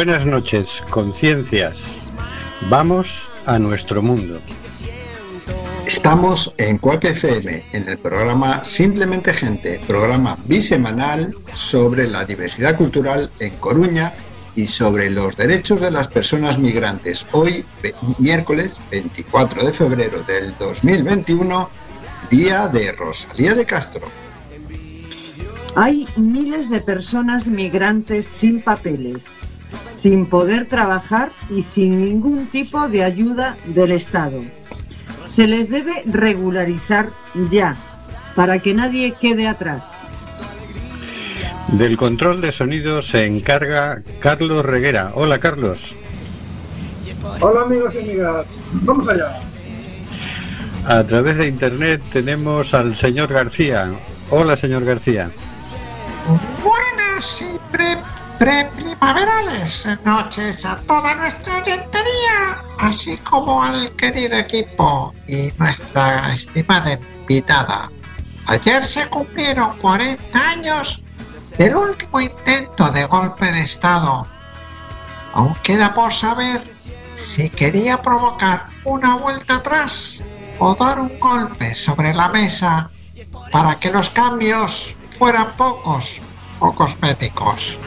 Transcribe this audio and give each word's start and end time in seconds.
Buenas 0.00 0.24
noches, 0.24 0.82
conciencias. 0.88 2.10
Vamos 2.70 3.30
a 3.44 3.58
nuestro 3.58 4.00
mundo. 4.00 4.40
Estamos 5.86 6.54
en 6.56 6.78
Cuac 6.78 7.04
FM, 7.04 7.66
en 7.72 7.86
el 7.86 7.98
programa 7.98 8.64
Simplemente 8.64 9.34
Gente, 9.34 9.78
programa 9.86 10.38
bisemanal 10.46 11.34
sobre 11.52 12.08
la 12.08 12.24
diversidad 12.24 12.78
cultural 12.78 13.30
en 13.40 13.50
Coruña 13.56 14.14
y 14.56 14.64
sobre 14.68 15.10
los 15.10 15.36
derechos 15.36 15.82
de 15.82 15.90
las 15.90 16.10
personas 16.10 16.58
migrantes. 16.58 17.26
Hoy, 17.32 17.66
miércoles 18.16 18.80
24 18.90 19.66
de 19.66 19.72
febrero 19.74 20.22
del 20.22 20.54
2021, 20.58 21.68
día 22.30 22.68
de 22.68 22.92
Rosalía 22.92 23.54
de 23.54 23.66
Castro. 23.66 24.06
Hay 25.76 26.08
miles 26.16 26.70
de 26.70 26.80
personas 26.80 27.50
migrantes 27.50 28.26
sin 28.40 28.62
papeles, 28.62 29.18
sin 30.02 30.26
poder 30.26 30.66
trabajar 30.68 31.30
y 31.50 31.64
sin 31.74 32.04
ningún 32.04 32.46
tipo 32.46 32.88
de 32.88 33.04
ayuda 33.04 33.56
del 33.66 33.92
Estado. 33.92 34.42
Se 35.26 35.46
les 35.46 35.68
debe 35.68 36.02
regularizar 36.06 37.10
ya, 37.50 37.76
para 38.34 38.58
que 38.58 38.74
nadie 38.74 39.14
quede 39.20 39.46
atrás. 39.46 39.82
Del 41.68 41.96
control 41.96 42.40
de 42.40 42.50
sonido 42.50 43.00
se 43.00 43.26
encarga 43.26 44.02
Carlos 44.18 44.64
Reguera. 44.64 45.12
Hola 45.14 45.38
Carlos. 45.38 45.96
Hola 47.40 47.62
amigos 47.62 47.94
y 47.94 47.98
amigas, 47.98 48.46
vamos 48.72 49.08
allá. 49.08 49.40
A 50.86 51.04
través 51.04 51.36
de 51.36 51.46
internet 51.46 52.02
tenemos 52.12 52.74
al 52.74 52.96
señor 52.96 53.32
García. 53.32 53.92
Hola 54.30 54.56
señor 54.56 54.84
García. 54.84 55.30
Buenas 56.64 57.42
y 57.42 57.58
pre-primaverales 58.40 59.86
noches 60.02 60.64
a 60.64 60.76
toda 60.86 61.14
nuestra 61.14 61.58
oyentería, 61.58 62.64
así 62.78 63.18
como 63.18 63.62
al 63.62 63.94
querido 63.96 64.38
equipo 64.38 65.12
y 65.28 65.52
nuestra 65.58 66.32
estimada 66.32 66.98
invitada. 67.20 67.90
Ayer 68.46 68.86
se 68.86 69.06
cumplieron 69.10 69.76
40 69.76 70.38
años 70.38 71.02
del 71.58 71.76
último 71.76 72.18
intento 72.18 72.90
de 72.90 73.04
golpe 73.04 73.44
de 73.52 73.60
Estado. 73.60 74.26
Aún 75.34 75.54
queda 75.62 75.92
por 75.92 76.10
saber 76.10 76.62
si 77.16 77.50
quería 77.50 78.00
provocar 78.00 78.68
una 78.84 79.16
vuelta 79.16 79.56
atrás 79.56 80.22
o 80.58 80.74
dar 80.74 80.98
un 80.98 81.20
golpe 81.20 81.74
sobre 81.74 82.14
la 82.14 82.30
mesa 82.30 82.88
para 83.52 83.78
que 83.78 83.90
los 83.90 84.08
cambios 84.08 84.96
fueran 85.18 85.54
pocos 85.58 86.22
o 86.60 86.72
cosméticos. 86.72 87.78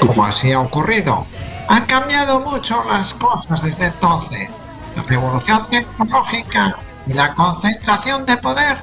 Como 0.00 0.24
así 0.24 0.52
ha 0.52 0.60
ocurrido, 0.60 1.26
han 1.68 1.84
cambiado 1.86 2.40
mucho 2.40 2.82
las 2.88 3.14
cosas 3.14 3.62
desde 3.62 3.86
entonces. 3.86 4.50
La 4.96 5.02
revolución 5.04 5.66
tecnológica 5.70 6.76
y 7.06 7.12
la 7.12 7.34
concentración 7.34 8.26
de 8.26 8.36
poder 8.38 8.78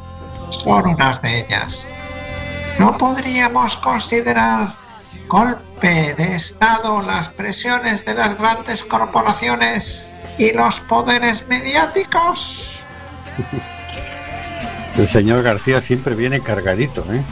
son 0.52 0.88
unas 0.88 1.22
de 1.22 1.42
ellas. 1.42 1.86
¿No 2.80 2.98
podríamos 2.98 3.76
considerar 3.78 4.74
golpe 5.28 6.14
de 6.14 6.36
Estado 6.36 7.02
las 7.02 7.28
presiones 7.30 8.06
de 8.06 8.14
las 8.14 8.38
grandes 8.38 8.86
corporaciones 8.86 10.14
y 10.38 10.54
los 10.54 10.80
poderes 10.82 11.46
mediáticos? 11.48 12.80
El 14.98 15.08
señor 15.08 15.44
García 15.44 15.82
siempre 15.82 16.16
viene 16.16 16.40
cargadito, 16.42 17.06
¿eh? 17.12 17.24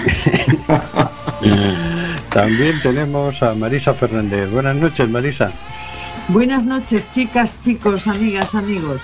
También 2.30 2.80
tenemos 2.82 3.42
a 3.42 3.54
Marisa 3.54 3.94
Fernández. 3.94 4.50
Buenas 4.50 4.76
noches, 4.76 5.08
Marisa. 5.08 5.52
Buenas 6.28 6.64
noches, 6.64 7.06
chicas, 7.12 7.54
chicos, 7.64 8.06
amigas, 8.06 8.54
amigos. 8.54 9.00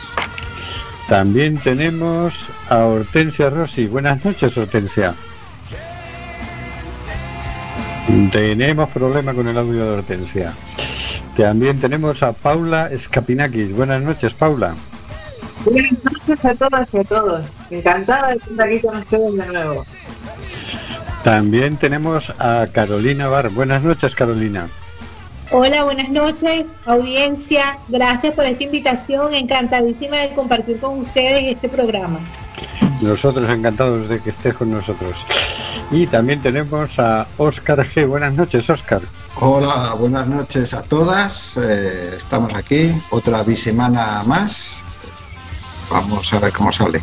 También 1.09 1.59
tenemos 1.59 2.51
a 2.69 2.85
Hortensia 2.85 3.51
Rossi. 3.51 3.87
Buenas 3.87 4.25
noches, 4.25 4.57
Hortensia. 4.57 5.15
Tenemos 8.31 8.89
problema 8.91 9.35
con 9.35 9.49
el 9.49 9.59
audio 9.59 9.85
de 9.85 9.99
Hortensia. 9.99 10.53
También 11.37 11.79
tenemos 11.79 12.23
a 12.23 12.33
Paula 12.33 12.89
Escapinakis. 12.91 13.73
Buenas 13.73 14.03
noches, 14.03 14.35
Paula. 14.35 14.75
Buenas 15.65 15.93
noches 16.05 16.45
a 16.45 16.55
todas 16.55 16.95
y 16.95 16.99
a 16.99 17.05
todos. 17.05 17.47
Encantada 17.71 18.29
de 18.29 18.37
estar 18.37 18.67
aquí 18.67 18.81
con 18.81 18.97
ustedes 18.99 19.37
de 19.37 19.47
nuevo. 19.47 19.85
También 21.27 21.77
tenemos 21.77 22.33
a 22.39 22.69
Carolina 22.69 23.27
Bar. 23.27 23.49
Buenas 23.49 23.83
noches, 23.83 24.15
Carolina. 24.15 24.69
Hola, 25.51 25.83
buenas 25.83 26.09
noches, 26.09 26.67
audiencia. 26.85 27.81
Gracias 27.89 28.33
por 28.33 28.45
esta 28.45 28.63
invitación. 28.63 29.35
Encantadísima 29.35 30.19
de 30.19 30.33
compartir 30.37 30.79
con 30.79 31.01
ustedes 31.01 31.43
este 31.43 31.69
programa. 31.69 32.21
Nosotros 33.03 33.51
encantados 33.51 34.09
de 34.09 34.21
que 34.21 34.31
estés 34.31 34.55
con 34.55 34.71
nosotros. 34.71 35.27
Y 35.91 36.07
también 36.07 36.41
tenemos 36.41 37.01
a 37.01 37.27
Óscar 37.39 37.85
G. 37.85 38.07
Buenas 38.07 38.33
noches, 38.35 38.71
Óscar. 38.71 39.03
Hola, 39.35 39.97
buenas 39.99 40.29
noches 40.29 40.75
a 40.75 40.83
todas. 40.83 41.57
Eh, 41.57 42.15
estamos 42.17 42.55
aquí, 42.55 42.93
otra 43.11 43.43
bisemana 43.43 44.23
más. 44.27 44.85
Vamos 45.91 46.33
a 46.33 46.39
ver 46.39 46.53
cómo 46.53 46.71
sale 46.71 47.03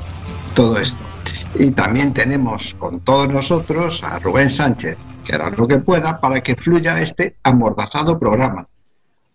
todo 0.56 0.78
esto. 0.78 1.13
Y 1.56 1.72
también 1.72 2.14
tenemos 2.14 2.74
con 2.76 3.02
todos 3.02 3.30
nosotros 3.30 4.04
a 4.04 4.18
Rubén 4.20 4.50
Sánchez, 4.50 4.98
que 5.24 5.34
hará 5.36 5.50
lo 5.52 5.68
que 5.68 5.78
pueda 5.78 6.20
para 6.20 6.42
que 6.42 6.56
fluya 6.56 7.00
este 7.00 7.38
amordazado 7.44 8.18
programa. 8.20 8.68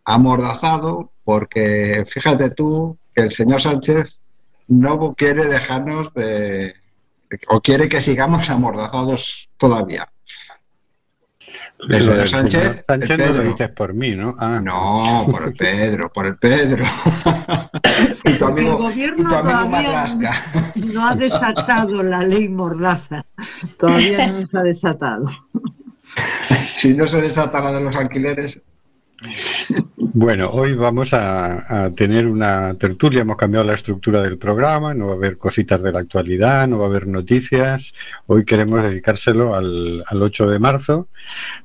Amordazado 0.04 1.10
porque 1.24 2.04
fíjate 2.08 2.50
tú 2.50 2.98
que 3.14 3.22
el 3.22 3.30
señor 3.30 3.60
Sánchez 3.60 4.20
no 4.66 5.14
quiere 5.14 5.46
dejarnos 5.46 6.12
de... 6.14 6.74
o 7.48 7.60
quiere 7.60 7.88
que 7.88 8.00
sigamos 8.00 8.50
amordazados 8.50 9.48
todavía. 9.56 10.08
Eso 11.88 12.12
de 12.12 12.26
Sánchez, 12.26 12.84
Sánchez 12.86 13.18
no 13.18 13.26
lo 13.26 13.42
dices 13.44 13.68
por 13.70 13.94
mí, 13.94 14.16
¿no? 14.16 14.34
Ah. 14.38 14.60
No, 14.62 15.26
por 15.30 15.48
el 15.48 15.54
Pedro, 15.54 16.12
por 16.12 16.26
el 16.26 16.36
Pedro. 16.36 16.84
y 18.24 18.32
tu 18.34 18.44
amigo, 18.44 18.72
el 18.72 18.76
gobierno 18.76 19.28
No 20.92 21.06
ha 21.06 21.14
desatado 21.14 22.02
la 22.02 22.22
ley 22.22 22.48
Mordaza. 22.48 23.24
Todavía 23.78 24.26
no 24.26 24.40
se 24.48 24.58
ha 24.58 24.62
desatado. 24.62 25.30
si 26.66 26.94
no 26.94 27.06
se 27.06 27.20
desata 27.20 27.60
la 27.60 27.72
de 27.72 27.80
los 27.80 27.96
alquileres. 27.96 28.60
Bueno, 29.98 30.50
hoy 30.50 30.74
vamos 30.74 31.12
a, 31.12 31.92
tener 31.94 32.26
una 32.26 32.74
tertulia, 32.74 33.22
hemos 33.22 33.36
cambiado 33.36 33.64
la 33.64 33.74
estructura 33.74 34.22
del 34.22 34.38
programa, 34.38 34.94
no 34.94 35.06
va 35.06 35.12
a 35.12 35.16
haber 35.16 35.38
cositas 35.38 35.82
de 35.82 35.92
la 35.92 36.00
actualidad, 36.00 36.68
no 36.68 36.78
va 36.78 36.86
a 36.86 36.88
haber 36.88 37.06
noticias. 37.06 37.94
Hoy 38.26 38.44
queremos 38.44 38.82
dedicárselo 38.82 39.54
al, 39.54 40.04
8 40.10 40.48
de 40.48 40.58
marzo, 40.58 41.08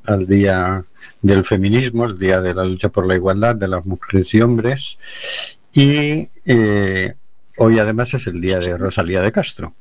al 0.06 0.28
Día 0.28 0.84
del 1.22 1.46
Feminismo, 1.46 2.06
el 2.06 2.18
Día 2.18 2.42
de 2.42 2.54
la 2.54 2.64
Lucha 2.64 2.90
por 2.90 3.08
la 3.08 3.16
Igualdad 3.16 3.56
de 3.56 3.68
las 3.68 3.86
Mujeres 3.86 4.34
y 4.34 4.42
Hombres. 4.42 4.98
Y 5.74 6.30
eh, 6.46 7.14
hoy 7.58 7.80
además 7.80 8.14
es 8.14 8.28
el 8.28 8.42
Día 8.42 8.60
de 8.60 8.78
Rosalía 8.78 9.22
de 9.22 9.32
Castro. 9.32 9.74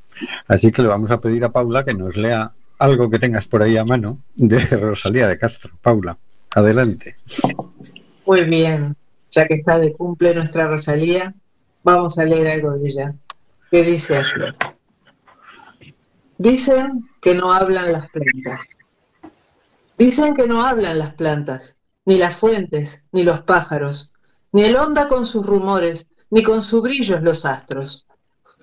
Así 0.47 0.71
que 0.71 0.83
le 0.83 0.89
vamos 0.89 1.11
a 1.11 1.21
pedir 1.21 1.45
a 1.45 1.53
Paula 1.53 1.85
que 1.85 1.95
nos 1.95 2.17
lea 2.17 2.53
algo 2.79 3.11
que 3.11 3.19
tengas 3.19 3.47
por 3.47 3.63
ahí 3.63 3.77
a 3.77 3.85
mano 3.85 4.19
de 4.37 4.59
Rosalía 4.77 5.27
de 5.29 5.39
Castro. 5.39 5.73
Paula, 5.81 6.19
adelante. 6.55 7.17
Muy 8.27 8.45
bien, 8.45 8.97
ya 9.31 9.47
que 9.47 9.55
está 9.55 9.79
de 9.79 9.93
cumple 9.93 10.35
nuestra 10.35 10.69
Rosalía, 10.69 11.35
vamos 11.83 12.19
a 12.19 12.25
leer 12.25 12.49
algo 12.49 12.73
de 12.73 12.91
ella. 12.91 13.15
¿Qué 13.71 13.83
dice 13.83 14.17
así? 14.17 15.93
Dicen 16.39 17.09
que 17.21 17.35
no 17.35 17.53
hablan 17.53 17.93
las 17.93 18.11
plantas. 18.11 18.61
Dicen 19.97 20.35
que 20.35 20.47
no 20.47 20.65
hablan 20.65 20.99
las 20.99 21.15
plantas, 21.15 21.79
ni 22.05 22.19
las 22.19 22.37
fuentes, 22.37 23.07
ni 23.13 23.23
los 23.23 23.43
pájaros, 23.43 24.11
ni 24.53 24.63
el 24.65 24.77
onda 24.77 25.09
con 25.09 25.25
sus 25.25 25.47
rumores, 25.47 26.09
ni 26.31 26.43
con 26.43 26.63
sus 26.63 26.83
brillos 26.83 27.23
los 27.23 27.45
astros. 27.45 28.07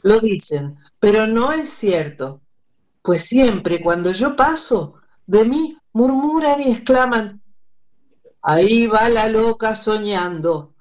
Lo 0.02 0.20
dicen, 0.20 0.78
pero 1.00 1.28
no 1.28 1.52
es 1.52 1.70
cierto, 1.70 2.42
pues 3.02 3.26
siempre 3.26 3.82
cuando 3.82 4.12
yo 4.12 4.36
paso, 4.36 4.96
de 5.26 5.46
mí 5.46 5.78
murmuran 5.94 6.60
y 6.62 6.72
exclaman, 6.72 7.42
Ahí 8.42 8.88
va 8.88 9.10
la 9.10 9.28
loca 9.28 9.76
soñando. 9.76 10.74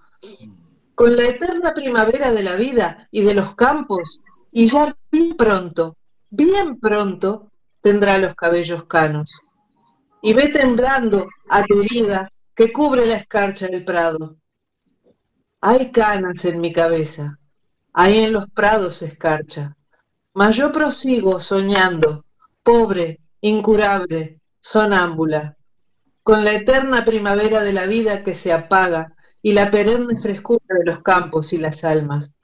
Con 0.94 1.16
la 1.16 1.25
eterna 1.25 1.75
primavera 1.75 2.31
de 2.32 2.43
la 2.43 2.55
vida 2.55 3.08
y 3.10 3.22
de 3.22 3.34
los 3.34 3.55
campos, 3.55 4.20
y 4.52 4.70
ya 4.70 4.96
bien 5.10 5.37
pronto, 5.37 5.96
bien 6.31 6.78
pronto, 6.78 7.50
tendrá 7.81 8.19
los 8.19 8.34
cabellos 8.34 8.84
canos. 8.84 9.40
Y 10.22 10.34
ve 10.34 10.49
temblando 10.49 11.26
a 11.49 11.64
tu 11.64 11.82
herida 11.82 12.31
que 12.55 12.72
cubre 12.72 13.06
la 13.06 13.16
escarcha 13.16 13.66
del 13.66 13.84
prado. 13.84 14.37
Hay 15.61 15.90
canas 15.90 16.34
en 16.44 16.61
mi 16.61 16.72
cabeza, 16.72 17.38
ahí 17.93 18.25
en 18.25 18.32
los 18.32 18.49
prados 18.50 19.02
escarcha. 19.02 19.76
Mas 20.34 20.56
yo 20.56 20.70
prosigo 20.70 21.40
soñando, 21.40 22.25
pobre, 22.62 23.20
incurable, 23.40 24.40
sonámbula 24.61 25.57
con 26.28 26.44
la 26.44 26.52
eterna 26.52 27.06
primavera 27.06 27.62
de 27.62 27.72
la 27.72 27.86
vida 27.86 28.22
que 28.22 28.34
se 28.34 28.52
apaga 28.52 29.16
y 29.40 29.54
la 29.54 29.70
perenne 29.70 30.20
frescura 30.20 30.76
de 30.78 30.84
los 30.84 31.02
campos 31.02 31.54
y 31.54 31.56
las 31.56 31.84
almas. 31.84 32.34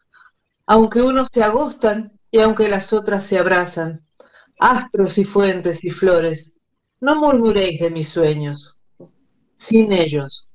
Aunque 0.64 1.02
unos 1.02 1.28
se 1.30 1.42
agostan 1.42 2.18
y 2.30 2.40
aunque 2.40 2.70
las 2.70 2.94
otras 2.94 3.26
se 3.26 3.38
abrazan, 3.38 4.02
astros 4.58 5.18
y 5.18 5.24
fuentes 5.24 5.84
y 5.84 5.90
flores, 5.90 6.58
no 6.98 7.16
murmuréis 7.16 7.78
de 7.78 7.90
mis 7.90 8.08
sueños. 8.08 8.74
Sin 9.60 9.92
ellos, 9.92 10.48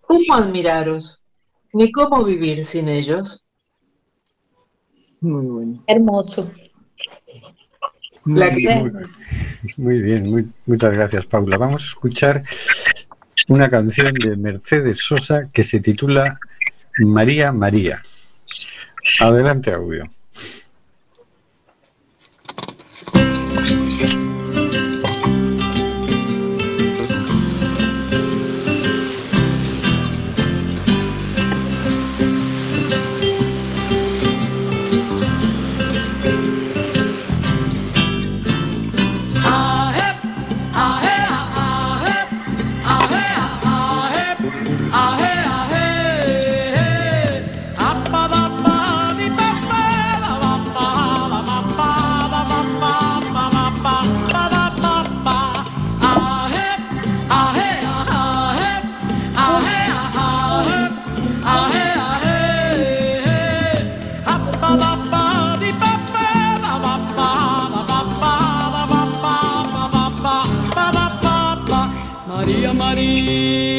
¿cómo 0.00 0.32
admiraros? 0.32 1.22
Ni 1.74 1.92
cómo 1.92 2.24
vivir 2.24 2.64
sin 2.64 2.88
ellos. 2.88 3.44
Muy 5.20 5.44
bueno. 5.44 5.84
Hermoso. 5.88 6.50
Muy, 8.26 8.92
muy, 9.76 10.02
bien, 10.02 10.52
muchas 10.66 10.92
gracias 10.92 11.26
Paula. 11.26 11.56
Vamos 11.56 11.84
a 11.84 11.86
escuchar 11.86 12.42
una 13.46 13.70
canción 13.70 14.12
de 14.14 14.36
Mercedes 14.36 14.98
Sosa 14.98 15.48
que 15.52 15.62
se 15.62 15.78
titula 15.78 16.38
María 16.98 17.52
María. 17.52 18.02
Adelante, 19.20 19.72
audio. 19.72 20.08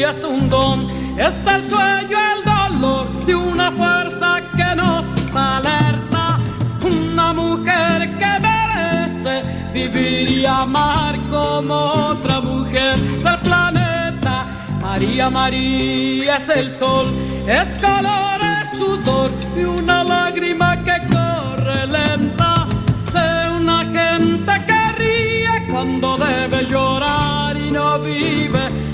Es 0.08 1.46
el 1.46 1.62
sueño, 1.68 2.16
el 2.16 2.42
dolor 2.42 3.06
de 3.26 3.34
una 3.34 3.70
fuerza 3.70 4.40
que 4.56 4.74
nos 4.74 5.04
alerta. 5.34 6.38
Una 6.82 7.34
mujer 7.34 8.08
que 8.16 8.32
merece 8.40 9.42
vivir 9.74 10.30
y 10.30 10.46
amar 10.46 11.14
como 11.30 11.74
otra 11.74 12.40
mujer 12.40 12.96
del 12.98 13.38
planeta. 13.40 14.44
María, 14.80 15.28
María 15.28 16.36
es 16.36 16.48
el 16.48 16.70
sol, 16.70 17.04
es 17.46 17.68
calor, 17.78 18.40
es 18.62 18.78
sudor 18.78 19.30
y 19.58 19.64
una 19.64 20.04
lágrima 20.04 20.82
que 20.84 21.02
corre 21.12 21.86
lenta. 21.86 22.66
De 23.12 23.50
una 23.50 23.84
gente 23.84 24.52
que 24.66 24.92
ríe 24.92 25.66
cuando 25.70 26.16
debe 26.16 26.64
llorar 26.64 27.54
y 27.58 27.70
no 27.70 27.98
vive, 27.98 28.57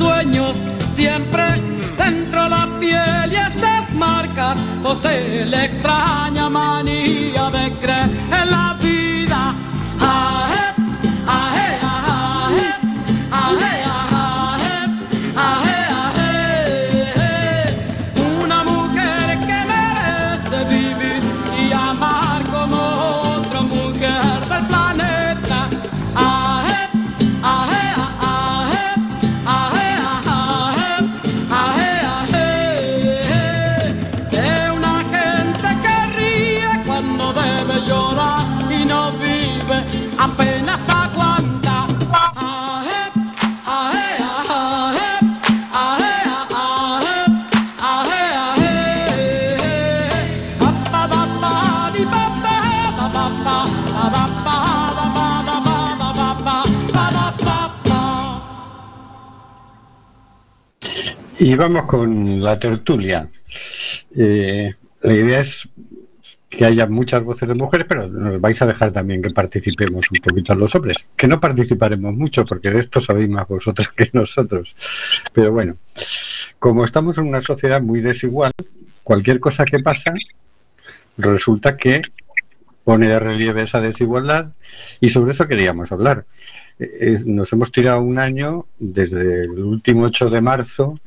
sueños 0.00 0.54
siempre 0.94 1.44
dentro 1.98 2.48
la 2.48 2.66
piel 2.80 3.32
y 3.32 3.36
esas 3.36 3.84
marcas 3.94 4.56
posee 4.82 5.44
la 5.44 5.66
extraña 5.66 6.48
manía 6.48 7.44
de 7.50 7.64
creer 7.80 8.08
en 8.40 8.50
la 8.50 8.59
vamos 61.60 61.84
con 61.84 62.42
la 62.42 62.58
tertulia. 62.58 63.28
Eh, 64.16 64.74
la 65.02 65.12
idea 65.12 65.40
es 65.40 65.68
que 66.48 66.64
haya 66.64 66.86
muchas 66.86 67.22
voces 67.22 67.46
de 67.48 67.54
mujeres, 67.54 67.86
pero 67.86 68.08
nos 68.08 68.40
vais 68.40 68.60
a 68.62 68.66
dejar 68.66 68.90
también 68.90 69.22
que 69.22 69.30
participemos 69.30 70.06
un 70.10 70.18
poquito 70.20 70.54
los 70.54 70.74
hombres. 70.74 71.06
Que 71.14 71.28
no 71.28 71.38
participaremos 71.38 72.14
mucho, 72.14 72.46
porque 72.46 72.70
de 72.70 72.80
esto 72.80 73.00
sabéis 73.00 73.28
más 73.28 73.46
vosotros 73.46 73.88
que 73.96 74.08
nosotros. 74.14 74.74
Pero 75.32 75.52
bueno, 75.52 75.76
como 76.58 76.82
estamos 76.82 77.18
en 77.18 77.28
una 77.28 77.42
sociedad 77.42 77.82
muy 77.82 78.00
desigual, 78.00 78.52
cualquier 79.04 79.38
cosa 79.38 79.64
que 79.64 79.80
pasa 79.80 80.14
resulta 81.18 81.76
que 81.76 82.00
pone 82.84 83.06
de 83.06 83.20
relieve 83.20 83.62
esa 83.62 83.82
desigualdad 83.82 84.50
y 85.00 85.10
sobre 85.10 85.32
eso 85.32 85.46
queríamos 85.46 85.92
hablar 85.92 86.24
nos 87.26 87.52
hemos 87.52 87.70
tirado 87.70 88.00
un 88.02 88.18
año 88.18 88.66
desde 88.78 89.44
el 89.44 89.50
último 89.50 90.04
8 90.04 90.30
de 90.30 90.40
marzo, 90.40 90.98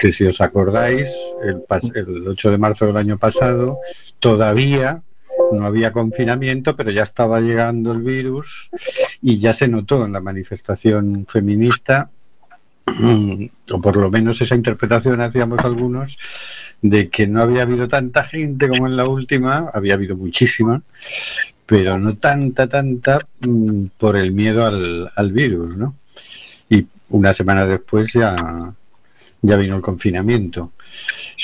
que 0.00 0.12
si 0.12 0.24
os 0.24 0.40
acordáis, 0.40 1.10
el, 1.42 1.62
el 1.94 2.28
8 2.28 2.50
de 2.50 2.58
marzo 2.58 2.86
del 2.86 2.96
año 2.96 3.18
pasado, 3.18 3.78
todavía 4.18 5.02
no 5.52 5.66
había 5.66 5.92
confinamiento, 5.92 6.76
pero 6.76 6.90
ya 6.90 7.02
estaba 7.02 7.40
llegando 7.40 7.92
el 7.92 8.02
virus 8.02 8.70
y 9.22 9.38
ya 9.38 9.52
se 9.52 9.68
notó 9.68 10.04
en 10.04 10.12
la 10.12 10.20
manifestación 10.20 11.26
feminista, 11.28 12.10
o 13.70 13.80
por 13.80 13.96
lo 13.96 14.10
menos 14.10 14.40
esa 14.40 14.54
interpretación 14.54 15.20
hacíamos 15.20 15.60
algunos, 15.60 16.18
de 16.82 17.08
que 17.08 17.26
no 17.26 17.42
había 17.42 17.62
habido 17.62 17.88
tanta 17.88 18.24
gente 18.24 18.68
como 18.68 18.86
en 18.86 18.96
la 18.96 19.06
última, 19.06 19.70
había 19.72 19.94
habido 19.94 20.16
muchísima, 20.16 20.82
pero 21.66 21.98
no 21.98 22.16
tanta, 22.16 22.68
tanta 22.68 23.18
mm, 23.40 23.86
por 23.98 24.16
el 24.16 24.32
miedo 24.32 24.64
al, 24.64 25.32
virus, 25.32 25.76
¿no? 25.76 25.96
Y 26.68 26.86
una 27.10 27.32
semana 27.32 27.66
después 27.66 28.12
ya, 28.12 28.72
ya 29.42 29.56
vino 29.56 29.76
el 29.76 29.82
confinamiento. 29.82 30.72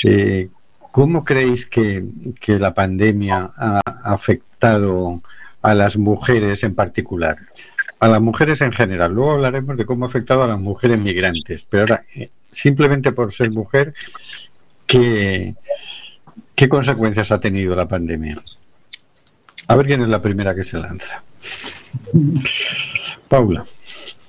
Eh, 0.03 0.49
¿Cómo 0.91 1.25
creéis 1.25 1.65
que, 1.65 2.05
que, 2.39 2.59
la 2.59 2.73
pandemia 2.73 3.51
ha 3.57 3.81
afectado 4.03 5.23
a 5.61 5.73
las 5.73 5.97
mujeres 5.97 6.63
en 6.63 6.75
particular? 6.75 7.37
A 7.99 8.07
las 8.07 8.21
mujeres 8.21 8.61
en 8.61 8.71
general. 8.71 9.13
Luego 9.13 9.31
hablaremos 9.31 9.75
de 9.75 9.85
cómo 9.85 10.05
ha 10.05 10.07
afectado 10.07 10.43
a 10.43 10.47
las 10.47 10.59
mujeres 10.59 10.99
migrantes. 10.99 11.65
Pero 11.67 11.83
ahora, 11.83 12.05
eh, 12.15 12.29
simplemente 12.51 13.11
por 13.11 13.33
ser 13.33 13.49
mujer, 13.49 13.93
¿qué, 14.93 15.55
qué 16.55 16.69
consecuencias 16.69 17.31
ha 17.31 17.39
tenido 17.39 17.75
la 17.75 17.87
pandemia? 17.87 18.37
A 19.67 19.75
ver 19.75 19.87
quién 19.87 20.01
es 20.01 20.07
la 20.07 20.21
primera 20.21 20.53
que 20.53 20.63
se 20.63 20.77
lanza. 20.77 21.23
Paula. 23.27 23.65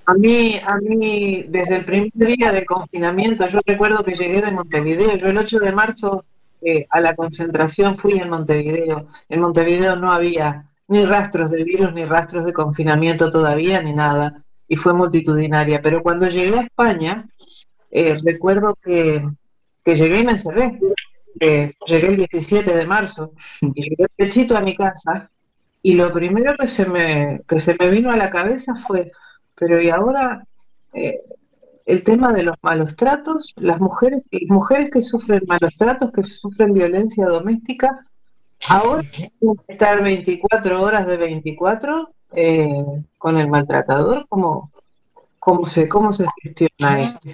A 0.07 0.15
mí, 0.15 0.59
a 0.65 0.77
mí, 0.77 1.45
desde 1.49 1.77
el 1.77 1.85
primer 1.85 2.11
día 2.15 2.53
de 2.53 2.65
confinamiento, 2.65 3.49
yo 3.49 3.61
recuerdo 3.65 4.05
que 4.05 4.17
llegué 4.17 4.41
de 4.41 4.53
Montevideo. 4.53 5.17
Yo 5.17 5.27
el 5.27 5.39
8 5.39 5.59
de 5.59 5.73
marzo 5.73 6.25
eh, 6.63 6.87
a 6.91 7.01
la 7.01 7.15
concentración 7.15 7.99
fui 7.99 8.19
en 8.19 8.29
Montevideo. 8.31 9.09
En 9.29 9.41
Montevideo 9.41 9.97
no 9.97 10.13
había 10.13 10.65
ni 10.89 11.05
rastros 11.05 11.51
de 11.51 11.65
virus, 11.65 11.93
ni 11.95 12.05
rastros 12.05 12.45
de 12.45 12.53
confinamiento 12.53 13.31
todavía, 13.31 13.83
ni 13.83 13.93
nada. 13.93 14.43
Y 14.69 14.77
fue 14.77 14.93
multitudinaria. 14.93 15.81
Pero 15.83 16.03
cuando 16.03 16.29
llegué 16.29 16.59
a 16.59 16.63
España, 16.63 17.27
eh, 17.91 18.17
recuerdo 18.25 18.77
que, 18.83 19.23
llegué 19.85 20.21
y 20.21 20.25
me 20.25 20.33
encerré. 20.33 20.79
llegué 21.41 22.07
el 22.07 22.17
17 22.17 22.75
de 22.75 22.87
marzo 22.87 23.33
y 23.61 23.91
llegué 23.91 24.07
pechito 24.17 24.57
a 24.57 24.61
mi 24.61 24.75
casa. 24.77 25.31
Y 25.83 25.95
lo 25.95 26.11
primero 26.11 26.55
que 26.57 26.73
se 26.73 26.87
me, 26.87 27.41
que 27.47 27.61
se 27.61 27.77
me 27.79 27.91
vino 27.91 28.11
a 28.11 28.17
la 28.17 28.31
cabeza 28.31 28.75
fue 28.75 29.11
pero 29.55 29.81
y 29.81 29.91
ahora 29.91 30.45
eh, 30.93 31.21
el 31.87 32.03
tema 32.03 32.33
de 32.33 32.43
los 32.43 32.57
malos 32.63 32.97
tratos, 32.97 33.53
las 33.57 33.81
mujeres, 33.81 34.23
mujeres 34.49 34.91
que 34.93 35.03
sufren 35.03 35.43
malos 35.47 35.73
tratos, 35.79 36.11
que 36.13 36.25
sufren 36.25 36.73
violencia 36.73 37.27
doméstica, 37.27 37.99
ahora 38.69 39.03
tienen 39.11 39.57
que 39.67 39.73
estar 39.73 40.03
24 40.03 40.83
horas 40.83 41.07
de 41.07 41.17
24 41.17 42.11
eh, 42.37 42.85
con 43.19 43.39
el 43.39 43.49
maltratador, 43.49 44.27
¿cómo, 44.29 44.71
cómo, 45.39 45.71
se, 45.73 45.89
¿cómo 45.89 46.11
se 46.11 46.27
gestiona 46.43 47.01
esto? 47.01 47.31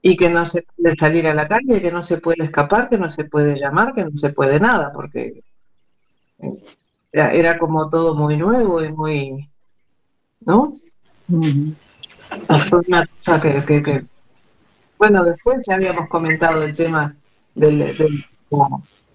Y 0.00 0.16
que 0.16 0.30
no 0.30 0.44
se 0.44 0.62
puede 0.62 0.96
salir 0.96 1.26
a 1.26 1.34
la 1.34 1.48
calle, 1.48 1.82
que 1.82 1.90
no 1.90 2.02
se 2.02 2.18
puede 2.18 2.44
escapar, 2.44 2.88
que 2.88 2.98
no 2.98 3.10
se 3.10 3.24
puede 3.24 3.58
llamar, 3.58 3.94
que 3.94 4.04
no 4.04 4.18
se 4.20 4.30
puede 4.30 4.60
nada, 4.60 4.92
porque 4.92 5.40
era, 7.12 7.32
era 7.32 7.58
como 7.58 7.90
todo 7.90 8.14
muy 8.14 8.36
nuevo 8.36 8.82
y 8.82 8.92
muy 8.92 9.48
¿no? 10.40 10.72
una 11.28 13.06
cosa 13.06 13.40
que, 13.40 14.04
bueno, 14.98 15.24
después 15.24 15.64
ya 15.66 15.74
habíamos 15.74 16.08
comentado 16.08 16.62
el 16.62 16.76
tema 16.76 17.14
de 17.54 17.70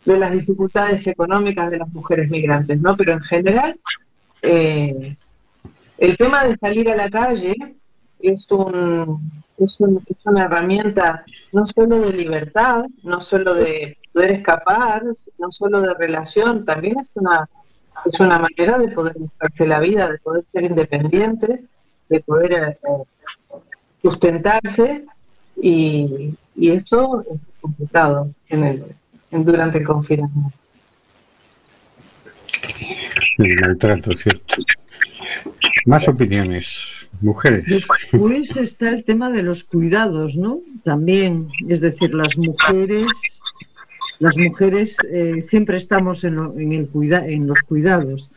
las 0.05 0.31
dificultades 0.31 1.07
económicas 1.07 1.71
de 1.71 1.77
las 1.79 1.89
mujeres 1.93 2.29
migrantes, 2.29 2.79
¿no? 2.79 2.95
Pero 2.95 3.13
en 3.13 3.21
general, 3.21 3.79
eh, 4.41 5.15
el 5.97 6.17
tema 6.17 6.45
de 6.45 6.57
salir 6.57 6.89
a 6.89 6.95
la 6.95 7.09
calle 7.09 7.55
es, 8.19 8.49
un, 8.51 9.31
es, 9.57 9.79
un, 9.79 10.01
es 10.07 10.25
una 10.25 10.45
herramienta 10.45 11.23
no 11.51 11.65
solo 11.65 11.99
de 11.99 12.13
libertad, 12.13 12.85
no 13.03 13.21
solo 13.21 13.53
de 13.53 13.97
poder 14.11 14.31
escapar, 14.31 15.03
no 15.37 15.51
solo 15.51 15.81
de 15.81 15.93
relación, 15.93 16.65
también 16.65 16.99
es 16.99 17.11
una 17.15 17.49
es 18.05 18.19
una 18.19 18.39
manera 18.39 18.77
de 18.77 18.89
poder 18.89 19.13
buscarse 19.17 19.65
la 19.65 19.79
vida, 19.79 20.09
de 20.09 20.17
poder 20.19 20.43
ser 20.45 20.63
independiente, 20.63 21.63
de 22.09 22.19
poder 22.21 22.53
eh, 22.53 22.77
sustentarse 24.01 25.05
y, 25.61 26.35
eso 26.55 27.21
es 27.21 27.39
complicado 27.61 28.29
en 28.49 28.63
el, 28.63 28.85
durante 29.31 29.79
el 29.79 29.85
confinamiento. 29.85 30.55
El 33.39 33.59
maltrato, 33.59 34.13
cierto. 34.13 34.55
Más 35.85 36.07
opiniones, 36.07 37.09
mujeres. 37.21 37.65
Después 37.67 38.09
está 38.55 38.89
el 38.89 39.03
tema 39.03 39.29
de 39.29 39.43
los 39.43 39.63
cuidados, 39.63 40.37
¿no? 40.37 40.61
También, 40.83 41.49
es 41.67 41.81
decir, 41.81 42.13
las 42.13 42.37
mujeres 42.37 43.41
las 44.19 44.37
mujeres 44.37 44.97
eh, 45.11 45.41
siempre 45.41 45.77
estamos 45.77 46.23
en, 46.23 46.37
el 46.71 46.87
cuida, 46.87 47.27
en 47.27 47.45
los 47.45 47.61
cuidados 47.63 48.31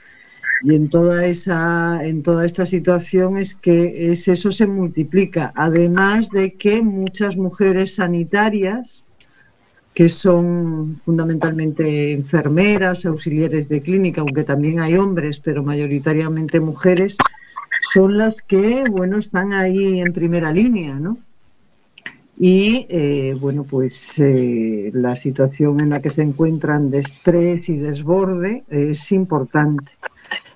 y 0.63 0.75
en 0.75 0.89
toda 0.89 1.27
esa 1.27 2.01
en 2.03 2.23
toda 2.23 2.45
esta 2.47 2.65
situación 2.67 3.37
es 3.37 3.55
que 3.55 4.11
es, 4.11 4.27
eso 4.27 4.51
se 4.51 4.67
multiplica 4.67 5.53
además 5.55 6.31
de 6.31 6.55
que 6.55 6.83
muchas 6.83 7.37
mujeres 7.37 7.97
sanitarias 7.97 9.07
que 9.97 10.11
son 10.11 10.95
fundamentalmente 10.95 12.13
enfermeras 12.13 13.07
auxiliares 13.07 13.65
de 13.71 13.81
clínica 13.81 14.21
aunque 14.21 14.45
también 14.45 14.79
hay 14.79 14.95
hombres 14.97 15.41
pero 15.41 15.65
mayoritariamente 15.65 16.61
mujeres 16.61 17.17
son 17.81 18.19
las 18.19 18.35
que 18.43 18.85
bueno 18.91 19.17
están 19.17 19.55
ahí 19.55 20.01
en 20.01 20.13
primera 20.13 20.53
línea 20.53 20.97
no 20.97 21.17
y 22.39 22.87
eh, 22.91 23.35
bueno, 23.41 23.65
pues 23.65 24.19
eh, 24.19 24.91
la 24.93 25.17
situación 25.17 25.81
en 25.81 25.89
la 25.89 26.01
que 26.01 26.11
se 26.11 26.23
encuentran 26.23 26.91
de 26.91 26.99
estrés 26.99 27.69
y 27.71 27.79
desborde 27.79 28.65
es 28.69 29.11
importante. 29.13 29.93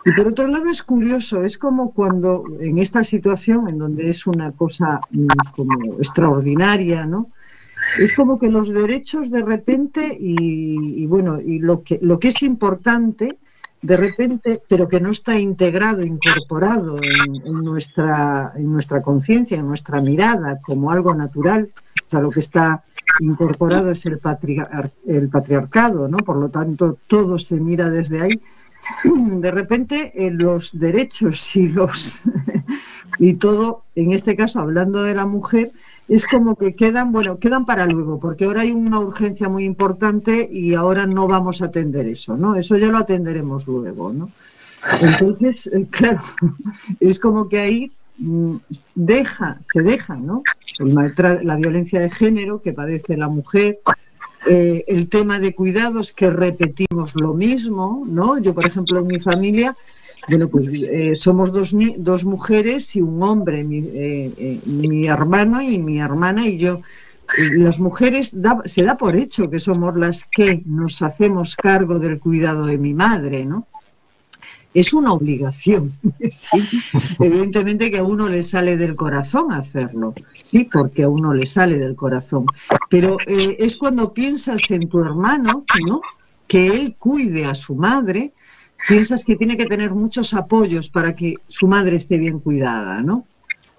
Y 0.05 0.13
por 0.13 0.29
otro 0.29 0.47
lado 0.47 0.69
es 0.69 0.83
curioso, 0.83 1.43
es 1.43 1.57
como 1.57 1.93
cuando 1.93 2.45
en 2.61 2.77
esta 2.77 3.03
situación, 3.03 3.69
en 3.69 3.79
donde 3.79 4.11
es 4.11 4.27
una 4.27 4.53
cosa 4.53 5.01
mm, 5.11 5.27
como 5.57 5.95
extraordinaria, 5.95 7.07
¿no? 7.07 7.31
Es 7.99 8.15
como 8.15 8.39
que 8.39 8.49
los 8.49 8.73
derechos 8.73 9.31
de 9.31 9.43
repente 9.43 10.17
y, 10.19 11.07
bueno, 11.07 11.41
y 11.41 11.59
lo 11.59 11.83
que, 11.83 11.99
lo 12.03 12.19
que 12.19 12.29
es 12.29 12.43
importante 12.43 13.39
de 13.83 13.97
repente, 13.97 14.63
pero 14.69 14.87
que 14.87 15.01
no 15.01 15.11
está 15.11 15.39
integrado, 15.39 16.03
incorporado 16.05 16.99
en, 17.03 17.55
nuestra, 17.65 18.53
en 18.55 18.71
nuestra 18.71 19.01
conciencia, 19.01 19.59
en 19.59 19.67
nuestra 19.67 20.03
mirada 20.03 20.61
como 20.61 20.91
algo 20.91 21.15
natural, 21.15 21.71
o 21.75 22.09
sea, 22.09 22.21
lo 22.21 22.29
que 22.29 22.41
está 22.41 22.85
incorporado 23.21 23.91
es 23.91 24.05
el, 24.05 24.21
el 25.07 25.29
patriarcado, 25.31 26.09
¿no? 26.09 26.19
Por 26.19 26.37
lo 26.37 26.51
tanto, 26.51 26.99
todo 27.07 27.39
se 27.39 27.57
mira 27.57 27.89
desde 27.89 28.21
ahí. 28.21 28.41
De 29.05 29.51
repente, 29.51 30.13
los 30.33 30.73
derechos 30.73 31.57
y 31.57 31.69
los 31.69 32.23
y 33.19 33.35
todo, 33.35 33.85
en 33.95 34.13
este 34.13 34.35
caso, 34.37 34.61
hablando 34.61 35.03
de 35.03 35.15
la 35.15 35.27
mujer, 35.27 35.71
es 36.09 36.27
como 36.27 36.57
que 36.57 36.75
quedan, 36.75 37.13
bueno, 37.13 37.39
quedan 37.39 37.65
para 37.65 37.87
luego, 37.87 38.19
porque 38.19 38.45
ahora 38.45 38.63
hay 38.63 38.73
una 38.73 38.99
urgencia 38.99 39.49
muy 39.49 39.65
importante 39.65 40.49
y 40.51 40.75
ahora 40.75 41.07
no 41.07 41.29
vamos 41.29 41.63
a 41.63 41.67
atender 41.67 42.07
eso, 42.07 42.37
¿no? 42.37 42.57
Eso 42.57 42.77
ya 42.77 42.89
lo 42.89 42.99
atenderemos 42.99 43.67
luego, 43.67 44.13
¿no? 44.13 44.31
Entonces, 45.01 45.71
eh, 45.73 45.87
claro, 45.91 46.21
es 46.99 47.19
como 47.19 47.49
que 47.49 47.59
ahí 47.59 47.93
mm, 48.19 48.57
deja, 48.95 49.59
se 49.73 49.83
deja, 49.83 50.17
¿no? 50.17 50.43
la 51.43 51.57
violencia 51.57 52.01
de 52.01 52.11
género 52.11 52.63
que 52.63 52.73
padece 52.73 53.19
la 53.19 53.29
mujer, 53.29 53.81
eh, 54.47 54.85
el 54.87 55.09
tema 55.09 55.39
de 55.39 55.55
cuidados 55.55 56.13
que 56.13 56.31
repetimos 56.31 57.15
lo 57.15 57.35
mismo, 57.35 58.05
¿no? 58.07 58.39
Yo, 58.39 58.55
por 58.55 58.67
ejemplo, 58.67 59.01
en 59.01 59.07
mi 59.07 59.19
familia, 59.19 59.77
bueno, 60.29 60.49
pues 60.49 60.89
eh, 60.89 61.15
somos 61.19 61.53
dos, 61.53 61.75
dos 61.99 62.25
mujeres 62.25 62.97
y 62.97 63.03
un 63.03 63.23
hombre, 63.23 63.65
mi, 63.65 63.79
eh, 63.93 64.61
mi, 64.65 65.07
hermano 65.07 65.61
y 65.61 65.79
mi 65.79 66.01
hermana 66.01 66.47
y 66.47 66.59
yo. 66.59 66.81
Las 67.37 67.79
mujeres 67.79 68.35
se 68.65 68.83
da 68.83 68.97
por 68.97 69.17
hecho 69.17 69.49
que 69.49 69.61
somos 69.61 69.97
las 69.97 70.25
que 70.25 70.63
nos 70.67 71.01
hacemos 71.03 71.55
cargo 71.55 71.99
del 71.99 72.19
cuidado 72.19 72.67
de 72.67 72.79
mi 72.79 72.93
madre, 72.93 73.45
¿no? 73.45 73.69
Es 74.75 74.93
una 74.93 75.13
obligación. 75.13 75.89
Evidentemente 77.19 77.91
que 77.91 77.99
a 77.99 78.05
uno 78.05 78.29
le 78.29 78.43
sale 78.43 78.77
del 78.77 78.97
corazón 78.97 79.53
hacerlo, 79.53 80.15
sí, 80.43 80.69
porque 80.71 81.03
a 81.03 81.09
uno 81.09 81.35
le 81.35 81.47
sale 81.47 81.77
del 81.77 81.97
corazón. 81.97 82.47
Pero 82.89 83.17
eh, 83.27 83.57
es 83.59 83.75
cuando 83.75 84.13
piensas 84.13 84.71
en 84.71 84.89
tu 84.89 85.01
hermano, 85.01 85.65
¿no? 85.87 86.01
Que 86.47 86.69
él 86.69 86.97
cuide 86.99 87.47
a 87.47 87.55
su 87.55 87.75
madre, 87.75 88.33
piensas 88.89 89.21
que 89.25 89.37
tiene 89.37 89.57
que 89.57 89.67
tener 89.67 89.95
muchos 89.95 90.35
apoyos 90.35 90.89
para 90.89 91.15
que 91.15 91.35
su 91.47 91.67
madre 91.67 91.97
esté 91.97 92.17
bien 92.17 92.39
cuidada, 92.39 93.03
¿no? 93.03 93.27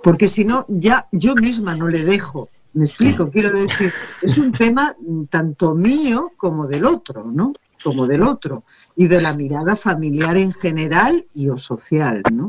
Porque 0.03 0.27
si 0.27 0.45
no, 0.45 0.65
ya 0.67 1.07
yo 1.11 1.35
misma 1.35 1.75
no 1.75 1.87
le 1.87 2.03
dejo. 2.03 2.49
Me 2.73 2.85
explico, 2.85 3.29
quiero 3.29 3.51
decir, 3.51 3.91
es 4.21 4.37
un 4.37 4.51
tema 4.51 4.95
tanto 5.29 5.75
mío 5.75 6.31
como 6.37 6.65
del 6.65 6.85
otro, 6.85 7.25
¿no? 7.31 7.53
Como 7.83 8.07
del 8.07 8.23
otro, 8.23 8.63
y 8.95 9.07
de 9.07 9.21
la 9.21 9.33
mirada 9.33 9.75
familiar 9.75 10.37
en 10.37 10.51
general 10.51 11.25
y 11.33 11.49
o 11.49 11.57
social. 11.57 12.23
¿no? 12.31 12.47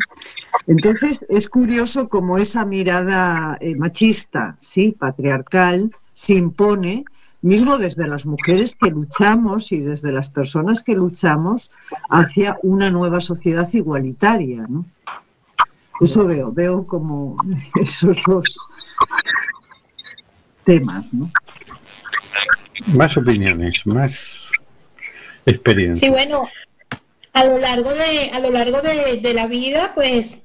Entonces, 0.67 1.19
es 1.29 1.49
curioso 1.49 2.09
cómo 2.09 2.39
esa 2.39 2.65
mirada 2.65 3.57
eh, 3.61 3.75
machista, 3.77 4.57
sí, 4.61 4.95
patriarcal, 4.99 5.91
se 6.13 6.35
impone 6.35 7.05
mismo 7.43 7.77
desde 7.77 8.07
las 8.07 8.25
mujeres 8.25 8.75
que 8.81 8.91
luchamos 8.91 9.73
y 9.73 9.81
desde 9.81 10.13
las 10.13 10.31
personas 10.31 10.83
que 10.83 10.95
luchamos 10.95 11.71
hacia 12.09 12.57
una 12.63 12.91
nueva 12.91 13.21
sociedad 13.21 13.69
igualitaria. 13.73 14.65
¿no? 14.69 14.87
Eso 16.01 16.27
veo, 16.27 16.53
veo 16.53 16.87
como 16.87 17.37
esos 17.81 18.23
dos 18.27 18.45
temas. 20.65 21.13
¿no? 21.13 21.31
Más 22.95 23.17
opiniones, 23.17 23.87
más 23.87 24.42
experiencia. 25.47 26.07
Sí, 26.07 26.13
bueno, 26.13 26.45
a 27.33 27.45
lo 27.45 27.59
largo 27.59 27.91
de, 27.91 28.31
a 28.33 28.41
lo 28.41 28.51
largo 28.51 28.81
de, 28.81 29.35
la 29.35 29.47
vida, 29.47 29.93
pues 29.95 30.37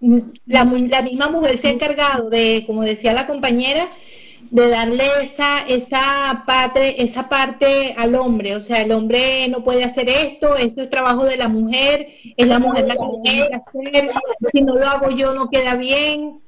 la, 0.00 0.64
la, 0.64 1.02
misma 1.02 1.30
mujer 1.30 1.58
se 1.58 1.68
ha 1.68 1.70
encargado 1.70 2.30
de, 2.30 2.64
como 2.66 2.82
decía 2.82 3.12
la 3.12 3.26
compañera, 3.26 3.88
de 4.50 4.68
darle 4.68 5.04
esa, 5.22 5.62
esa, 5.62 6.44
parte, 6.46 7.02
esa 7.02 7.28
parte 7.28 7.94
al 7.96 8.14
hombre. 8.14 8.54
O 8.56 8.60
sea, 8.60 8.82
el 8.82 8.92
hombre 8.92 9.48
no 9.48 9.64
puede 9.64 9.84
hacer 9.84 10.08
esto, 10.08 10.56
esto 10.56 10.82
es 10.82 10.90
trabajo 10.90 11.24
de 11.24 11.36
la 11.36 11.48
mujer, 11.48 12.08
es 12.36 12.46
la 12.46 12.58
mujer 12.58 12.86
la 12.86 12.94
que 12.94 13.00
tiene 13.24 13.48
que 13.48 13.54
hacer, 13.54 14.20
si 14.52 14.60
no 14.62 14.74
lo 14.74 14.86
hago 14.86 15.10
yo 15.10 15.34
no 15.34 15.50
queda 15.50 15.74
bien. 15.74 16.40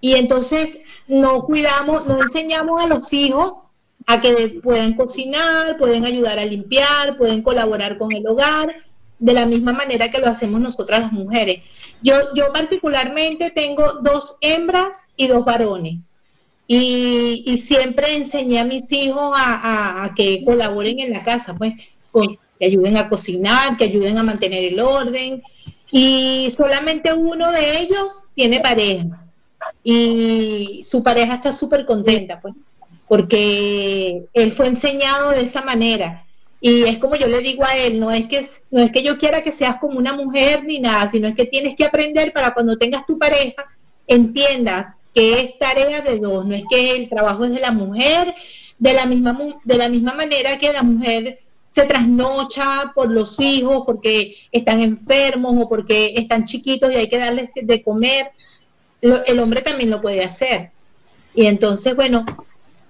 Y 0.00 0.16
entonces 0.16 0.78
no 1.08 1.44
cuidamos, 1.44 2.06
no 2.06 2.20
enseñamos 2.20 2.82
a 2.82 2.86
los 2.86 3.12
hijos 3.12 3.65
a 4.06 4.20
que 4.20 4.60
puedan 4.62 4.94
cocinar, 4.94 5.76
pueden 5.78 6.04
ayudar 6.04 6.38
a 6.38 6.44
limpiar, 6.44 7.16
pueden 7.16 7.42
colaborar 7.42 7.98
con 7.98 8.12
el 8.12 8.26
hogar, 8.26 8.72
de 9.18 9.32
la 9.32 9.46
misma 9.46 9.72
manera 9.72 10.10
que 10.10 10.20
lo 10.20 10.28
hacemos 10.28 10.60
nosotras 10.60 11.00
las 11.00 11.12
mujeres. 11.12 11.62
Yo, 12.02 12.14
yo 12.34 12.52
particularmente 12.52 13.50
tengo 13.50 14.00
dos 14.02 14.36
hembras 14.40 15.06
y 15.16 15.26
dos 15.26 15.44
varones. 15.44 15.96
Y, 16.68 17.58
siempre 17.58 18.14
enseñé 18.14 18.58
a 18.58 18.64
mis 18.64 18.90
hijos 18.92 19.32
a, 19.36 20.12
que 20.16 20.44
colaboren 20.44 20.98
en 20.98 21.12
la 21.12 21.22
casa, 21.22 21.54
pues, 21.54 21.74
que 22.58 22.66
ayuden 22.66 22.96
a 22.96 23.08
cocinar, 23.08 23.76
que 23.76 23.84
ayuden 23.84 24.18
a 24.18 24.24
mantener 24.24 24.64
el 24.64 24.80
orden. 24.80 25.42
Y 25.92 26.52
solamente 26.56 27.12
uno 27.12 27.50
de 27.52 27.78
ellos 27.80 28.24
tiene 28.34 28.60
pareja. 28.60 29.24
Y 29.84 30.80
su 30.82 31.02
pareja 31.02 31.36
está 31.36 31.52
súper 31.52 31.86
contenta, 31.86 32.40
pues, 32.40 32.54
porque 33.08 34.24
él 34.32 34.52
fue 34.52 34.66
enseñado 34.66 35.30
de 35.30 35.42
esa 35.42 35.62
manera. 35.62 36.24
Y 36.60 36.84
es 36.84 36.98
como 36.98 37.16
yo 37.16 37.28
le 37.28 37.40
digo 37.40 37.64
a 37.64 37.76
él, 37.76 38.00
no 38.00 38.10
es 38.10 38.26
que 38.26 38.44
no 38.70 38.82
es 38.82 38.90
que 38.90 39.02
yo 39.02 39.18
quiera 39.18 39.42
que 39.42 39.52
seas 39.52 39.76
como 39.78 39.98
una 39.98 40.14
mujer 40.14 40.64
ni 40.64 40.80
nada, 40.80 41.08
sino 41.08 41.28
es 41.28 41.34
que 41.34 41.46
tienes 41.46 41.76
que 41.76 41.84
aprender 41.84 42.32
para 42.32 42.54
cuando 42.54 42.76
tengas 42.76 43.06
tu 43.06 43.18
pareja 43.18 43.66
entiendas 44.06 44.98
que 45.14 45.40
es 45.40 45.58
tarea 45.58 46.02
de 46.02 46.18
dos, 46.18 46.46
no 46.46 46.54
es 46.54 46.64
que 46.68 46.94
el 46.96 47.08
trabajo 47.08 47.44
es 47.44 47.54
de 47.54 47.60
la 47.60 47.72
mujer, 47.72 48.34
de 48.78 48.92
la 48.92 49.06
misma, 49.06 49.38
de 49.64 49.78
la 49.78 49.88
misma 49.88 50.14
manera 50.14 50.58
que 50.58 50.72
la 50.72 50.82
mujer 50.82 51.40
se 51.68 51.84
trasnocha 51.84 52.92
por 52.94 53.10
los 53.10 53.40
hijos 53.40 53.82
porque 53.84 54.36
están 54.52 54.80
enfermos 54.80 55.54
o 55.58 55.68
porque 55.68 56.14
están 56.16 56.44
chiquitos 56.44 56.90
y 56.90 56.96
hay 56.96 57.08
que 57.08 57.18
darles 57.18 57.50
de 57.54 57.82
comer, 57.82 58.30
el 59.00 59.38
hombre 59.38 59.60
también 59.60 59.90
lo 59.90 60.00
puede 60.00 60.24
hacer. 60.24 60.70
Y 61.34 61.46
entonces, 61.46 61.94
bueno, 61.94 62.24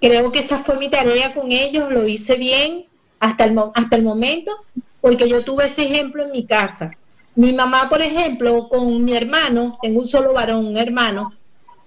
creo 0.07 0.31
que 0.31 0.39
esa 0.39 0.59
fue 0.59 0.79
mi 0.79 0.89
tarea 0.89 1.35
con 1.35 1.51
ellos, 1.51 1.91
lo 1.91 2.07
hice 2.07 2.37
bien 2.37 2.85
hasta 3.19 3.45
el, 3.45 3.59
hasta 3.75 3.97
el 3.97 4.05
momento, 4.05 4.53
porque 5.01 5.29
yo 5.29 5.43
tuve 5.43 5.67
ese 5.67 5.85
ejemplo 5.85 6.25
en 6.25 6.31
mi 6.31 6.47
casa. 6.47 6.93
Mi 7.35 7.53
mamá, 7.53 7.89
por 7.89 8.01
ejemplo, 8.01 8.69
con 8.69 9.05
mi 9.05 9.15
hermano, 9.15 9.79
tengo 9.83 10.01
un 10.01 10.07
solo 10.07 10.33
varón, 10.33 10.65
un 10.65 10.77
hermano, 10.77 11.33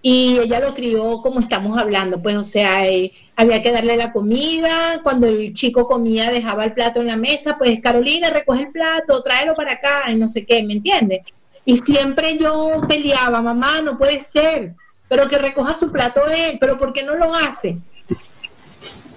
y 0.01 0.37
ella 0.37 0.59
lo 0.59 0.73
crió 0.73 1.21
como 1.21 1.39
estamos 1.39 1.77
hablando, 1.77 2.21
pues 2.21 2.35
o 2.35 2.43
sea, 2.43 2.87
eh, 2.87 3.13
había 3.37 3.61
que 3.61 3.71
darle 3.71 3.95
la 3.95 4.11
comida, 4.11 4.99
cuando 5.01 5.27
el 5.27 5.53
chico 5.53 5.87
comía 5.87 6.29
dejaba 6.29 6.65
el 6.65 6.73
plato 6.73 6.99
en 6.99 7.07
la 7.07 7.17
mesa, 7.17 7.57
pues 7.57 7.79
Carolina 7.79 8.29
recoge 8.29 8.63
el 8.63 8.71
plato, 8.71 9.23
tráelo 9.23 9.55
para 9.55 9.73
acá 9.73 10.11
y 10.11 10.15
no 10.15 10.27
sé 10.27 10.45
qué, 10.45 10.61
¿me 10.63 10.73
entiendes? 10.73 11.21
Y 11.63 11.77
siempre 11.77 12.37
yo 12.37 12.81
peleaba, 12.87 13.41
mamá, 13.41 13.81
no 13.81 13.97
puede 13.97 14.19
ser, 14.19 14.75
pero 15.07 15.27
que 15.29 15.37
recoja 15.37 15.73
su 15.73 15.91
plato 15.91 16.27
él, 16.27 16.57
pero 16.59 16.77
¿por 16.77 16.91
qué 16.91 17.03
no 17.03 17.15
lo 17.15 17.33
hace? 17.33 17.77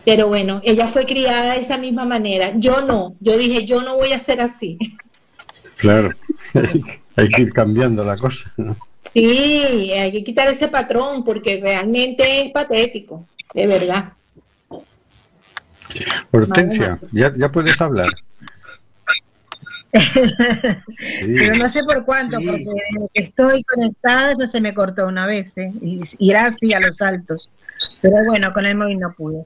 Pero 0.05 0.27
bueno, 0.27 0.61
ella 0.65 0.89
fue 0.89 1.07
criada 1.07 1.55
de 1.55 1.61
esa 1.61 1.79
misma 1.79 2.05
manera, 2.05 2.53
yo 2.57 2.81
no, 2.83 3.15
yo 3.21 3.37
dije, 3.37 3.65
yo 3.65 3.83
no 3.83 3.97
voy 3.97 4.13
a 4.13 4.19
ser 4.19 4.41
así. 4.41 4.79
Claro, 5.77 6.11
hay 7.17 7.29
que 7.29 7.43
ir 7.43 7.53
cambiando 7.53 8.05
la 8.05 8.17
cosa, 8.17 8.53
¿no? 8.57 8.77
Sí, 9.03 9.93
hay 9.93 10.11
que 10.11 10.25
quitar 10.25 10.49
ese 10.49 10.69
patrón 10.69 11.25
porque 11.25 11.61
realmente 11.61 12.43
es 12.43 12.51
patético, 12.51 13.27
de 13.55 13.67
verdad. 13.67 14.13
Hortensia, 16.31 16.99
ya, 17.13 17.33
ya 17.37 17.53
puedes 17.53 17.81
hablar. 17.81 18.09
Pero 21.21 21.55
no 21.57 21.69
sé 21.69 21.85
por 21.85 22.05
cuánto, 22.07 22.39
porque 22.39 22.65
estoy 23.13 23.63
conectada 23.65 24.33
ya 24.39 24.47
se 24.47 24.61
me 24.61 24.73
cortó 24.73 25.07
una 25.07 25.27
vez, 25.27 25.59
¿eh? 25.59 25.71
y, 25.83 26.01
y 26.19 26.33
así 26.33 26.73
a 26.73 26.81
los 26.81 26.97
saltos. 26.97 27.51
Pero 28.01 28.25
bueno, 28.25 28.53
con 28.55 28.65
el 28.65 28.75
móvil 28.75 28.99
no 28.99 29.13
pude. 29.13 29.45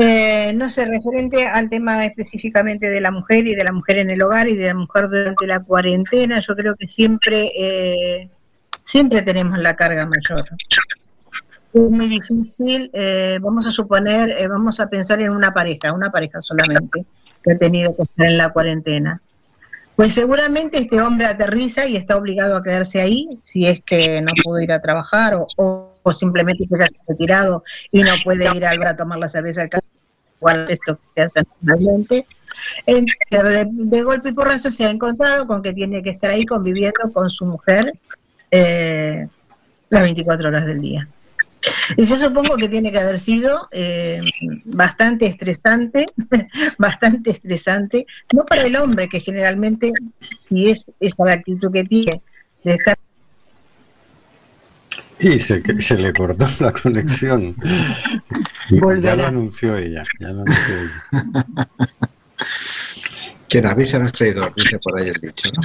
Eh, 0.00 0.52
no 0.54 0.70
sé, 0.70 0.86
referente 0.86 1.46
al 1.46 1.68
tema 1.68 2.04
específicamente 2.04 2.88
de 2.88 3.00
la 3.00 3.10
mujer 3.10 3.46
y 3.46 3.54
de 3.54 3.64
la 3.64 3.72
mujer 3.72 3.98
en 3.98 4.10
el 4.10 4.22
hogar 4.22 4.48
y 4.48 4.56
de 4.56 4.68
la 4.68 4.74
mujer 4.74 5.08
durante 5.08 5.46
la 5.46 5.60
cuarentena, 5.60 6.40
yo 6.40 6.56
creo 6.56 6.74
que 6.74 6.88
siempre 6.88 7.52
eh, 7.56 8.30
siempre 8.88 9.20
tenemos 9.20 9.58
la 9.58 9.76
carga 9.76 10.06
mayor. 10.06 10.44
Es 11.74 11.90
muy 11.90 12.08
difícil, 12.08 12.90
eh, 12.94 13.38
vamos 13.40 13.66
a 13.66 13.70
suponer, 13.70 14.30
eh, 14.30 14.48
vamos 14.48 14.80
a 14.80 14.88
pensar 14.88 15.20
en 15.20 15.30
una 15.30 15.52
pareja, 15.52 15.92
una 15.92 16.10
pareja 16.10 16.40
solamente, 16.40 17.04
que 17.42 17.52
ha 17.52 17.58
tenido 17.58 17.94
que 17.94 18.04
estar 18.04 18.26
en 18.26 18.38
la 18.38 18.50
cuarentena. 18.50 19.20
Pues 19.94 20.14
seguramente 20.14 20.78
este 20.78 21.02
hombre 21.02 21.26
aterriza 21.26 21.86
y 21.86 21.96
está 21.96 22.16
obligado 22.16 22.56
a 22.56 22.62
quedarse 22.62 23.02
ahí, 23.02 23.28
si 23.42 23.66
es 23.66 23.82
que 23.82 24.22
no 24.22 24.32
pudo 24.42 24.60
ir 24.60 24.72
a 24.72 24.80
trabajar 24.80 25.34
o, 25.34 25.87
simplemente 26.12 26.66
queda 26.66 26.88
retirado 27.06 27.62
y 27.92 28.02
no 28.02 28.12
puede 28.24 28.44
ir 28.56 28.64
al 28.64 28.78
bar 28.78 28.88
a 28.88 28.96
tomar 28.96 29.18
la 29.18 29.28
cerveza 29.28 29.62
al 29.62 29.70
o 30.40 30.50
esto 30.50 30.98
que 31.14 31.22
hacen 31.22 31.44
normalmente. 31.60 32.26
De, 32.86 33.66
de, 33.70 34.02
golpe 34.02 34.30
y 34.30 34.32
porrazo 34.32 34.70
se 34.70 34.84
ha 34.84 34.90
encontrado 34.90 35.46
con 35.46 35.62
que 35.62 35.72
tiene 35.72 36.02
que 36.02 36.10
estar 36.10 36.30
ahí 36.30 36.44
conviviendo 36.44 37.12
con 37.12 37.30
su 37.30 37.44
mujer 37.44 37.92
eh, 38.50 39.26
las 39.90 40.02
24 40.02 40.48
horas 40.48 40.66
del 40.66 40.80
día. 40.80 41.08
Y 41.96 42.04
yo 42.04 42.16
supongo 42.16 42.56
que 42.56 42.68
tiene 42.68 42.92
que 42.92 42.98
haber 42.98 43.18
sido 43.18 43.68
eh, 43.72 44.20
bastante 44.64 45.26
estresante, 45.26 46.06
bastante 46.78 47.30
estresante, 47.30 48.06
no 48.32 48.44
para 48.44 48.62
el 48.62 48.76
hombre, 48.76 49.08
que 49.08 49.20
generalmente, 49.20 49.92
si 50.48 50.70
es 50.70 50.86
esa 51.00 51.24
la 51.24 51.32
actitud 51.32 51.72
que 51.72 51.84
tiene, 51.84 52.22
de 52.64 52.72
estar... 52.72 52.96
Y 55.20 55.38
se, 55.38 55.62
se 55.80 55.96
le 55.96 56.12
cortó 56.12 56.46
la 56.60 56.72
conexión. 56.72 57.54
ya 59.00 59.16
lo 59.16 59.26
anunció 59.26 59.76
ella. 59.76 60.04
Ya 60.20 60.28
lo 60.28 60.42
anunció 60.42 60.74
ella. 60.74 61.68
Quien 63.48 63.66
avisa 63.66 63.98
no 63.98 64.06
es 64.06 64.12
traidor, 64.12 64.54
dice 64.54 64.78
por 64.78 64.98
ahí 64.98 65.08
el 65.08 65.20
dicho, 65.20 65.48
¿no? 65.50 65.62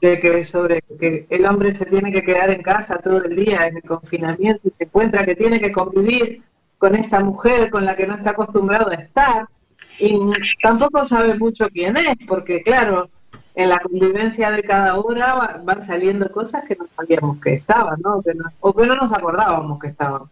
sobre 0.00 0.20
que, 0.20 0.44
sobre 0.44 0.82
que 0.98 1.26
el 1.30 1.46
hombre 1.46 1.72
se 1.72 1.86
tiene 1.86 2.12
que 2.12 2.22
quedar 2.22 2.50
en 2.50 2.62
casa 2.62 2.98
todo 2.98 3.24
el 3.24 3.36
día 3.36 3.66
en 3.66 3.76
el 3.76 3.82
confinamiento 3.82 4.68
y 4.68 4.72
se 4.72 4.84
encuentra 4.84 5.24
que 5.24 5.36
tiene 5.36 5.60
que 5.60 5.72
convivir 5.72 6.42
con 6.78 6.96
esa 6.96 7.20
mujer 7.20 7.70
con 7.70 7.84
la 7.84 7.96
que 7.96 8.06
no 8.06 8.14
está 8.16 8.30
acostumbrado 8.30 8.90
a 8.90 8.94
estar 8.94 9.46
y 9.98 10.18
tampoco 10.62 11.06
sabe 11.08 11.38
mucho 11.38 11.68
quién 11.70 11.96
es, 11.96 12.16
porque 12.26 12.62
claro, 12.62 13.08
en 13.54 13.68
la 13.68 13.78
convivencia 13.78 14.50
de 14.50 14.62
cada 14.62 14.96
hora 14.96 15.60
van 15.62 15.86
saliendo 15.86 16.30
cosas 16.30 16.64
que 16.66 16.76
no 16.76 16.86
sabíamos 16.88 17.40
que 17.40 17.54
estaban, 17.54 18.00
¿no? 18.02 18.20
o 18.60 18.72
que 18.74 18.86
no 18.86 18.96
nos 18.96 19.12
acordábamos 19.12 19.78
que 19.78 19.88
estaban. 19.88 20.22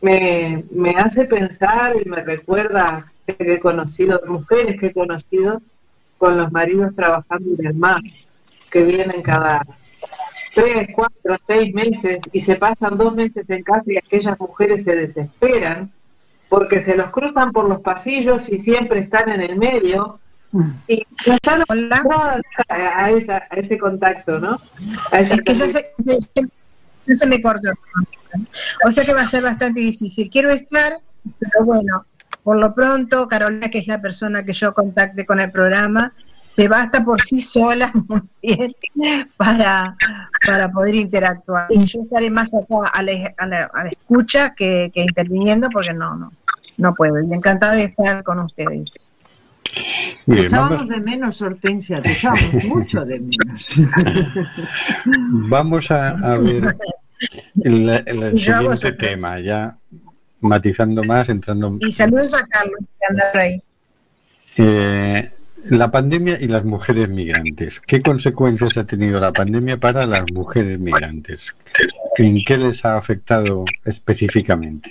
Me, 0.00 0.64
me 0.70 0.90
hace 0.90 1.24
pensar 1.24 1.96
y 2.00 2.08
me 2.08 2.22
recuerda 2.22 3.12
que 3.26 3.54
he 3.54 3.60
conocido 3.60 4.20
mujeres 4.26 4.78
que 4.78 4.86
he 4.86 4.92
conocido 4.92 5.60
con 6.16 6.38
los 6.38 6.52
maridos 6.52 6.94
trabajando 6.94 7.50
en 7.58 7.66
el 7.66 7.74
mar, 7.74 8.00
que 8.70 8.84
vienen 8.84 9.22
cada 9.22 9.64
tres, 10.54 10.88
cuatro, 10.94 11.36
seis 11.46 11.74
meses 11.74 12.18
y 12.32 12.42
se 12.42 12.56
pasan 12.56 12.96
dos 12.96 13.14
meses 13.14 13.48
en 13.50 13.62
casa 13.62 13.84
y 13.86 13.96
aquellas 13.96 14.38
mujeres 14.38 14.84
se 14.84 14.94
desesperan 14.94 15.90
porque 16.48 16.80
se 16.82 16.96
los 16.96 17.10
cruzan 17.10 17.52
por 17.52 17.68
los 17.68 17.82
pasillos 17.82 18.42
y 18.48 18.60
siempre 18.60 19.00
están 19.00 19.28
en 19.28 19.42
el 19.42 19.56
medio 19.56 20.18
y 20.88 21.06
no 21.26 21.34
están 21.34 21.62
a, 22.68 23.04
a, 23.04 23.10
ese 23.10 23.78
contacto, 23.78 24.38
¿no? 24.38 24.58
es 25.12 25.42
que 25.42 25.54
se, 25.54 27.16
se 27.16 27.26
me 27.26 27.40
cortó. 27.42 27.70
O 28.84 28.90
sea 28.90 29.04
que 29.04 29.14
va 29.14 29.22
a 29.22 29.28
ser 29.28 29.42
bastante 29.42 29.80
difícil. 29.80 30.28
Quiero 30.30 30.50
estar, 30.50 31.00
pero 31.38 31.64
bueno, 31.64 32.04
por 32.42 32.56
lo 32.56 32.74
pronto, 32.74 33.28
Carolina, 33.28 33.68
que 33.68 33.78
es 33.78 33.86
la 33.86 34.00
persona 34.00 34.44
que 34.44 34.52
yo 34.52 34.72
contacte 34.72 35.26
con 35.26 35.40
el 35.40 35.50
programa, 35.50 36.12
se 36.46 36.66
basta 36.66 37.04
por 37.04 37.20
sí 37.20 37.40
sola 37.40 37.92
muy 38.08 38.22
bien 38.42 38.74
para, 39.36 39.94
para 40.46 40.70
poder 40.70 40.94
interactuar. 40.94 41.66
Y 41.70 41.84
yo 41.84 42.02
estaré 42.02 42.30
más 42.30 42.50
acá 42.54 42.88
a 42.92 43.02
la, 43.02 43.90
escucha 43.90 44.54
que, 44.54 44.90
interviniendo 44.94 45.68
porque 45.70 45.92
no, 45.92 46.16
no, 46.16 46.32
no 46.78 46.94
puedo. 46.94 47.20
Y 47.20 47.34
encantada 47.34 47.74
de 47.74 47.84
estar 47.84 48.24
con 48.24 48.38
ustedes. 48.40 49.14
Te 50.26 50.40
echábamos 50.40 50.88
de 50.88 51.00
menos, 51.00 51.42
Hortensia, 51.42 52.00
te 52.00 52.12
echábamos 52.12 52.64
mucho 52.64 53.04
de 53.04 53.18
menos. 53.20 53.66
vamos 55.48 55.90
a, 55.90 56.38
ver 56.38 56.76
el, 57.64 57.88
el 58.06 58.38
siguiente 58.38 58.92
tema, 58.92 59.40
ya 59.40 59.76
matizando 60.40 61.02
más, 61.04 61.28
entrando... 61.28 61.76
Y 61.80 61.90
saludos 61.90 62.34
a 62.34 62.46
Carlos, 62.46 62.80
que 62.80 63.06
anda 63.08 63.32
por 63.32 63.40
ahí. 63.40 63.62
Eh, 64.58 65.30
la 65.70 65.90
pandemia 65.90 66.36
y 66.40 66.48
las 66.48 66.64
mujeres 66.64 67.08
migrantes. 67.08 67.80
¿Qué 67.80 68.02
consecuencias 68.02 68.76
ha 68.76 68.86
tenido 68.86 69.20
la 69.20 69.32
pandemia 69.32 69.78
para 69.78 70.06
las 70.06 70.24
mujeres 70.32 70.78
migrantes? 70.78 71.54
¿En 72.16 72.42
qué 72.44 72.56
les 72.56 72.84
ha 72.84 72.96
afectado 72.96 73.64
específicamente? 73.84 74.90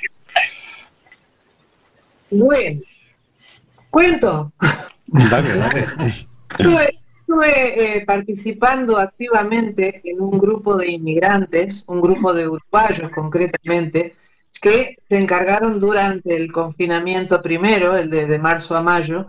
Bueno, 2.30 2.82
cuento. 3.89 4.52
Dale, 5.08 5.56
dale. 5.56 5.86
Estuve, 7.28 7.97
eh, 7.97 8.06
participando 8.06 8.97
activamente 8.97 10.02
en 10.06 10.21
un 10.21 10.38
grupo 10.38 10.78
de 10.78 10.91
inmigrantes, 10.91 11.84
un 11.88 12.02
grupo 12.02 12.34
de 12.34 12.47
uruguayos 12.47 13.12
concretamente, 13.12 14.15
que 14.62 14.97
se 15.08 15.17
encargaron 15.17 15.80
durante 15.80 16.36
el 16.36 16.52
confinamiento 16.52 17.41
primero, 17.41 17.95
el 17.95 18.10
de, 18.10 18.39
marzo 18.39 18.76
a 18.76 18.82
mayo, 18.82 19.28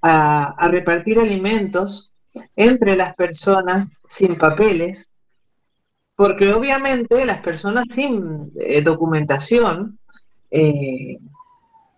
a, 0.00 0.68
repartir 0.70 1.18
alimentos 1.18 2.12
entre 2.56 2.96
las 2.96 3.14
personas 3.14 3.88
sin 4.08 4.36
papeles, 4.36 5.10
porque 6.16 6.52
obviamente 6.52 7.24
las 7.24 7.38
personas 7.38 7.84
sin 7.94 8.52
eh, 8.58 8.80
documentación 8.80 9.98
eh, 10.50 11.18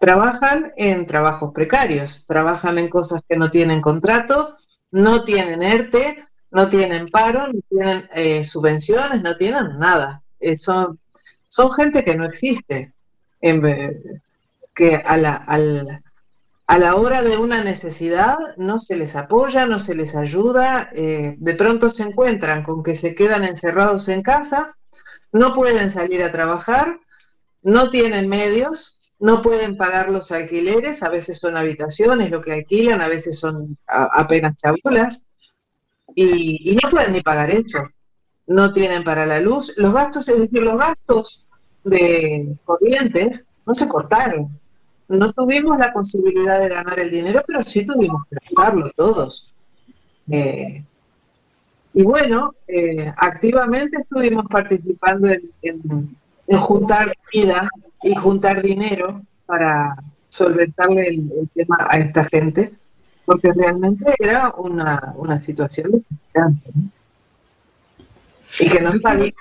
trabajan 0.06 0.72
en 0.76 1.04
trabajos 1.04 1.50
precarios, 1.52 2.26
trabajan 2.26 2.78
en 2.78 2.88
cosas 2.88 3.22
que 3.28 3.36
no 3.36 3.50
tienen 3.50 3.80
contrato, 3.80 4.54
no 4.92 5.24
tienen 5.24 5.62
ERTE, 5.62 6.24
no 6.52 6.68
tienen 6.68 7.08
paro, 7.08 7.48
no 7.48 7.58
tienen 7.68 8.08
eh, 8.14 8.44
subvenciones, 8.44 9.20
no 9.20 9.36
tienen 9.36 9.80
nada. 9.80 10.22
son 10.54 11.00
son 11.48 11.72
gente 11.72 12.04
que 12.04 12.16
no 12.16 12.24
existe, 12.24 12.92
que 14.74 14.94
a 14.94 15.16
la, 15.16 15.44
a 16.68 16.78
la 16.78 16.94
hora 16.94 17.22
de 17.24 17.36
una 17.38 17.64
necesidad 17.64 18.36
no 18.58 18.78
se 18.78 18.94
les 18.94 19.16
apoya, 19.16 19.66
no 19.66 19.80
se 19.80 19.96
les 19.96 20.14
ayuda, 20.14 20.88
eh, 20.92 21.34
de 21.36 21.54
pronto 21.54 21.90
se 21.90 22.04
encuentran 22.04 22.62
con 22.62 22.84
que 22.84 22.94
se 22.94 23.16
quedan 23.16 23.42
encerrados 23.42 24.08
en 24.08 24.22
casa, 24.22 24.76
no 25.32 25.52
pueden 25.52 25.90
salir 25.90 26.22
a 26.22 26.30
trabajar, 26.30 27.00
no 27.62 27.90
tienen 27.90 28.28
medios, 28.28 28.95
no 29.18 29.40
pueden 29.42 29.76
pagar 29.76 30.10
los 30.10 30.30
alquileres, 30.32 31.02
a 31.02 31.10
veces 31.10 31.38
son 31.38 31.56
habitaciones 31.56 32.30
lo 32.30 32.40
que 32.40 32.52
alquilan, 32.52 33.00
a 33.00 33.08
veces 33.08 33.38
son 33.38 33.76
apenas 33.86 34.56
chabulas, 34.56 35.24
y, 36.14 36.76
no 36.82 36.90
pueden 36.90 37.12
ni 37.12 37.22
pagar 37.22 37.50
eso 37.50 37.78
no 38.46 38.72
tienen 38.72 39.02
para 39.02 39.26
la 39.26 39.40
luz. 39.40 39.74
Los 39.76 39.92
gastos, 39.92 40.28
es 40.28 40.38
decir, 40.38 40.62
los 40.62 40.78
gastos 40.78 41.46
de 41.84 42.56
corrientes 42.64 43.44
no 43.66 43.74
se 43.74 43.88
cortaron. 43.88 44.48
No 45.08 45.32
tuvimos 45.32 45.76
la 45.78 45.92
posibilidad 45.92 46.60
de 46.60 46.68
ganar 46.68 46.98
el 46.98 47.10
dinero, 47.10 47.42
pero 47.46 47.62
sí 47.62 47.84
tuvimos 47.84 48.22
que 48.28 48.36
gastarlo 48.40 48.90
todos. 48.96 49.52
Eh, 50.30 50.82
y 51.94 52.02
bueno, 52.02 52.54
eh, 52.66 53.12
activamente 53.16 54.00
estuvimos 54.00 54.46
participando 54.50 55.28
en, 55.62 56.16
juntar 56.60 57.12
vida 57.32 57.68
y 58.02 58.14
juntar 58.14 58.62
dinero 58.62 59.22
para 59.46 59.96
solventarle 60.28 61.08
el, 61.08 61.48
tema 61.54 61.86
a 61.88 61.98
esta 61.98 62.24
gente, 62.24 62.72
porque 63.24 63.52
realmente 63.52 64.04
era 64.18 64.52
una, 64.56 65.14
una 65.16 65.44
situación 65.44 65.92
desesperante. 65.92 66.70
¿no? 66.74 66.90
Y 68.60 68.70
que 68.70 68.80
no 68.80 68.90
sabía, 69.00 69.32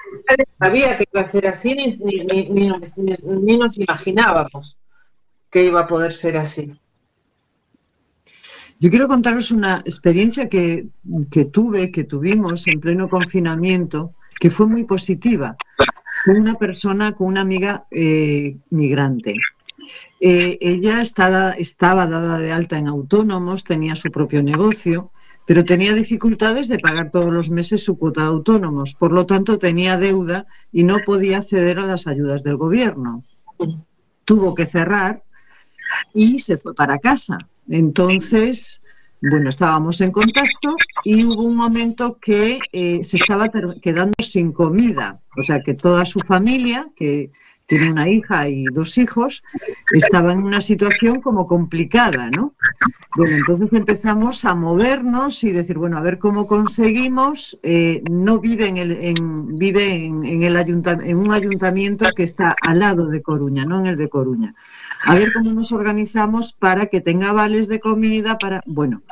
sabía 0.57 0.97
que 0.97 1.05
iba 1.13 1.21
a 1.21 1.31
ser 1.31 1.47
así, 1.47 1.75
ni, 1.75 3.57
nos 3.57 3.77
imaginábamos 3.77 4.75
que 5.49 5.63
iba 5.63 5.81
a 5.81 5.87
poder 5.87 6.11
ser 6.11 6.37
así. 6.37 6.73
Yo 8.79 8.89
quiero 8.89 9.07
contaros 9.07 9.51
una 9.51 9.77
experiencia 9.77 10.49
que, 10.49 10.87
tuve, 11.51 11.91
que 11.91 12.03
tuvimos 12.03 12.67
en 12.67 12.81
pleno 12.81 13.07
confinamiento, 13.07 14.13
que 14.37 14.49
fue 14.49 14.67
muy 14.67 14.83
positiva, 14.83 15.55
una 16.27 16.55
persona, 16.55 17.13
con 17.13 17.27
una 17.27 17.41
amiga 17.41 17.85
eh, 17.91 18.57
migrante. 18.69 19.35
Eh, 20.19 20.57
ella 20.61 21.01
estaba, 21.01 21.51
estaba 21.51 22.07
dada 22.07 22.39
de 22.39 22.51
alta 22.51 22.77
en 22.77 22.87
autónomos, 22.87 23.63
tenía 23.63 23.95
su 23.95 24.11
propio 24.11 24.41
negocio 24.41 25.11
pero 25.45 25.63
tenía 25.63 25.93
dificultades 25.93 26.67
de 26.67 26.79
pagar 26.79 27.11
todos 27.11 27.31
los 27.31 27.49
meses 27.49 27.83
su 27.83 27.97
cuota 27.97 28.21
de 28.21 28.27
autónomos, 28.27 28.95
por 28.95 29.11
lo 29.11 29.25
tanto 29.25 29.59
tenía 29.59 29.97
deuda 29.97 30.47
y 30.71 30.83
no 30.83 30.97
podía 31.05 31.37
acceder 31.37 31.79
a 31.79 31.85
las 31.85 32.07
ayudas 32.07 32.43
del 32.43 32.57
gobierno. 32.57 33.23
Tuvo 34.25 34.55
que 34.55 34.65
cerrar 34.65 35.23
y 36.13 36.39
se 36.39 36.57
fue 36.57 36.73
para 36.73 36.97
casa. 36.97 37.37
Entonces, 37.69 38.81
bueno, 39.29 39.49
estábamos 39.49 40.01
en 40.01 40.11
contacto 40.11 40.75
y 41.03 41.23
hubo 41.23 41.45
un 41.45 41.55
momento 41.55 42.17
que 42.21 42.59
eh, 42.71 43.03
se 43.03 43.17
estaba 43.17 43.49
quedando 43.81 44.13
sin 44.19 44.51
comida, 44.51 45.21
o 45.37 45.41
sea 45.41 45.61
que 45.61 45.73
toda 45.73 46.05
su 46.05 46.19
familia, 46.21 46.89
que 46.95 47.31
tiene 47.65 47.91
una 47.91 48.09
hija 48.09 48.47
y 48.47 48.65
dos 48.65 48.97
hijos, 48.97 49.43
estaba 49.91 50.33
en 50.33 50.43
una 50.43 50.61
situación 50.61 51.21
como 51.21 51.45
complicada, 51.45 52.29
¿no? 52.29 52.54
Bueno, 53.17 53.37
entonces 53.37 53.71
empezamos 53.71 54.45
a 54.45 54.55
movernos 54.55 55.43
y 55.43 55.51
decir, 55.51 55.77
bueno, 55.77 55.97
a 55.97 56.01
ver 56.01 56.17
cómo 56.17 56.47
conseguimos, 56.47 57.59
eh, 57.63 58.03
no 58.09 58.39
vive 58.39 58.67
en 58.67 58.77
el, 58.77 58.91
en, 58.91 59.57
vive 59.57 60.05
en, 60.05 60.43
el 60.43 60.55
en 60.57 61.17
un 61.17 61.31
ayuntamiento 61.31 62.07
que 62.15 62.23
está 62.23 62.55
al 62.61 62.79
lado 62.79 63.07
de 63.07 63.21
Coruña, 63.21 63.65
no 63.65 63.79
en 63.79 63.85
el 63.87 63.97
de 63.97 64.09
Coruña. 64.09 64.53
A 65.05 65.15
ver 65.15 65.31
cómo 65.33 65.53
nos 65.53 65.71
organizamos 65.71 66.53
para 66.53 66.87
que 66.87 67.01
tenga 67.01 67.31
vales 67.31 67.67
de 67.67 67.79
comida, 67.79 68.37
para, 68.37 68.61
bueno, 68.65 69.03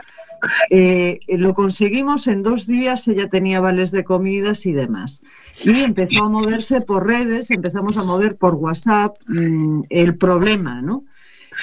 eh, 0.69 1.19
lo 1.37 1.53
conseguimos 1.53 2.27
en 2.27 2.43
dos 2.43 2.67
días, 2.67 3.07
ella 3.07 3.29
tenía 3.29 3.59
vales 3.59 3.91
de 3.91 4.03
comidas 4.03 4.65
y 4.65 4.73
demás. 4.73 5.21
Y 5.63 5.81
empezó 5.81 6.25
a 6.25 6.29
moverse 6.29 6.81
por 6.81 7.07
redes, 7.07 7.51
empezamos 7.51 7.97
a 7.97 8.03
mover 8.03 8.35
por 8.35 8.55
WhatsApp 8.55 9.15
mm, 9.27 9.83
el 9.89 10.17
problema, 10.17 10.81
¿no? 10.81 11.05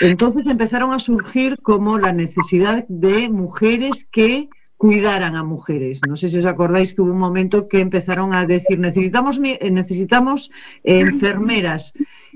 Entonces 0.00 0.46
empezaron 0.48 0.92
a 0.92 0.98
surgir 0.98 1.56
como 1.62 1.98
la 1.98 2.12
necesidad 2.12 2.86
de 2.88 3.28
mujeres 3.28 4.04
que 4.04 4.48
cuidaran 4.76 5.36
a 5.36 5.44
mujeres. 5.44 6.00
No 6.08 6.16
sé 6.16 6.28
si 6.28 6.38
os 6.38 6.46
acordáis 6.46 6.94
que 6.94 7.02
hubo 7.02 7.12
un 7.12 7.18
momento 7.18 7.68
que 7.68 7.80
empezaron 7.80 8.32
a 8.32 8.46
decir 8.46 8.78
necesitamos 8.78 9.38
necesitamos 9.38 10.50
enfermeras 10.82 11.92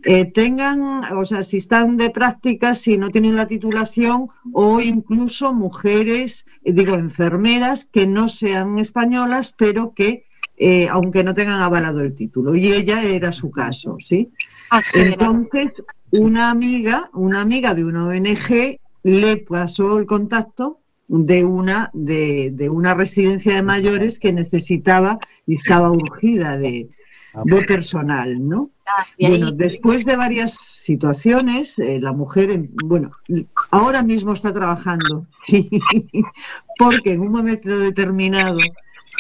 eh, 0.07 0.27
tengan, 0.27 1.01
o 1.17 1.25
sea, 1.25 1.43
si 1.43 1.57
están 1.57 1.97
de 1.97 2.11
prácticas, 2.11 2.79
si 2.79 2.99
no 2.99 3.11
tienen 3.11 3.37
la 3.37 3.47
titulación, 3.47 4.29
o 4.53 4.81
incluso 4.81 5.55
mujeres, 5.55 6.47
eh, 6.63 6.73
digo, 6.73 6.97
enfermeras 6.97 7.87
que 7.87 8.07
no 8.07 8.29
sean 8.29 8.79
españolas, 8.79 9.55
pero 9.57 9.95
que, 9.95 10.24
eh, 10.57 10.89
aunque 10.89 11.25
no 11.25 11.35
tengan 11.35 11.61
avalado 11.63 12.01
el 12.01 12.15
título. 12.15 12.55
Y 12.55 12.73
ella 12.73 13.03
era 13.03 13.33
su 13.33 13.51
caso, 13.51 13.97
¿sí? 13.99 14.31
Ah, 14.71 14.81
Entonces, 14.95 15.73
una 16.11 16.51
amiga, 16.51 17.11
una 17.13 17.41
amiga 17.41 17.75
de 17.75 17.85
una 17.85 18.07
ONG 18.07 18.79
le 19.03 19.37
pasó 19.39 19.99
el 19.99 20.07
contacto 20.07 20.81
de 21.07 21.45
una, 21.45 21.91
de, 21.93 22.51
de, 22.53 22.71
una 22.71 22.95
residencia 22.95 23.55
de 23.55 23.63
mayores 23.63 24.19
que 24.19 24.33
necesitaba 24.33 25.19
y 25.47 25.57
estaba 25.57 25.91
urgida 25.91 26.57
de, 26.57 26.89
de 27.45 27.63
personal, 27.63 28.49
¿no? 28.49 28.71
Ah, 28.87 29.03
bueno, 29.19 29.51
después 29.53 30.05
de 30.05 30.17
varias 30.17 30.57
situaciones, 30.59 31.75
eh, 31.79 31.99
la 32.01 32.13
mujer, 32.13 32.69
bueno, 32.85 33.11
ahora 33.71 34.03
mismo 34.03 34.33
está 34.33 34.53
trabajando, 34.53 35.27
porque 36.79 37.13
en 37.13 37.21
un 37.21 37.33
momento 37.33 37.79
determinado 37.79 38.59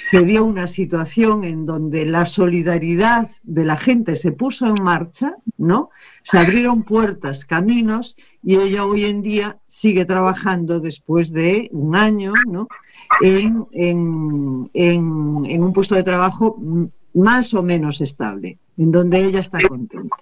se 0.05 0.21
dio 0.21 0.45
una 0.45 0.67
situación 0.67 1.45
en 1.45 1.65
donde 1.65 2.05
la 2.05 2.27
solidaridad 2.27 3.27
de 3.43 3.65
la 3.65 3.79
gente 3.79 4.17
se 4.17 4.33
puso 4.33 4.67
en 4.67 4.83
marcha, 4.83 5.33
¿no? 5.57 5.89
Se 6.23 6.37
abrieron 6.37 6.83
puertas, 6.83 7.47
caminos, 7.47 8.15
y 8.43 8.57
ella 8.57 8.85
hoy 8.85 9.07
en 9.07 9.23
día 9.23 9.59
sigue 9.67 10.05
trabajando 10.05 10.79
después 10.79 11.33
de 11.33 11.71
un 11.73 11.97
año, 11.97 12.35
¿no? 12.47 12.69
En, 13.23 13.67
en, 13.73 14.69
en 14.75 15.63
un 15.63 15.73
puesto 15.73 15.95
de 15.95 16.03
trabajo 16.03 16.59
más 17.15 17.55
o 17.55 17.63
menos 17.63 18.03
estable, 18.03 18.59
en 18.77 18.93
donde 18.93 19.25
ella 19.25 19.41
está 19.41 19.59
contenta. 19.67 20.17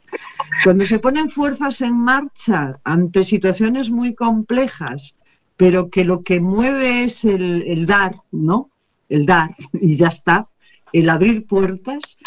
Cuando 0.62 0.86
se 0.86 1.00
ponen 1.00 1.28
fuerzas 1.28 1.80
en 1.80 1.98
marcha 1.98 2.72
ante 2.84 3.24
situaciones 3.24 3.90
muy 3.90 4.14
complejas, 4.14 5.18
pero 5.56 5.90
que 5.90 6.04
lo 6.04 6.22
que 6.22 6.40
mueve 6.40 7.02
es 7.02 7.24
el, 7.24 7.84
dar, 7.86 8.14
¿no? 8.30 8.70
El 9.12 9.26
dar 9.26 9.50
y 9.72 9.96
ya 9.96 10.08
está, 10.08 10.48
el 10.92 11.08
abrir 11.08 11.46
puertas, 11.46 12.18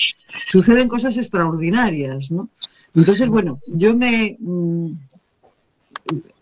suceden 0.48 0.88
cosas 0.88 1.18
extraordinarias, 1.18 2.32
¿no? 2.32 2.50
Entonces, 2.94 3.28
bueno, 3.28 3.60
yo 3.68 3.96
me 3.96 4.38
mm, 4.40 4.92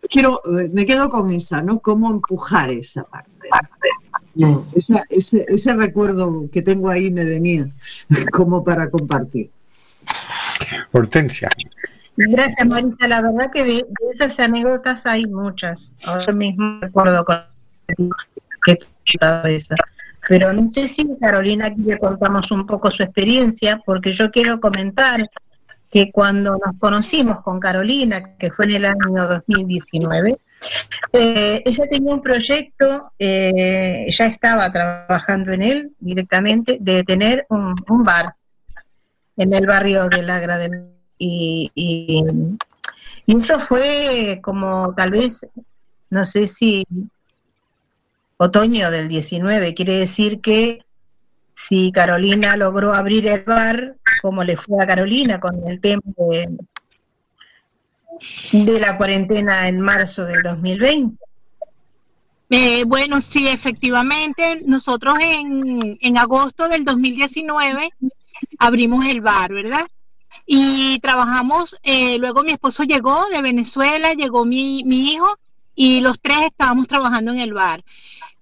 quiero, 0.10 0.42
me 0.72 0.86
quedo 0.86 1.10
con 1.10 1.32
esa, 1.32 1.62
¿no? 1.62 1.80
Cómo 1.80 2.12
empujar 2.12 2.70
esa 2.70 3.04
parte 3.04 3.32
ese, 5.10 5.74
recuerdo 5.74 6.50
que 6.52 6.62
tengo 6.62 6.90
ahí 6.90 7.12
me 7.12 7.24
venía 7.26 7.70
como 8.32 8.64
para 8.64 8.90
compartir. 8.90 9.50
Hortensia. 10.92 11.50
Gracias, 12.16 12.68
Marisa. 12.68 13.08
La 13.08 13.22
verdad 13.22 13.52
que 13.52 13.64
de, 13.64 13.86
esas 14.10 14.40
anécdotas 14.40 15.06
hay 15.06 15.26
muchas. 15.26 15.94
Ahora 16.06 16.34
mismo 16.34 16.80
recuerdo 16.82 17.26
con 17.26 17.38
que 18.66 18.78
esa. 19.46 19.76
Pero 20.28 20.54
no 20.54 20.68
sé 20.68 20.88
si 20.88 21.08
Carolina 21.20 21.68
aquí 21.68 21.82
le 21.82 21.98
contamos 21.98 22.52
un 22.52 22.66
poco 22.66 22.92
su 22.92 23.04
experiencia, 23.04 23.80
porque 23.86 24.12
yo 24.12 24.32
quiero 24.32 24.60
comentar 24.60 25.30
que 25.90 26.12
cuando 26.12 26.52
nos 26.54 26.78
conocimos 26.80 27.42
con 27.42 27.60
Carolina, 27.60 28.36
que 28.38 28.52
fue 28.52 28.66
en 28.66 28.72
el 28.72 28.86
año 28.86 29.28
2019, 29.28 30.38
eh, 31.12 31.62
ella 31.66 31.86
tenía 31.90 32.16
un 32.16 32.22
proyecto, 32.22 33.12
eh, 33.20 34.08
ya 34.10 34.26
estaba 34.26 34.72
trabajando 34.72 35.52
en 35.52 35.62
él 35.62 35.92
directamente, 36.00 36.78
de 36.80 37.04
tener 37.04 37.46
un, 37.50 37.76
bar 38.04 38.34
en 39.38 39.54
el 39.54 39.68
barrio 39.68 40.08
de 40.08 40.24
la 40.24 40.70
y, 41.18 41.72
y, 41.76 42.24
y 43.26 43.36
eso 43.36 43.60
fue 43.60 44.40
como 44.42 44.94
tal 44.96 45.12
vez, 45.12 45.48
no 46.10 46.26
sé 46.26 46.48
si 46.48 46.84
otoño 48.38 48.92
del 48.92 49.08
19, 49.08 49.74
quiere 49.74 49.94
decir 49.94 50.42
que 50.42 50.84
si 51.54 51.92
Carolina 51.92 52.58
logró 52.58 52.94
abrir 52.94 53.28
el 53.28 53.44
bar, 53.44 53.96
como 54.22 54.44
le 54.44 54.58
fue 54.58 54.84
a 54.84 54.88
Carolina 54.88 55.40
con 55.40 55.68
el 55.68 55.80
tema 55.80 56.02
de, 58.52 58.80
la 58.80 58.98
cuarentena 58.98 59.68
en 59.68 59.80
marzo 59.80 60.26
del 60.26 60.42
2020. 60.42 61.18
Eh, 62.50 62.84
bueno, 62.86 63.20
sí, 63.22 63.48
efectivamente, 63.48 64.62
nosotros 64.66 65.18
en, 65.20 65.98
en 66.02 66.18
agosto 66.18 66.68
del 66.70 66.86
2019 66.86 67.90
abrimos 68.60 69.06
el 69.06 69.22
bar, 69.22 69.52
¿verdad? 69.52 69.88
Y 70.46 71.00
trabajamos, 71.00 71.78
eh, 71.84 72.18
luego 72.20 72.44
mi 72.44 72.52
esposo 72.52 72.84
llegó 72.84 73.26
de 73.30 73.42
Venezuela, 73.42 74.14
llegó 74.14 74.46
mi, 74.46 74.84
mi 74.84 75.14
hijo 75.14 75.38
y 75.76 76.02
los 76.02 76.22
tres 76.22 76.42
estábamos 76.42 76.88
trabajando 76.88 77.32
en 77.32 77.40
el 77.40 77.54
bar. 77.54 77.84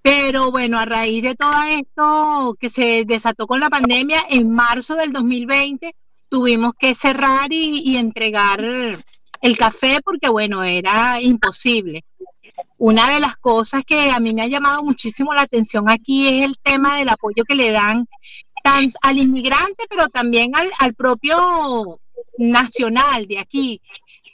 Pero 0.02 0.50
bueno, 0.50 0.80
a 0.80 0.86
raíz 0.86 1.22
de 1.22 1.36
todo 1.36 1.64
esto 1.70 2.56
que 2.60 2.70
se 2.70 3.06
desató 3.06 3.46
con 3.46 3.60
la 3.60 3.70
pandemia, 3.70 4.26
en 4.30 4.52
marzo 4.52 4.96
del 4.96 5.14
2020 5.14 5.96
tuvimos 6.30 6.74
que 6.80 6.96
cerrar 6.96 7.52
y, 7.52 7.98
entregar 7.98 8.62
el 8.62 9.58
café 9.58 10.00
porque 10.04 10.30
bueno, 10.30 10.64
era 10.64 11.22
imposible. 11.22 12.04
Una 12.78 13.14
de 13.14 13.20
las 13.20 13.38
cosas 13.38 13.84
que 13.86 14.10
a 14.10 14.20
mí 14.20 14.34
me 14.34 14.42
ha 14.42 14.48
llamado 14.48 14.82
muchísimo 14.84 15.34
la 15.34 15.44
atención 15.44 15.88
aquí 15.90 16.28
es 16.28 16.46
el 16.46 16.58
tema 16.58 16.98
del 16.98 17.10
apoyo 17.10 17.44
que 17.44 17.54
le 17.54 17.72
dan 17.72 18.08
tanto 18.64 18.98
al 19.04 19.18
inmigrante, 19.18 19.86
pero 19.90 20.08
también 20.08 20.56
al, 20.56 20.72
al 20.80 20.94
propio 20.96 22.00
nacional 22.38 23.28
de 23.28 23.40
aquí, 23.40 23.82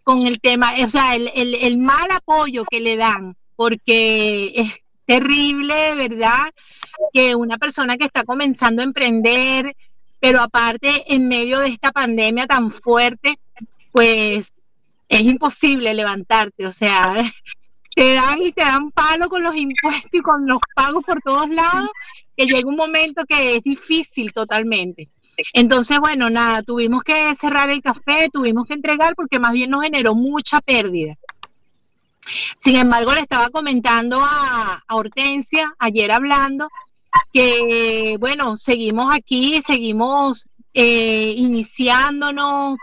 con 0.04 0.26
el 0.26 0.40
tema, 0.40 0.74
o 0.84 0.88
sea, 0.88 1.16
el, 1.16 1.30
el, 1.36 1.56
el 1.56 1.78
mal 1.78 2.10
apoyo 2.12 2.64
que 2.64 2.80
le 2.80 2.96
dan, 2.96 3.36
porque 3.56 4.54
es, 4.56 4.74
terrible, 5.08 5.96
¿verdad? 5.96 6.54
Que 7.12 7.34
una 7.34 7.58
persona 7.58 7.98
que 7.98 8.06
está 8.06 8.24
comenzando 8.24 8.84
a 8.84 8.86
emprender, 8.86 9.76
pero 10.20 10.42
aparte 10.42 11.12
en 11.14 11.28
medio 11.28 11.60
de 11.60 11.70
esta 11.70 11.92
pandemia 11.92 12.46
tan 12.46 12.70
fuerte, 12.70 13.40
pues 13.92 14.54
es 15.10 15.22
imposible 15.22 15.94
levantarte, 15.94 16.68
o 16.68 16.72
sea, 16.72 17.16
te 17.96 18.14
dan 18.14 18.40
y 18.42 18.52
te 18.52 18.62
dan 18.62 18.92
palo 18.92 19.30
con 19.30 19.42
los 19.42 19.56
impuestos 19.56 20.12
y 20.12 20.20
con 20.20 20.46
los 20.46 20.60
pagos 20.76 21.04
por 21.04 21.22
todos 21.22 21.50
lados, 21.50 21.90
que 22.36 22.46
llega 22.46 22.70
un 22.70 22.76
momento 22.76 23.26
que 23.26 23.56
es 23.56 23.64
difícil 23.64 24.34
totalmente. 24.34 25.10
Entonces, 25.54 25.98
bueno, 26.00 26.30
nada, 26.30 26.64
tuvimos 26.64 27.04
que 27.04 27.34
cerrar 27.36 27.70
el 27.70 27.82
café, 27.82 28.30
tuvimos 28.32 28.68
que 28.68 28.74
entregar 28.74 29.16
porque 29.16 29.40
más 29.40 29.54
bien 29.54 29.70
nos 29.70 29.84
generó 29.84 30.16
mucha 30.16 30.62
pérdida. 30.62 31.16
Sin 32.58 32.76
embargo, 32.76 33.14
le 33.14 33.22
estaba 33.22 33.50
comentando 33.50 34.20
a, 34.22 34.84
Hortensia 34.90 35.74
ayer 35.80 36.12
hablando 36.12 36.70
que, 37.32 38.18
bueno, 38.20 38.58
seguimos 38.58 39.14
aquí, 39.16 39.62
seguimos 39.62 40.48
eh, 40.74 41.34
iniciándonos, 41.38 42.78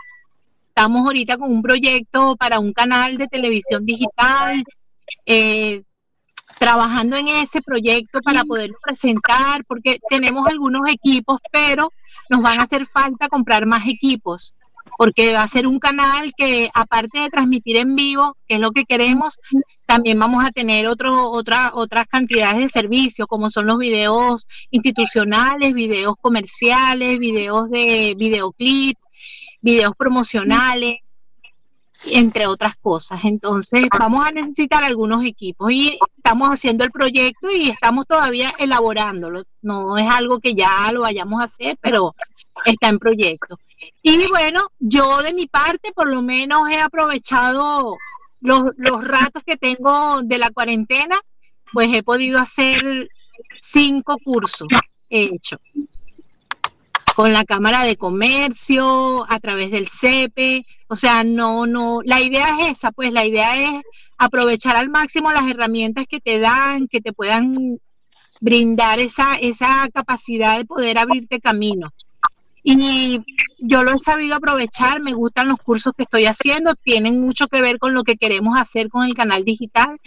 estamos 0.69 1.05
ahorita 1.05 1.37
con 1.37 1.51
un 1.51 1.61
proyecto 1.61 2.35
para 2.35 2.59
un 2.59 2.73
canal 2.73 3.17
de 3.17 3.27
televisión 3.27 3.85
digital, 3.85 4.63
eh, 5.25 5.83
trabajando 6.59 7.17
en 7.17 7.27
ese 7.27 7.61
proyecto 7.61 8.21
para 8.21 8.43
poderlo 8.43 8.77
presentar, 8.81 9.63
porque 9.65 9.99
tenemos 10.09 10.47
algunos 10.47 10.89
equipos, 10.89 11.39
pero 11.51 11.91
nos 12.29 12.41
van 12.41 12.59
a 12.59 12.63
hacer 12.63 12.85
falta 12.85 13.29
comprar 13.29 13.65
más 13.65 13.87
equipos 13.87 14.54
porque 14.97 15.33
va 15.33 15.43
a 15.43 15.47
ser 15.47 15.67
un 15.67 15.79
canal 15.79 16.33
que 16.35 16.69
aparte 16.73 17.19
de 17.19 17.29
transmitir 17.29 17.77
en 17.77 17.95
vivo, 17.95 18.37
que 18.47 18.55
es 18.55 18.61
lo 18.61 18.71
que 18.71 18.85
queremos, 18.85 19.39
también 19.85 20.19
vamos 20.19 20.43
a 20.43 20.51
tener 20.51 20.87
otro, 20.87 21.31
otra, 21.31 21.71
otras 21.73 22.07
cantidades 22.07 22.57
de 22.57 22.69
servicios, 22.69 23.27
como 23.27 23.49
son 23.49 23.67
los 23.67 23.77
videos 23.77 24.47
institucionales, 24.71 25.73
videos 25.73 26.15
comerciales, 26.21 27.19
videos 27.19 27.69
de 27.69 28.15
videoclip, 28.17 28.97
videos 29.61 29.93
promocionales, 29.97 30.99
entre 32.07 32.47
otras 32.47 32.75
cosas. 32.77 33.21
Entonces, 33.23 33.85
vamos 33.97 34.25
a 34.27 34.31
necesitar 34.31 34.83
algunos 34.83 35.25
equipos 35.25 35.71
y 35.71 35.97
estamos 36.17 36.49
haciendo 36.49 36.83
el 36.83 36.91
proyecto 36.91 37.49
y 37.51 37.69
estamos 37.69 38.05
todavía 38.05 38.51
elaborándolo. 38.59 39.43
No 39.61 39.97
es 39.97 40.07
algo 40.07 40.39
que 40.39 40.53
ya 40.53 40.91
lo 40.91 41.01
vayamos 41.01 41.41
a 41.41 41.45
hacer, 41.45 41.77
pero 41.81 42.15
está 42.65 42.89
en 42.89 42.99
proyecto. 42.99 43.59
Y 44.01 44.27
bueno, 44.27 44.67
yo 44.79 45.21
de 45.21 45.33
mi 45.33 45.47
parte 45.47 45.91
por 45.93 46.09
lo 46.09 46.21
menos 46.21 46.69
he 46.69 46.79
aprovechado 46.79 47.97
los, 48.41 48.63
ratos 49.03 49.43
que 49.45 49.57
tengo 49.57 50.21
de 50.23 50.37
la 50.37 50.51
cuarentena, 50.51 51.19
pues 51.73 51.89
he 51.93 52.03
podido 52.03 52.39
hacer 52.39 53.09
cinco 53.59 54.17
cursos, 54.23 54.67
he 55.09 55.23
hecho 55.23 55.59
con 57.15 57.31
la 57.31 57.45
Cámara 57.45 57.83
de 57.83 57.95
Comercio, 57.95 59.25
a 59.31 59.39
través 59.39 59.71
del 59.71 59.87
CEPE, 59.87 60.65
o 60.87 60.97
sea, 60.97 61.23
no, 61.23 61.65
no, 61.65 62.01
la 62.03 62.19
idea 62.19 62.57
es 62.59 62.73
esa, 62.73 62.91
pues 62.91 63.13
la 63.13 63.25
idea 63.25 63.55
es 63.57 63.83
aprovechar 64.17 64.75
al 64.75 64.89
máximo 64.89 65.31
las 65.31 65.49
herramientas 65.49 66.07
que 66.09 66.19
te 66.19 66.39
dan, 66.39 66.89
que 66.89 66.99
te 66.99 67.13
puedan 67.13 67.79
brindar 68.41 68.99
esa, 68.99 69.35
esa 69.35 69.87
capacidad 69.93 70.57
de 70.57 70.65
poder 70.65 70.97
abrirte 70.97 71.39
camino. 71.39 71.93
Y 72.67 73.21
yo 73.59 73.83
lo 73.83 73.93
he 73.93 73.99
sabido 73.99 74.35
aprovechar, 74.35 74.99
me 74.99 75.13
gustan 75.13 75.49
los 75.49 75.59
cursos 75.59 75.93
que 75.95 76.01
estoy 76.01 76.25
haciendo, 76.25 76.73
tienen 76.73 77.21
mucho 77.21 77.47
que 77.47 77.61
ver 77.61 77.77
con 77.77 77.93
lo 77.93 78.03
que 78.03 78.17
queremos 78.17 78.59
hacer 78.59 78.89
con 78.89 79.05
el 79.05 79.13
canal 79.13 79.45
digital 79.45 80.01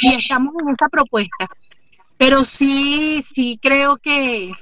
y 0.00 0.14
estamos 0.14 0.54
en 0.62 0.70
esa 0.70 0.88
propuesta. 0.88 1.50
Pero 2.16 2.44
sí, 2.44 3.20
sí 3.22 3.58
creo 3.60 3.98
que 3.98 4.52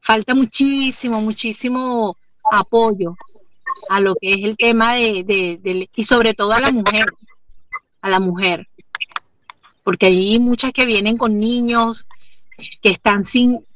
falta 0.00 0.34
muchísimo, 0.34 1.20
muchísimo 1.20 2.16
apoyo 2.50 3.14
a 3.90 4.00
lo 4.00 4.14
que 4.14 4.30
es 4.30 4.38
el 4.38 4.56
tema 4.56 4.94
de, 4.94 5.22
de, 5.22 5.90
y 5.94 6.04
sobre 6.04 6.32
todo 6.32 6.52
a 6.52 6.60
la 6.60 6.72
mujer, 6.72 7.04
a 8.00 8.08
la 8.08 8.20
mujer, 8.20 8.66
porque 9.84 10.06
hay 10.06 10.40
muchas 10.40 10.72
que 10.72 10.86
vienen 10.86 11.18
con 11.18 11.38
niños 11.38 12.06
que 12.80 12.88
están 12.88 13.22
sin 13.22 13.66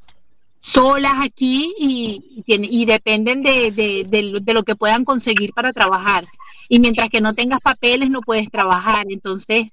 solas 0.60 1.14
aquí 1.22 1.74
y, 1.78 2.44
y 2.46 2.84
dependen 2.84 3.42
de, 3.42 3.72
de, 3.72 4.52
lo 4.52 4.62
que 4.62 4.76
puedan 4.76 5.04
conseguir 5.06 5.52
para 5.54 5.72
trabajar. 5.72 6.26
Y 6.68 6.78
mientras 6.78 7.08
que 7.08 7.22
no 7.22 7.34
tengas 7.34 7.60
papeles 7.62 8.10
no 8.10 8.20
puedes 8.20 8.50
trabajar, 8.50 9.06
entonces 9.08 9.68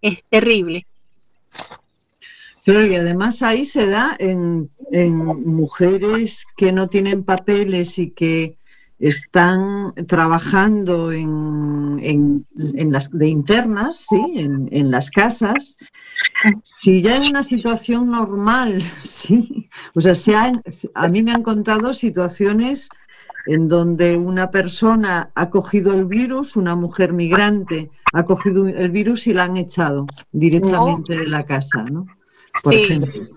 es 0.00 0.22
terrible. 0.30 0.86
Claro, 2.64 2.86
y 2.86 2.94
además 2.94 3.42
ahí 3.42 3.64
se 3.66 3.86
da 3.86 4.16
en, 4.18 4.70
en 4.92 5.16
mujeres 5.16 6.46
que 6.56 6.70
no 6.70 6.88
tienen 6.88 7.24
papeles 7.24 7.98
y 7.98 8.10
que 8.10 8.56
están 8.98 9.92
trabajando 10.06 11.12
en, 11.12 11.96
en, 12.00 12.92
las 12.92 13.10
de 13.10 13.28
internas, 13.28 14.06
¿sí? 14.08 14.22
en, 14.36 14.90
las 14.90 15.10
casas, 15.10 15.76
y 16.84 17.02
ya 17.02 17.16
en 17.16 17.30
una 17.30 17.44
situación 17.44 18.10
normal, 18.10 18.80
¿sí? 18.80 19.68
o 19.94 20.00
sea, 20.00 20.14
se 20.14 20.34
a 20.94 21.08
mí 21.08 21.22
me 21.22 21.32
han 21.32 21.42
contado 21.42 21.92
situaciones 21.92 22.88
en 23.46 23.68
donde 23.68 24.16
una 24.16 24.50
persona 24.50 25.30
ha 25.34 25.50
cogido 25.50 25.92
el 25.94 26.06
virus, 26.06 26.56
una 26.56 26.74
mujer 26.74 27.12
migrante 27.12 27.90
ha 28.12 28.24
cogido 28.24 28.66
el 28.66 28.90
virus 28.90 29.26
y 29.26 29.34
la 29.34 29.44
han 29.44 29.56
echado 29.56 30.06
directamente 30.32 31.16
de 31.16 31.26
la 31.26 31.44
casa, 31.44 31.82
¿no? 31.82 32.06
Por 32.62 32.74
ejemplo 32.74 33.28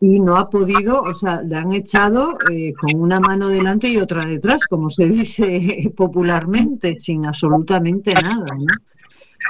y 0.00 0.20
no 0.20 0.36
ha 0.36 0.50
podido, 0.50 1.02
o 1.02 1.14
sea, 1.14 1.42
le 1.42 1.56
han 1.56 1.72
echado 1.72 2.38
eh, 2.50 2.72
con 2.74 2.94
una 3.00 3.20
mano 3.20 3.48
delante 3.48 3.88
y 3.88 3.98
otra 3.98 4.26
detrás, 4.26 4.66
como 4.66 4.90
se 4.90 5.08
dice 5.08 5.92
popularmente, 5.96 6.96
sin 6.98 7.26
absolutamente 7.26 8.14
nada, 8.14 8.46
¿no? 8.56 8.66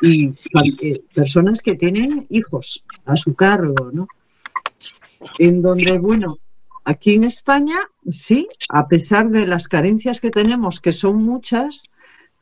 Y 0.02 0.34
eh, 0.82 1.00
personas 1.14 1.62
que 1.62 1.74
tienen 1.74 2.26
hijos 2.28 2.84
a 3.06 3.16
su 3.16 3.34
cargo, 3.34 3.90
¿no? 3.92 4.08
En 5.38 5.62
donde, 5.62 5.98
bueno, 5.98 6.38
aquí 6.84 7.14
en 7.14 7.24
España, 7.24 7.78
sí, 8.08 8.46
a 8.68 8.88
pesar 8.88 9.30
de 9.30 9.46
las 9.46 9.68
carencias 9.68 10.20
que 10.20 10.30
tenemos, 10.30 10.80
que 10.80 10.92
son 10.92 11.24
muchas, 11.24 11.90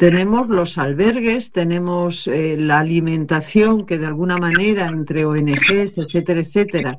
tenemos 0.04 0.50
los 0.50 0.76
albergues, 0.76 1.50
tenemos 1.50 2.26
eh, 2.26 2.56
la 2.58 2.80
alimentación 2.80 3.86
que 3.86 3.96
de 3.96 4.04
alguna 4.04 4.36
manera 4.36 4.90
entre 4.92 5.24
ONGs, 5.24 5.96
etcétera, 5.96 6.40
etcétera, 6.40 6.98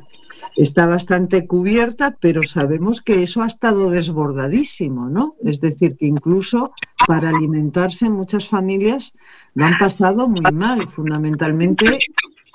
está 0.56 0.88
bastante 0.88 1.46
cubierta, 1.46 2.18
pero 2.20 2.42
sabemos 2.42 3.04
que 3.04 3.22
eso 3.22 3.44
ha 3.44 3.46
estado 3.46 3.92
desbordadísimo, 3.92 5.08
¿no? 5.08 5.36
Es 5.44 5.62
decir, 5.62 5.98
que 5.98 6.08
incluso 6.08 6.74
para 7.06 7.30
alimentarse 7.30 8.10
muchas 8.10 8.48
familias 8.48 9.16
lo 9.54 9.66
han 9.66 9.78
pasado 9.78 10.28
muy 10.28 10.52
mal, 10.52 10.88
fundamentalmente 10.88 12.00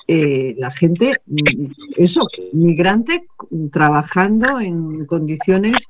eh, 0.09 0.57
la 0.59 0.73
gente, 0.73 1.13
mm, 1.27 1.67
eso, 1.97 2.27
migrante 2.53 3.29
trabajando 3.71 4.59
en 4.59 5.07
condiciones 5.07 5.87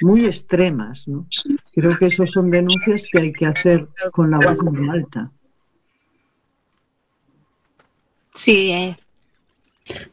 muy 0.00 0.24
extremas. 0.24 1.08
¿no? 1.08 1.26
Creo 1.74 1.96
que 1.96 2.06
esas 2.06 2.28
son 2.32 2.50
denuncias 2.50 3.04
que 3.10 3.18
hay 3.18 3.32
que 3.32 3.46
hacer 3.46 3.88
con 4.12 4.30
la 4.30 4.38
voz 4.38 4.62
muy 4.64 4.88
alta. 4.88 5.30
Sí. 8.34 8.70
Eh. 8.70 8.96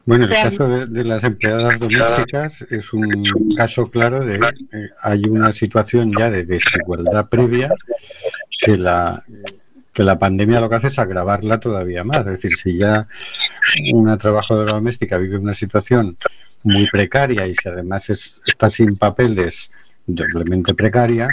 Bueno, 0.04 0.26
el 0.26 0.32
caso 0.32 0.68
de, 0.68 1.04
las 1.04 1.24
empleadas 1.24 1.78
domésticas 1.78 2.62
es 2.70 2.92
un 2.92 3.54
caso 3.56 3.88
claro 3.88 4.24
de 4.24 4.36
eh, 4.36 4.90
hay 5.00 5.22
una 5.30 5.52
situación 5.52 6.12
ya 6.16 6.30
de 6.30 6.44
desigualdad 6.44 7.28
previa 7.28 7.70
que 8.60 8.76
la 8.76 9.22
que 9.92 10.02
la 10.02 10.18
pandemia 10.18 10.60
lo 10.60 10.70
que 10.70 10.76
hace 10.76 10.86
es 10.86 10.98
agravarla 10.98 11.60
todavía 11.60 12.04
más. 12.04 12.20
Es 12.20 12.42
decir, 12.42 12.56
si 12.56 12.78
ya 12.78 13.06
una 13.92 14.16
trabajadora 14.16 14.72
doméstica 14.72 15.18
vive 15.18 15.38
una 15.38 15.54
situación 15.54 16.16
muy 16.64 16.88
precaria 16.90 17.46
y 17.46 17.54
si 17.54 17.68
además 17.68 18.10
está 18.46 18.70
sin 18.70 18.96
papeles 18.96 19.70
doblemente 20.06 20.74
precaria, 20.74 21.28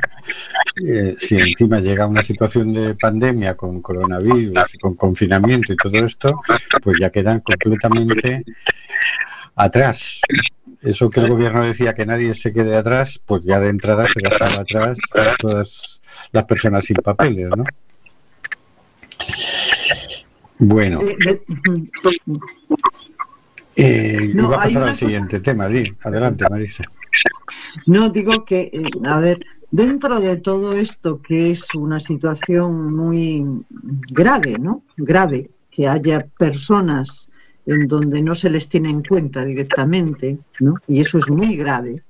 eh, 0.88 1.16
si 1.18 1.38
encima 1.38 1.80
llega 1.80 2.08
una 2.08 2.22
situación 2.22 2.74
de 2.74 2.96
pandemia 2.96 3.56
con 3.56 3.82
coronavirus, 3.82 4.78
con 4.80 4.96
confinamiento 4.96 5.74
y 5.74 5.76
todo 5.76 5.98
esto, 6.06 6.40
pues 6.84 6.98
ya 7.00 7.10
quedan 7.10 7.40
completamente 7.42 8.44
atrás. 9.56 10.22
Eso 10.82 11.10
que 11.10 11.20
el 11.20 11.30
gobierno 11.30 11.66
decía 11.66 11.94
que 11.94 12.06
nadie 12.06 12.34
se 12.34 12.54
quede 12.54 12.76
atrás, 12.76 13.20
pues 13.26 13.44
ya 13.44 13.60
de 13.60 13.70
entrada 13.70 14.08
se 14.08 14.22
dejaba 14.22 14.62
atrás 14.62 14.98
todas 15.40 16.02
las 16.32 16.44
personas 16.46 16.86
sin 16.86 16.98
papeles, 16.98 17.50
¿no? 17.56 17.66
Bueno. 20.60 21.02
Eh, 23.76 24.32
no, 24.34 24.52
a 24.54 24.64
pasar 24.64 24.84
al 24.84 24.96
siguiente 24.96 25.40
tema, 25.40 25.68
Di. 25.68 25.94
Adelante, 26.02 26.46
Marisa. 26.50 26.84
No, 27.86 28.10
digo 28.10 28.44
que, 28.46 28.70
eh, 28.74 28.90
a 29.06 29.20
ver, 29.20 29.40
dentro 29.72 30.20
de 30.20 30.38
todo 30.38 30.74
esto 30.74 31.22
que 31.22 31.52
es 31.52 31.74
una 31.76 32.00
situación 32.00 32.94
muy 32.96 33.46
grave, 34.10 34.58
¿no? 34.60 34.84
Grave, 34.98 35.50
que 35.72 35.88
haya 35.88 36.26
personas 36.38 37.30
en 37.66 37.88
donde 37.88 38.22
no 38.22 38.34
se 38.34 38.50
les 38.50 38.68
tiene 38.68 38.90
en 38.90 39.04
cuenta 39.04 39.46
directamente, 39.46 40.40
¿no? 40.60 40.76
Y 40.88 41.02
eso 41.02 41.20
es 41.20 41.30
muy 41.30 41.56
grave. 41.56 42.04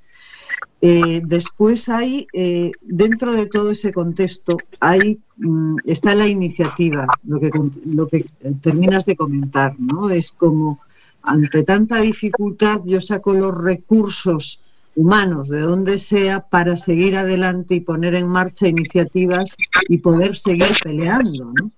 Eh, 0.82 1.22
después 1.26 1.89
hay, 1.89 2.26
eh, 2.32 2.72
dentro 2.82 3.34
de 3.34 3.48
todo 3.48 3.72
ese 3.72 3.91
contexto, 3.91 4.58
hay, 4.80 5.19
mm, 5.38 5.76
está 5.84 6.15
la 6.15 6.28
iniciativa, 6.28 7.06
lo 7.24 7.39
que, 7.39 7.52
lo 7.86 8.08
que 8.08 8.26
terminas 8.62 9.06
de 9.06 9.17
comentar, 9.17 9.78
¿no? 9.78 10.10
Es 10.10 10.30
como, 10.30 10.80
ante 11.21 11.63
tanta 11.63 12.01
dificultad, 12.01 12.79
yo 12.86 13.01
saco 13.01 13.34
los 13.34 13.55
recursos 13.55 14.60
humanos 14.95 15.49
de 15.49 15.60
donde 15.62 15.97
sea 15.97 16.41
para 16.49 16.75
seguir 16.75 17.15
adelante 17.15 17.75
y 17.75 17.82
poner 17.82 18.15
en 18.15 18.27
marcha 18.27 18.67
iniciativas 18.67 19.55
y 19.88 19.99
poder 19.99 20.36
seguir 20.36 20.75
peleando, 20.84 21.53
¿no? 21.53 21.71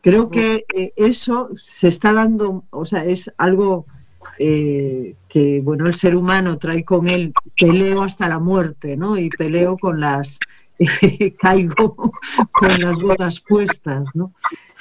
Creo 0.00 0.30
que 0.30 0.64
eh, 0.74 0.92
eso 0.96 1.48
se 1.54 1.86
está 1.88 2.12
dando, 2.12 2.64
o 2.70 2.84
sea, 2.84 3.04
es 3.04 3.32
algo 3.38 3.86
eh, 4.38 5.14
que 5.28 5.60
bueno 5.60 5.86
el 5.86 5.94
ser 5.94 6.16
humano 6.16 6.58
trae 6.58 6.84
con 6.84 7.06
él 7.06 7.32
peleo 7.56 8.02
hasta 8.02 8.28
la 8.28 8.38
muerte 8.38 8.96
no 8.96 9.18
y 9.18 9.28
peleo 9.28 9.76
con 9.76 10.00
las 10.00 10.38
caigo 11.40 12.12
con 12.50 12.80
las 12.80 12.92
botas 13.00 13.40
puestas 13.40 14.04
no 14.14 14.32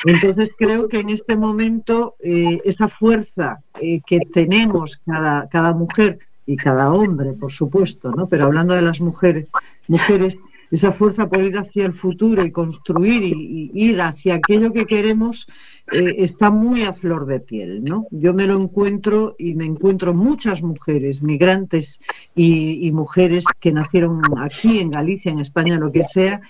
entonces 0.06 0.50
creo 0.58 0.88
que 0.88 1.00
en 1.00 1.10
este 1.10 1.36
momento 1.36 2.16
eh, 2.20 2.60
esta 2.64 2.88
fuerza 2.88 3.62
eh, 3.80 4.02
que 4.06 4.20
tenemos 4.20 4.98
cada 4.98 5.48
cada 5.48 5.74
mujer 5.74 6.20
y 6.46 6.56
cada 6.56 6.92
hombre 6.92 7.34
por 7.34 7.52
supuesto 7.52 8.12
no 8.12 8.28
pero 8.28 8.46
hablando 8.46 8.74
de 8.74 8.82
las 8.82 9.02
mujeres 9.02 9.50
mujeres 9.88 10.38
esa 10.72 10.94
fuerza 10.94 11.30
por 11.30 11.44
ir 11.44 11.58
hacia 11.58 11.86
el 11.86 11.94
futuro 11.94 12.46
y 12.46 12.52
construir 12.52 13.24
y, 13.24 13.72
ir 13.74 14.02
hacia 14.02 14.36
aquello 14.36 14.72
que 14.72 14.86
queremos 14.86 15.48
eh, 15.92 16.16
está 16.20 16.50
muy 16.50 16.84
a 16.84 16.94
flor 16.94 17.26
de 17.26 17.42
piel, 17.42 17.84
¿no? 17.84 18.08
Yo 18.12 18.34
me 18.34 18.48
lo 18.48 18.60
encuentro 18.60 19.36
y 19.38 19.56
me 19.56 19.66
encuentro 19.66 20.14
muchas 20.14 20.64
mujeres, 20.64 21.22
migrantes 21.22 22.00
y, 22.34 22.90
mujeres 22.94 23.46
que 23.60 23.72
nacieron 23.72 24.22
aquí 24.38 24.80
en 24.80 24.92
Galicia, 24.92 25.32
en 25.32 25.40
España, 25.40 25.78
lo 25.78 25.92
que 25.92 26.04
sea, 26.04 26.42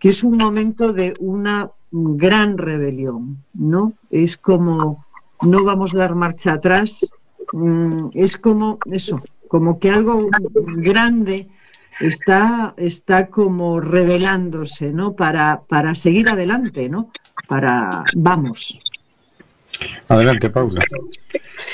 que 0.00 0.08
es 0.08 0.22
un 0.22 0.36
momento 0.36 0.92
de 0.92 1.14
una 1.18 1.70
gran 1.90 2.58
rebelión, 2.58 3.44
¿no? 3.54 3.94
Es 4.10 4.36
como 4.36 5.04
no 5.42 5.64
vamos 5.64 5.92
a 5.94 5.98
dar 5.98 6.14
marcha 6.14 6.52
atrás, 6.52 7.10
mm, 7.52 8.08
es 8.14 8.36
como 8.38 8.78
eso, 8.86 9.20
como 9.48 9.78
que 9.78 9.90
algo 9.90 10.28
grande 10.76 11.48
está, 12.00 12.74
está 12.76 13.28
como 13.28 13.80
revelándose, 13.80 14.92
¿no? 14.92 15.14
Para, 15.14 15.62
para 15.68 15.94
seguir 15.94 16.28
adelante, 16.28 16.88
¿no? 16.88 17.10
Para, 17.48 18.04
vamos. 18.14 18.80
Adelante, 20.08 20.50
Paula. 20.50 20.84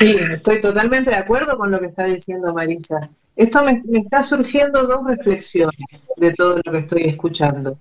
Sí, 0.00 0.16
estoy 0.34 0.60
totalmente 0.60 1.10
de 1.10 1.16
acuerdo 1.16 1.56
con 1.56 1.70
lo 1.70 1.78
que 1.78 1.86
está 1.86 2.04
diciendo 2.04 2.52
Marisa. 2.52 3.10
Esto 3.36 3.64
me, 3.64 3.82
está 3.92 4.22
surgiendo 4.22 4.82
dos 4.82 5.04
reflexiones 5.06 5.76
de 6.16 6.32
todo 6.34 6.60
lo 6.64 6.72
que 6.72 6.78
estoy 6.78 7.04
escuchando. 7.04 7.78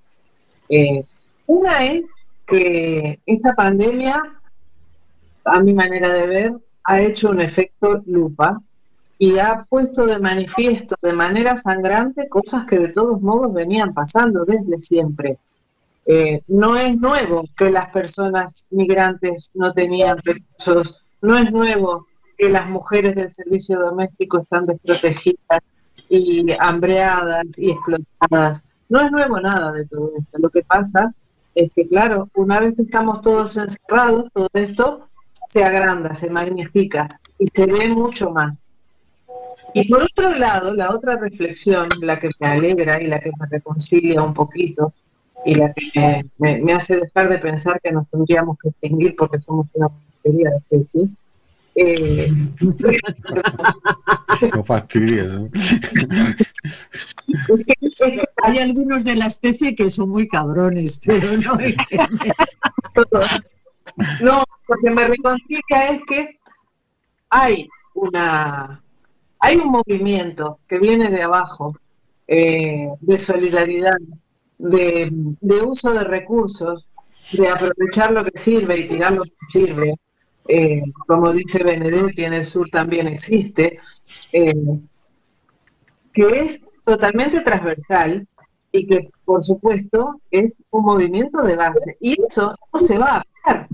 Eh, 0.70 1.04
una 1.48 1.86
es 1.86 2.18
que 2.48 3.20
esta 3.26 3.54
pandemia, 3.54 4.22
a 5.46 5.60
mi 5.60 5.74
manera 5.74 6.10
de 6.10 6.28
ver, 6.28 6.54
ha 6.84 7.02
hecho 7.02 7.30
un 7.30 7.42
efecto 7.42 8.02
lupa 8.06 8.60
y 9.22 9.38
ha 9.38 9.68
puesto 9.70 10.08
de 10.08 10.18
manifiesto 10.18 10.96
de 11.00 11.14
manera 11.14 11.56
sangrante 11.56 12.28
cosas 12.28 12.66
que 12.68 12.80
de 12.80 12.88
todos 12.88 13.22
modos 13.22 13.54
venían 13.54 13.94
pasando 13.94 14.46
desde 14.46 14.80
siempre. 14.80 15.38
Eh, 16.08 16.42
no 16.48 16.76
es 16.76 16.98
nuevo 17.00 17.44
que 17.56 17.70
las 17.70 17.92
personas 17.92 18.66
migrantes 18.72 19.52
no 19.54 19.74
tenían 19.74 20.18
recursos, 20.24 21.04
no 21.22 21.38
es 21.38 21.52
nuevo 21.52 22.08
que 22.36 22.50
las 22.50 22.68
mujeres 22.68 23.14
del 23.14 23.30
servicio 23.30 23.80
doméstico 23.80 24.40
están 24.40 24.66
desprotegidas 24.66 25.62
y 26.10 26.52
hambreadas 26.60 27.46
y 27.58 27.74
explotadas. 27.74 28.60
No 28.90 29.02
es 29.02 29.12
nuevo 29.12 29.40
nada 29.40 29.72
de 29.72 29.86
todo 29.86 30.14
esto. 30.18 30.40
Lo 30.40 30.50
que 30.50 30.64
pasa 30.64 31.14
es 31.54 31.72
que, 31.76 31.88
claro, 31.88 32.28
una 32.34 32.60
vez 32.60 32.74
que 32.74 32.82
estamos 32.82 33.22
todos 33.22 33.56
encerrados, 33.56 34.32
todo 34.34 34.50
esto 34.54 35.08
se 35.48 35.64
agranda, 35.64 36.16
se 36.16 36.28
magnifica 36.28 37.20
y 37.38 37.46
se 37.46 37.68
ve 37.68 37.88
mucho 37.88 38.32
más. 38.32 38.64
Y 39.74 39.88
por 39.88 40.04
otro 40.04 40.36
lado, 40.36 40.74
la 40.74 40.90
otra 40.90 41.16
reflexión, 41.18 41.88
la 42.02 42.20
que 42.20 42.30
me 42.40 42.48
alegra 42.48 43.02
y 43.02 43.08
la 43.08 43.20
que 43.20 43.32
me 43.40 43.48
reconcilia 43.50 44.22
un 44.22 44.34
poquito, 44.34 44.94
y 45.46 45.56
la 45.56 45.72
que 45.74 46.26
me, 46.38 46.74
hace 46.74 46.98
dejar 46.98 47.30
de 47.30 47.40
pensar 47.40 47.80
que 47.82 47.92
nos 47.92 48.08
tendríamos 48.10 48.60
que 48.60 48.70
extinguir 48.70 49.16
porque 49.16 49.40
somos 49.40 49.68
una 49.74 49.88
mayoría 50.24 50.52
de 50.52 50.58
especies. 50.58 51.10
Eh, 51.74 52.28
no 54.54 54.62
fastidies, 54.66 55.32
Hay 58.44 58.58
algunos 58.58 59.06
de 59.06 59.16
la 59.16 59.28
especie 59.28 59.74
que 59.74 59.90
son 59.90 60.10
muy 60.10 60.28
cabrones, 60.28 61.00
pero 61.04 61.32
no. 61.38 61.58
no, 64.22 64.44
porque 64.68 64.92
me 64.92 65.08
reconcilia 65.08 65.88
es 65.92 66.02
que 66.10 66.40
hay 67.30 67.70
una 67.94 68.81
hay 69.42 69.58
un 69.58 69.72
movimiento 69.72 70.60
que 70.68 70.80
viene 70.80 71.10
de 71.10 71.24
abajo, 71.24 71.76
eh, 72.28 72.88
de 73.02 73.20
solidaridad, 73.20 73.98
de, 74.58 75.12
uso 75.66 75.92
de 75.92 76.04
recursos, 76.04 76.88
de 77.34 77.50
aprovechar 77.50 78.12
lo 78.12 78.24
que 78.24 78.44
sirve 78.44 78.80
y 78.80 78.88
tirar 78.88 79.14
lo 79.14 79.24
que 79.24 79.32
sirve. 79.52 79.96
Eh, 80.48 80.82
como 81.08 81.32
dice 81.32 81.64
Benedetti, 81.64 82.24
en 82.24 82.34
el 82.36 82.46
sur 82.46 82.70
también 82.70 83.08
existe, 83.08 83.80
eh, 84.34 84.54
que 86.14 86.24
es 86.24 86.62
totalmente 86.86 87.42
transversal 87.42 88.28
y 88.72 88.88
que, 88.88 89.10
por 89.26 89.44
supuesto, 89.44 90.22
es 90.30 90.64
un 90.70 90.84
movimiento 90.84 91.42
de 91.44 91.56
base. 91.56 91.98
Y 92.00 92.16
eso 92.30 92.56
no 92.74 92.88
se 92.88 92.98
va 92.98 93.18
a 93.18 93.24
parar, 93.44 93.68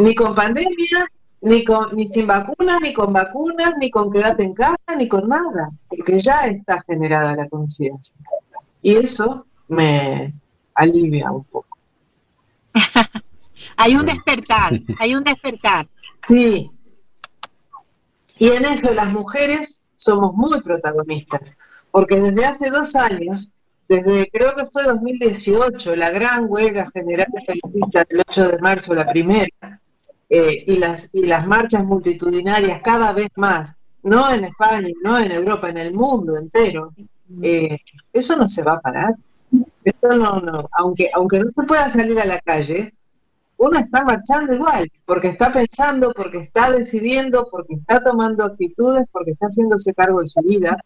ni 0.00 0.14
con 0.14 0.34
pandemia, 0.34 1.10
ni, 1.42 1.64
con, 1.64 1.94
ni 1.96 2.06
sin 2.06 2.26
vacunas, 2.26 2.80
ni 2.80 2.92
con 2.92 3.12
vacunas, 3.12 3.74
ni 3.80 3.90
con 3.90 4.10
quedarte 4.10 4.44
en 4.44 4.54
casa, 4.54 4.76
ni 4.96 5.08
con 5.08 5.28
nada, 5.28 5.70
porque 5.88 6.20
ya 6.20 6.40
está 6.40 6.80
generada 6.80 7.36
la 7.36 7.48
conciencia. 7.48 8.14
Y 8.82 8.96
eso 8.96 9.46
me 9.68 10.34
alivia 10.74 11.30
un 11.30 11.44
poco. 11.44 11.76
Hay 13.76 13.94
un 13.96 14.04
despertar, 14.04 14.74
hay 14.98 15.14
un 15.14 15.24
despertar. 15.24 15.86
Sí. 16.28 16.70
Y 18.38 18.48
en 18.48 18.66
eso 18.66 18.92
las 18.92 19.08
mujeres 19.08 19.80
somos 19.96 20.34
muy 20.34 20.60
protagonistas, 20.60 21.54
porque 21.90 22.20
desde 22.20 22.44
hace 22.44 22.70
dos 22.70 22.94
años, 22.94 23.48
desde 23.88 24.28
creo 24.30 24.54
que 24.54 24.66
fue 24.66 24.84
2018, 24.84 25.96
la 25.96 26.10
gran 26.10 26.44
huelga 26.48 26.90
general 26.90 27.28
feminista 27.46 28.04
del 28.08 28.22
8 28.28 28.48
de 28.48 28.58
marzo, 28.58 28.94
la 28.94 29.10
primera, 29.10 29.69
eh, 30.30 30.64
y, 30.66 30.76
las, 30.78 31.10
y 31.12 31.26
las 31.26 31.44
marchas 31.46 31.84
multitudinarias 31.84 32.80
cada 32.82 33.12
vez 33.12 33.26
más, 33.34 33.74
no 34.04 34.32
en 34.32 34.44
España, 34.44 34.88
no 35.02 35.18
en 35.18 35.32
Europa, 35.32 35.68
en 35.68 35.78
el 35.78 35.92
mundo 35.92 36.38
entero, 36.38 36.92
eh, 37.42 37.78
eso 38.12 38.36
no 38.36 38.46
se 38.46 38.62
va 38.62 38.74
a 38.74 38.80
parar. 38.80 39.14
Eso 39.84 40.08
no, 40.14 40.40
no, 40.40 40.68
aunque, 40.78 41.10
aunque 41.12 41.40
no 41.40 41.50
se 41.50 41.62
pueda 41.64 41.88
salir 41.88 42.18
a 42.20 42.24
la 42.24 42.38
calle, 42.38 42.94
uno 43.56 43.78
está 43.78 44.04
marchando 44.04 44.54
igual, 44.54 44.90
porque 45.04 45.28
está 45.28 45.52
pensando, 45.52 46.12
porque 46.14 46.38
está 46.38 46.70
decidiendo, 46.70 47.48
porque 47.50 47.74
está 47.74 48.00
tomando 48.00 48.44
actitudes, 48.44 49.04
porque 49.10 49.32
está 49.32 49.46
haciéndose 49.46 49.92
cargo 49.92 50.20
de 50.20 50.28
su 50.28 50.40
vida 50.42 50.78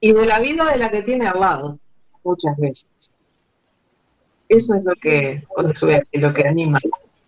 y 0.00 0.12
de 0.12 0.26
la 0.26 0.38
vida 0.38 0.70
de 0.70 0.78
la 0.78 0.90
que 0.90 1.02
tiene 1.02 1.26
al 1.26 1.40
lado, 1.40 1.78
muchas 2.22 2.56
veces. 2.58 3.10
Eso 4.48 4.74
es 4.74 4.84
lo 4.84 4.92
que, 5.00 5.42
lo 6.12 6.34
que 6.34 6.46
anima, 6.46 6.78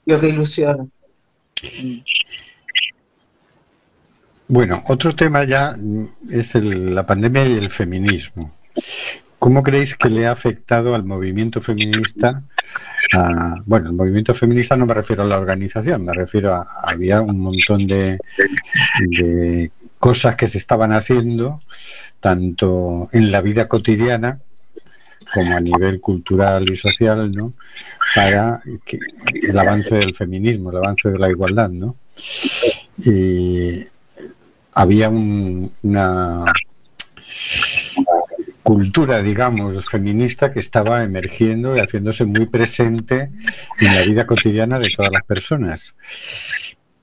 lo 0.07 0.21
que 0.21 0.29
ilusiona. 0.29 0.87
Bueno, 4.49 4.83
otro 4.89 5.15
tema 5.15 5.45
ya 5.45 5.75
es 6.29 6.55
la 6.57 7.07
pandemia 7.07 7.47
y 7.47 7.53
el 7.53 7.71
feminismo. 7.71 8.53
¿Cómo 9.39 9.63
creéis 9.63 9.95
que 9.95 10.11
le 10.11 10.27
ha 10.27 10.33
afectado 10.33 10.95
al 10.95 11.05
movimiento 11.05 11.61
feminista? 11.61 12.43
bueno, 13.65 13.89
el 13.89 13.97
movimiento 13.97 14.35
feminista 14.35 14.77
no 14.77 14.87
me 14.87 14.95
refiero 14.95 15.23
a 15.23 15.27
la 15.27 15.39
organización, 15.39 16.05
me 16.05 16.15
refiero 16.15 16.55
a, 16.55 16.69
había 16.85 17.21
un 17.21 17.41
montón 17.41 17.87
de, 17.87 18.19
cosas 19.99 20.37
que 20.37 20.47
se 20.47 20.59
estaban 20.59 20.93
haciendo, 20.93 21.61
tanto 22.21 23.09
en 23.13 23.33
la 23.33 23.41
vida 23.41 23.67
cotidiana 23.69 24.41
como 25.33 25.57
a 25.57 25.61
nivel 25.61 26.01
cultural 26.01 26.69
y 26.69 26.77
social, 26.77 27.31
¿no? 27.33 27.53
Para 28.15 28.63
el 29.33 29.59
avance 29.59 29.97
del 29.97 30.15
feminismo, 30.15 30.71
el 30.71 30.79
avance 30.79 31.11
de 31.11 31.19
la 31.19 31.31
igualdad, 31.31 31.71
¿no? 31.71 31.97
Y 32.99 33.87
había 34.75 35.09
una 35.11 36.45
cultura, 38.63 39.23
digamos, 39.23 39.85
feminista 39.87 40.53
que 40.53 40.61
estaba 40.61 41.03
emergiendo 41.03 41.77
y 41.77 41.81
haciéndose 41.81 42.25
muy 42.25 42.47
presente 42.47 43.31
en 43.81 43.95
la 43.95 44.03
vida 44.03 44.27
cotidiana 44.27 44.79
de 44.79 44.91
todas 44.95 45.11
las 45.11 45.25
personas. 45.25 45.97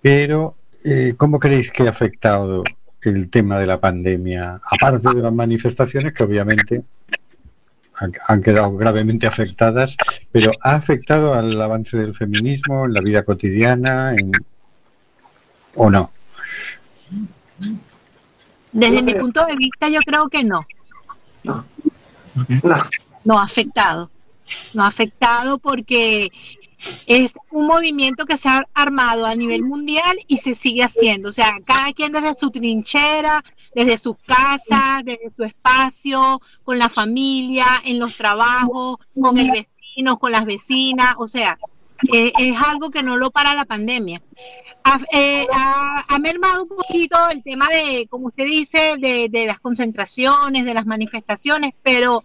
Pero, 0.02 0.56
eh, 0.84 1.16
¿cómo 1.18 1.40
creéis 1.40 1.72
que 1.72 1.84
ha 1.84 1.90
afectado 1.90 2.64
el 3.02 3.30
tema 3.30 3.60
de 3.60 3.68
la 3.68 3.82
pandemia? 3.82 4.62
Aparte 4.64 5.14
de 5.14 5.22
las 5.22 5.34
manifestaciones 5.34 6.14
que 6.14 6.24
obviamente 6.24 6.84
han, 8.28 8.42
quedado 8.42 8.76
gravemente 8.76 9.28
afectadas, 9.28 9.98
pero 10.32 10.52
¿ha 10.62 10.76
afectado 10.76 11.34
al 11.34 11.60
avance 11.62 11.98
del 11.98 12.14
feminismo 12.14 12.86
en 12.86 12.94
la 12.94 13.02
vida 13.02 13.24
cotidiana 13.24 14.14
o 15.76 15.90
no? 15.90 16.12
Desde 18.72 19.02
mi 19.02 19.16
punto 19.16 19.46
de 19.46 19.56
vista, 19.56 19.90
yo 19.90 20.00
creo 20.06 20.30
que 20.30 20.44
no. 20.44 20.66
No. 21.44 21.66
No. 23.24 23.40
ha 23.40 23.44
afectado. 23.44 24.12
No 24.74 24.84
ha 24.84 24.88
afectado 24.88 25.58
porque 25.58 26.30
es 27.06 27.38
un 27.52 27.68
movimiento 27.68 28.26
que 28.26 28.38
se 28.38 28.50
ha 28.50 28.68
armado 28.74 29.26
a 29.26 29.36
nivel 29.36 29.64
mundial 29.64 30.18
y 30.28 30.38
se 30.38 30.56
sigue 30.56 30.84
haciendo. 30.84 31.30
O 31.30 31.32
sea, 31.32 31.56
cada 31.66 31.94
quien 31.94 32.12
desde 32.12 32.36
su 32.36 32.52
trinchera, 32.52 33.44
desde 33.74 33.98
sus 33.98 34.18
casas, 34.26 35.04
desde 35.04 35.30
su 35.30 35.44
espacio, 35.44 36.42
con 36.64 36.80
la 36.80 36.90
familia, 36.90 37.66
en 37.86 38.00
los 38.00 38.18
trabajos, 38.18 38.98
con 39.20 39.38
el 39.38 39.52
vecino, 39.52 40.20
con 40.20 40.32
las 40.32 40.46
vecinas. 40.46 41.16
O 41.18 41.28
sea, 41.28 41.58
eh, 42.14 42.32
es 42.38 42.62
algo 42.62 42.92
que 42.92 43.04
no 43.04 43.18
lo 43.18 43.32
para 43.32 43.54
la 43.54 43.66
pandemia. 43.66 44.22
Eh, 45.12 45.46
ha, 45.54 46.18
mermado 46.20 46.64
un 46.64 46.70
poquito 46.70 47.18
el 47.30 47.44
tema 47.44 47.68
de, 47.68 48.08
como 48.10 48.28
usted 48.28 48.46
dice, 48.46 48.96
de, 48.98 49.46
las 49.46 49.60
concentraciones, 49.60 50.66
de 50.66 50.74
las 50.74 50.86
manifestaciones, 50.86 51.74
pero 51.84 52.24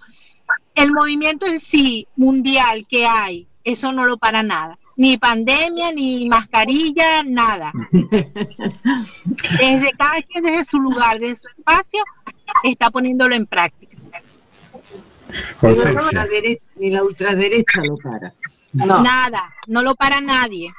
el 0.74 0.92
movimiento 0.92 1.46
en 1.46 1.60
sí, 1.60 2.06
mundial 2.16 2.86
que 2.88 3.06
hay, 3.06 3.48
eso 3.64 3.92
no 3.92 4.06
lo 4.06 4.16
para 4.16 4.42
nada. 4.42 4.78
Ni 4.96 5.16
pandemia, 5.16 5.92
ni 5.92 6.28
mascarilla, 6.28 7.22
nada. 7.22 7.72
Desde 9.58 9.92
cada 9.96 10.20
quien, 10.22 10.44
desde 10.44 10.64
su 10.64 10.78
lugar, 10.80 11.18
desde 11.18 11.36
su 11.36 11.48
espacio, 11.48 12.04
está 12.62 12.90
poniéndolo 12.90 13.34
en 13.34 13.46
práctica. 13.46 13.96
Ni 16.76 16.90
la 16.90 17.02
ultraderecha 17.02 17.82
lo 17.82 17.96
para. 17.96 18.34
Nada, 18.74 19.54
no 19.66 19.82
lo 19.82 19.94
para 19.94 20.20
nadie. 20.20 20.72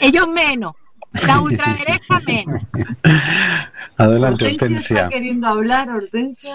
Ellos 0.00 0.28
menos. 0.28 0.74
La 1.26 1.40
ultraderecha 1.40 2.18
menos. 2.26 2.62
Adelante, 3.98 4.46
Hortensia. 4.46 5.08
queriendo 5.10 5.48
hablar, 5.48 5.90
Hortensia? 5.90 6.54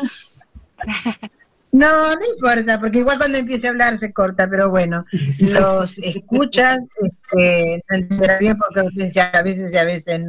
No, 1.71 2.15
no 2.15 2.21
importa, 2.33 2.79
porque 2.79 2.99
igual 2.99 3.17
cuando 3.17 3.37
empiece 3.37 3.67
a 3.67 3.71
hablar 3.71 3.97
se 3.97 4.13
corta, 4.13 4.47
pero 4.49 4.69
bueno, 4.69 5.05
los 5.39 5.97
escuchas, 6.03 6.79
este, 7.03 7.83
no 7.89 7.97
entenderá 7.97 8.39
bien 8.39 8.57
porque 8.57 8.79
Hortensia 8.81 9.29
a 9.29 9.43
veces 9.43 9.73
y 9.73 9.77
a 9.77 9.83
veces 9.83 10.21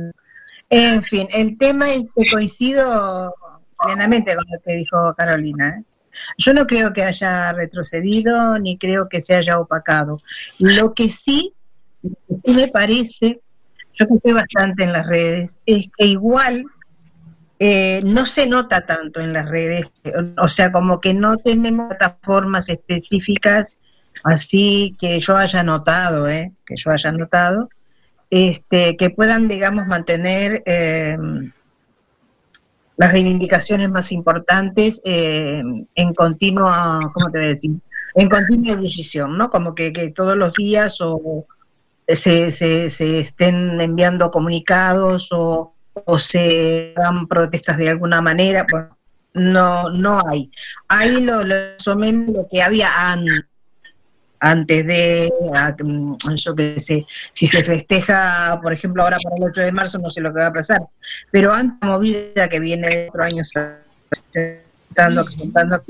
En 0.69 1.03
fin, 1.03 1.29
el 1.33 1.57
tema 1.57 1.93
es 1.93 2.09
que 2.15 2.31
coincido 2.31 3.35
plenamente 3.85 4.35
con 4.35 4.45
lo 4.51 4.61
que 4.61 4.75
dijo 4.75 5.15
Carolina. 5.17 5.79
¿eh? 5.79 5.85
Yo 6.39 6.53
no 6.53 6.67
creo 6.67 6.93
que 6.93 7.05
haya 7.05 7.53
retrocedido 7.53 8.59
ni 8.59 8.77
creo 8.77 9.09
que 9.09 9.21
se 9.21 9.37
haya 9.37 9.59
opacado. 9.61 10.21
Lo 10.59 10.95
que 10.95 11.09
sí 11.09 11.55
me 12.45 12.69
parece, 12.69 13.41
yo 13.95 14.07
que 14.07 14.15
estoy 14.15 14.33
bastante 14.33 14.85
en 14.85 14.93
las 14.93 15.07
redes, 15.07 15.61
es 15.67 15.87
que 15.97 16.07
igual 16.07 16.65
eh, 17.61 18.03
no 18.05 18.25
se 18.25 18.47
nota 18.47 18.83
tanto 18.83 19.21
en 19.21 19.33
las 19.33 19.49
redes, 19.49 19.93
o 20.39 20.49
sea, 20.49 20.71
como 20.71 21.01
que 21.01 21.13
no 21.13 21.37
tenemos 21.39 21.89
plataformas 21.89 22.69
específicas 22.69 23.79
así 24.25 24.97
que 25.01 25.19
yo 25.21 25.37
haya 25.37 25.63
notado, 25.63 26.29
¿eh? 26.29 26.53
que 26.67 26.77
yo 26.77 26.91
haya 26.91 27.11
notado, 27.13 27.69
este, 28.31 28.97
que 28.97 29.11
puedan, 29.11 29.49
digamos, 29.49 29.87
mantener 29.87 30.63
eh, 30.67 31.17
las 32.97 33.13
reivindicaciones 33.13 33.91
más 33.91 34.13
importantes 34.13 35.01
eh, 35.05 35.63
en 35.95 36.15
continua, 36.15 37.01
¿cómo 37.13 37.31
te 37.31 37.39
voy 37.39 37.47
a 37.47 37.51
decir? 37.51 37.73
En 38.15 38.29
continua 38.29 38.75
ebullición, 38.75 39.39
¿no? 39.39 39.51
Como 39.51 39.75
que, 39.75 39.93
que 39.93 40.11
todos 40.11 40.37
los 40.37 40.53
días 40.53 41.01
o 41.01 41.47
se, 42.07 42.51
se, 42.51 42.91
se 42.91 43.19
estén 43.19 43.81
enviando 43.81 44.31
comunicados 44.31 45.29
o, 45.33 45.75
se 46.19 46.95
hagan 46.97 47.27
protestas 47.27 47.77
de 47.77 47.91
alguna 47.91 48.21
manera. 48.21 48.67
Bueno, 48.71 48.97
no, 49.35 49.91
no 49.91 50.21
hay. 50.29 50.51
Hay 50.89 51.21
lo, 51.21 51.45
lo 51.45 52.49
que 52.51 52.63
había 52.63 52.89
antes 54.41 54.87
de, 54.87 55.33
mm, 55.83 56.15
yo 56.37 56.55
qué 56.55 56.79
sé, 56.79 57.07
si 57.33 57.47
se 57.47 57.63
festeja, 57.63 58.59
por 58.63 58.73
ejemplo, 58.73 59.03
ahora 59.03 59.19
para 59.23 59.37
el 59.37 59.45
8 59.45 59.63
de 59.63 59.73
marzo, 59.73 59.99
no 59.99 60.11
sé 60.11 60.21
lo 60.21 60.33
que 60.33 60.41
va 60.41 60.47
a 60.47 60.53
pasar, 60.53 60.81
pero 61.31 61.53
antes 61.53 61.89
movida 61.89 62.49
que 62.49 62.61
viene 62.61 62.89
de 62.89 63.09
otro 63.09 63.25
año 63.25 63.43
presentando, 64.09 65.25
presentando 65.25 65.83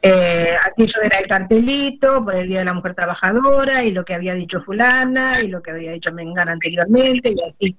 eh, 0.00 0.56
aquello 0.64 1.02
era 1.02 1.18
el 1.18 1.26
cartelito 1.26 2.24
por 2.24 2.36
el 2.36 2.46
Día 2.46 2.60
de 2.60 2.66
la 2.66 2.72
Mujer 2.72 2.94
Trabajadora 2.94 3.82
y 3.82 3.90
lo 3.90 4.04
que 4.04 4.14
había 4.14 4.34
dicho 4.34 4.60
fulana 4.60 5.40
y 5.40 5.48
lo 5.48 5.60
que 5.60 5.72
había 5.72 5.92
dicho 5.92 6.12
Mengana 6.12 6.52
anteriormente 6.52 7.30
y 7.30 7.48
así. 7.48 7.76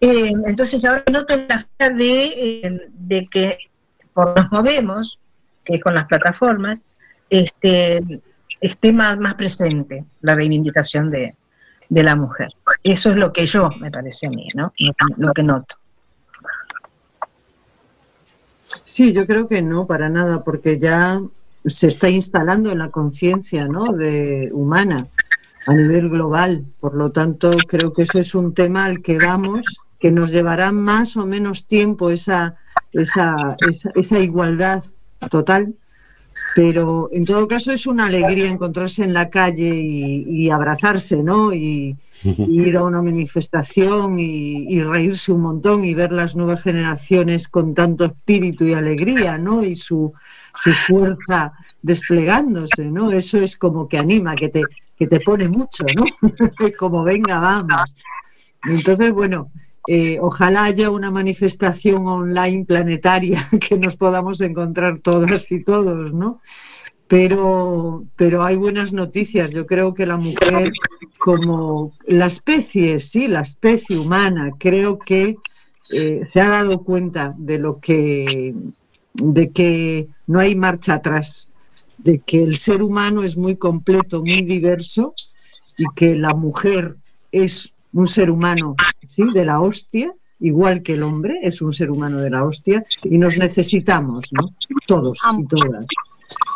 Eh, 0.00 0.32
entonces 0.46 0.84
ahora 0.84 1.04
noto 1.12 1.36
la 1.36 1.58
falta 1.58 1.90
de, 1.90 2.24
eh, 2.62 2.80
de 2.92 3.26
que 3.26 3.58
por 4.14 4.34
nos 4.36 4.50
movemos, 4.50 5.18
que 5.64 5.76
es 5.76 5.82
con 5.82 5.94
las 5.94 6.06
plataformas, 6.06 6.86
este, 7.28 8.02
esté 8.60 8.92
más, 8.92 9.18
más 9.18 9.34
presente 9.34 10.04
la 10.22 10.34
reivindicación 10.34 11.10
de, 11.10 11.34
de 11.90 12.02
la 12.02 12.16
mujer. 12.16 12.48
Eso 12.82 13.10
es 13.10 13.16
lo 13.16 13.32
que 13.32 13.44
yo, 13.44 13.68
me 13.78 13.90
parece 13.90 14.26
a 14.26 14.30
mí, 14.30 14.48
¿no? 14.54 14.72
lo 15.16 15.32
que 15.34 15.42
noto. 15.42 15.76
Sí, 18.84 19.12
yo 19.12 19.26
creo 19.26 19.46
que 19.46 19.60
no, 19.60 19.86
para 19.86 20.08
nada, 20.08 20.42
porque 20.44 20.78
ya 20.78 21.20
se 21.64 21.88
está 21.88 22.08
instalando 22.08 22.70
en 22.70 22.78
la 22.78 22.90
conciencia 22.90 23.66
¿no? 23.66 23.92
de, 23.92 24.50
humana 24.52 25.08
a 25.66 25.74
nivel 25.74 26.08
global. 26.08 26.64
Por 26.78 26.94
lo 26.94 27.10
tanto, 27.10 27.56
creo 27.66 27.92
que 27.92 28.02
eso 28.02 28.18
es 28.18 28.34
un 28.34 28.54
tema 28.54 28.84
al 28.84 29.02
que 29.02 29.18
vamos, 29.18 29.80
que 30.00 30.10
nos 30.10 30.32
llevará 30.32 30.72
más 30.72 31.16
o 31.16 31.26
menos 31.26 31.66
tiempo 31.66 32.10
esa, 32.10 32.56
esa, 32.92 33.56
esa, 33.94 34.18
igualdad 34.18 34.82
total, 35.30 35.74
pero 36.54 37.10
en 37.12 37.26
todo 37.26 37.46
caso 37.46 37.70
es 37.70 37.86
una 37.86 38.06
alegría 38.06 38.48
encontrarse 38.48 39.04
en 39.04 39.12
la 39.12 39.28
calle 39.28 39.68
y, 39.76 40.50
abrazarse, 40.50 41.22
¿no? 41.22 41.52
Y, 41.52 41.96
ir 42.24 42.76
a 42.76 42.82
una 42.82 43.02
manifestación 43.02 44.16
y, 44.18 44.82
reírse 44.82 45.32
un 45.32 45.42
montón 45.42 45.84
y 45.84 45.92
ver 45.92 46.12
las 46.12 46.34
nuevas 46.34 46.62
generaciones 46.62 47.48
con 47.48 47.74
tanto 47.74 48.06
espíritu 48.06 48.64
y 48.64 48.72
alegría, 48.72 49.36
¿no? 49.36 49.62
Y 49.62 49.74
su, 49.74 50.12
su 50.54 50.72
fuerza 50.88 51.52
desplegándose, 51.82 52.90
¿no? 52.90 53.12
Eso 53.12 53.38
es 53.38 53.58
como 53.58 53.86
que 53.86 53.98
anima, 53.98 54.34
que 54.34 54.48
te, 54.48 54.62
que 54.96 55.06
te 55.06 55.20
pone 55.20 55.46
mucho, 55.46 55.84
¿no? 55.94 56.04
como 56.78 57.04
venga, 57.04 57.38
vamos. 57.38 57.94
Entonces, 58.64 59.12
bueno, 59.12 59.50
eh, 59.88 60.18
ojalá 60.20 60.64
haya 60.64 60.90
una 60.90 61.10
manifestación 61.10 62.06
online 62.06 62.64
planetaria 62.64 63.48
que 63.68 63.78
nos 63.78 63.96
podamos 63.96 64.40
encontrar 64.40 64.98
todas 64.98 65.50
y 65.52 65.62
todos, 65.62 66.12
¿no? 66.12 66.40
Pero, 67.08 68.04
pero 68.14 68.44
hay 68.44 68.56
buenas 68.56 68.92
noticias. 68.92 69.50
Yo 69.50 69.66
creo 69.66 69.94
que 69.94 70.06
la 70.06 70.16
mujer, 70.16 70.70
como 71.18 71.92
la 72.06 72.26
especie, 72.26 73.00
sí, 73.00 73.26
la 73.26 73.40
especie 73.40 73.98
humana, 73.98 74.52
creo 74.58 74.98
que 74.98 75.36
eh, 75.92 76.28
se 76.32 76.40
ha 76.40 76.48
dado 76.48 76.84
cuenta 76.84 77.34
de 77.36 77.58
lo 77.58 77.80
que, 77.80 78.54
de 79.14 79.50
que 79.50 80.06
no 80.28 80.38
hay 80.38 80.54
marcha 80.54 80.94
atrás, 80.94 81.48
de 81.98 82.20
que 82.20 82.44
el 82.44 82.54
ser 82.54 82.80
humano 82.80 83.24
es 83.24 83.36
muy 83.36 83.56
completo, 83.56 84.20
muy 84.20 84.42
diverso 84.42 85.14
y 85.76 85.86
que 85.96 86.14
la 86.14 86.32
mujer 86.32 86.94
es 87.32 87.74
un 87.92 88.06
ser 88.06 88.30
humano 88.30 88.76
¿sí? 89.10 89.22
de 89.34 89.44
la 89.44 89.60
hostia, 89.60 90.12
igual 90.38 90.82
que 90.82 90.94
el 90.94 91.02
hombre 91.02 91.38
es 91.42 91.60
un 91.62 91.72
ser 91.72 91.90
humano 91.90 92.18
de 92.18 92.30
la 92.30 92.44
hostia, 92.44 92.84
y 93.04 93.18
nos 93.18 93.36
necesitamos, 93.36 94.24
¿no? 94.32 94.54
Todos 94.86 95.18
y 95.38 95.44
todas. 95.44 95.86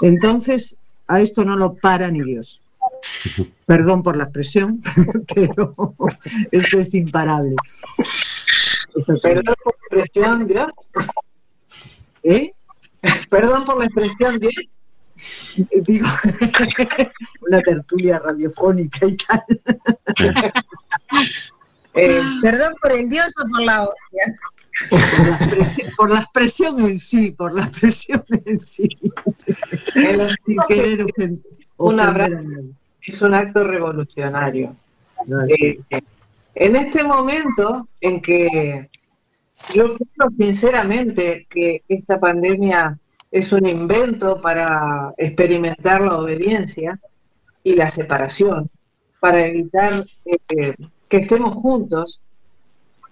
Entonces, 0.01 0.81
a 1.07 1.21
esto 1.21 1.45
no 1.45 1.57
lo 1.57 1.75
para 1.75 2.11
ni 2.11 2.23
Dios. 2.23 2.61
Perdón 3.67 4.03
por 4.03 4.17
la 4.17 4.25
expresión, 4.25 4.81
pero 5.35 5.73
esto 6.51 6.79
es 6.79 6.95
imparable. 6.95 7.55
Perdón 9.23 9.55
por 9.63 9.75
la 9.91 10.05
expresión, 10.05 10.47
Dios. 10.47 10.69
¿Eh? 12.23 12.53
Perdón 13.29 13.65
por 13.65 13.79
la 13.79 13.87
expresión, 13.87 14.39
Dios. 14.39 14.55
Digo, 15.87 16.09
una 17.47 17.61
tertulia 17.61 18.19
radiofónica 18.19 19.07
y 19.07 19.17
tal. 19.17 19.43
Eh, 21.95 22.21
perdón 22.43 22.75
por 22.83 22.93
el 22.93 23.09
dios 23.09 23.35
o 23.43 23.49
por 23.49 23.63
la 23.63 23.89
Por 25.97 26.11
la, 26.11 26.21
expresión 26.21 26.81
en 26.81 26.99
sí, 26.99 27.31
por 27.31 27.55
la 27.55 27.63
expresión 27.63 28.25
en 28.45 28.59
sí. 28.59 28.89
Sin 29.93 30.57
querer 30.69 31.07
un 31.77 32.01
abrazo. 32.01 32.35
es 33.01 33.23
un 33.23 33.35
acto 33.35 33.65
revolucionario. 33.65 34.75
Eh, 35.61 35.79
en 36.57 36.77
este 36.77 37.05
momento 37.05 37.89
en 38.01 38.21
que 38.21 38.89
yo 39.73 39.97
creo 39.97 40.31
sinceramente 40.37 41.47
que 41.49 41.83
esta 41.89 42.19
pandemia 42.19 42.99
es 43.31 43.53
un 43.53 43.67
invento 43.67 44.41
para 44.41 45.13
experimentar 45.17 46.03
la 46.03 46.19
obediencia 46.19 46.99
y 47.63 47.75
la 47.75 47.89
separación, 47.89 48.71
para 49.21 49.47
evitar 49.47 49.93
eh, 50.27 50.75
que 51.09 51.19
estemos 51.19 51.55
juntos, 51.55 52.21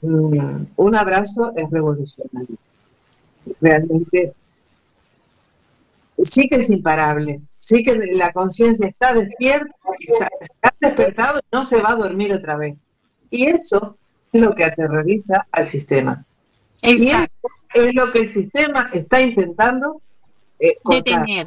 mm, 0.00 0.64
un 0.76 0.96
abrazo 0.96 1.52
es 1.56 1.70
revolucionario. 1.70 2.56
Realmente 3.60 4.34
sí 6.18 6.48
que 6.48 6.56
es 6.56 6.70
imparable, 6.70 7.40
sí 7.58 7.82
que 7.82 7.94
la 8.14 8.32
conciencia 8.32 8.86
está 8.86 9.14
despierta, 9.14 9.74
está 10.40 10.74
despertado 10.80 11.38
y 11.38 11.56
no 11.56 11.64
se 11.64 11.80
va 11.80 11.92
a 11.92 11.96
dormir 11.96 12.32
otra 12.32 12.56
vez. 12.56 12.80
Y 13.30 13.46
eso 13.46 13.96
es 14.32 14.40
lo 14.40 14.54
que 14.54 14.64
aterroriza 14.64 15.46
al 15.50 15.70
sistema. 15.70 16.24
Y 16.82 17.08
eso 17.08 17.28
es 17.74 17.94
lo 17.94 18.12
que 18.12 18.20
el 18.20 18.28
sistema 18.28 18.90
está 18.92 19.20
intentando 19.20 20.00
eh, 20.58 20.76
detener. 20.84 21.46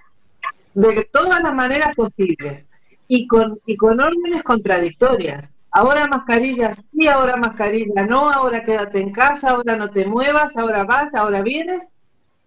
De 0.73 1.07
todas 1.11 1.41
las 1.41 1.53
maneras 1.53 1.95
posibles 1.95 2.65
y 3.07 3.27
con, 3.27 3.57
y 3.65 3.77
con 3.77 4.01
órdenes 4.01 4.43
contradictorias 4.43 5.49
ahora 5.75 6.07
mascarillas 6.07 6.81
sí, 6.91 7.07
ahora 7.07 7.35
mascarilla 7.35 8.05
no, 8.05 8.31
ahora 8.31 8.63
quédate 8.63 9.01
en 9.01 9.11
casa, 9.11 9.51
ahora 9.51 9.75
no 9.75 9.89
te 9.89 10.05
muevas, 10.05 10.55
ahora 10.57 10.85
vas, 10.85 11.13
ahora 11.15 11.41
vienes. 11.41 11.81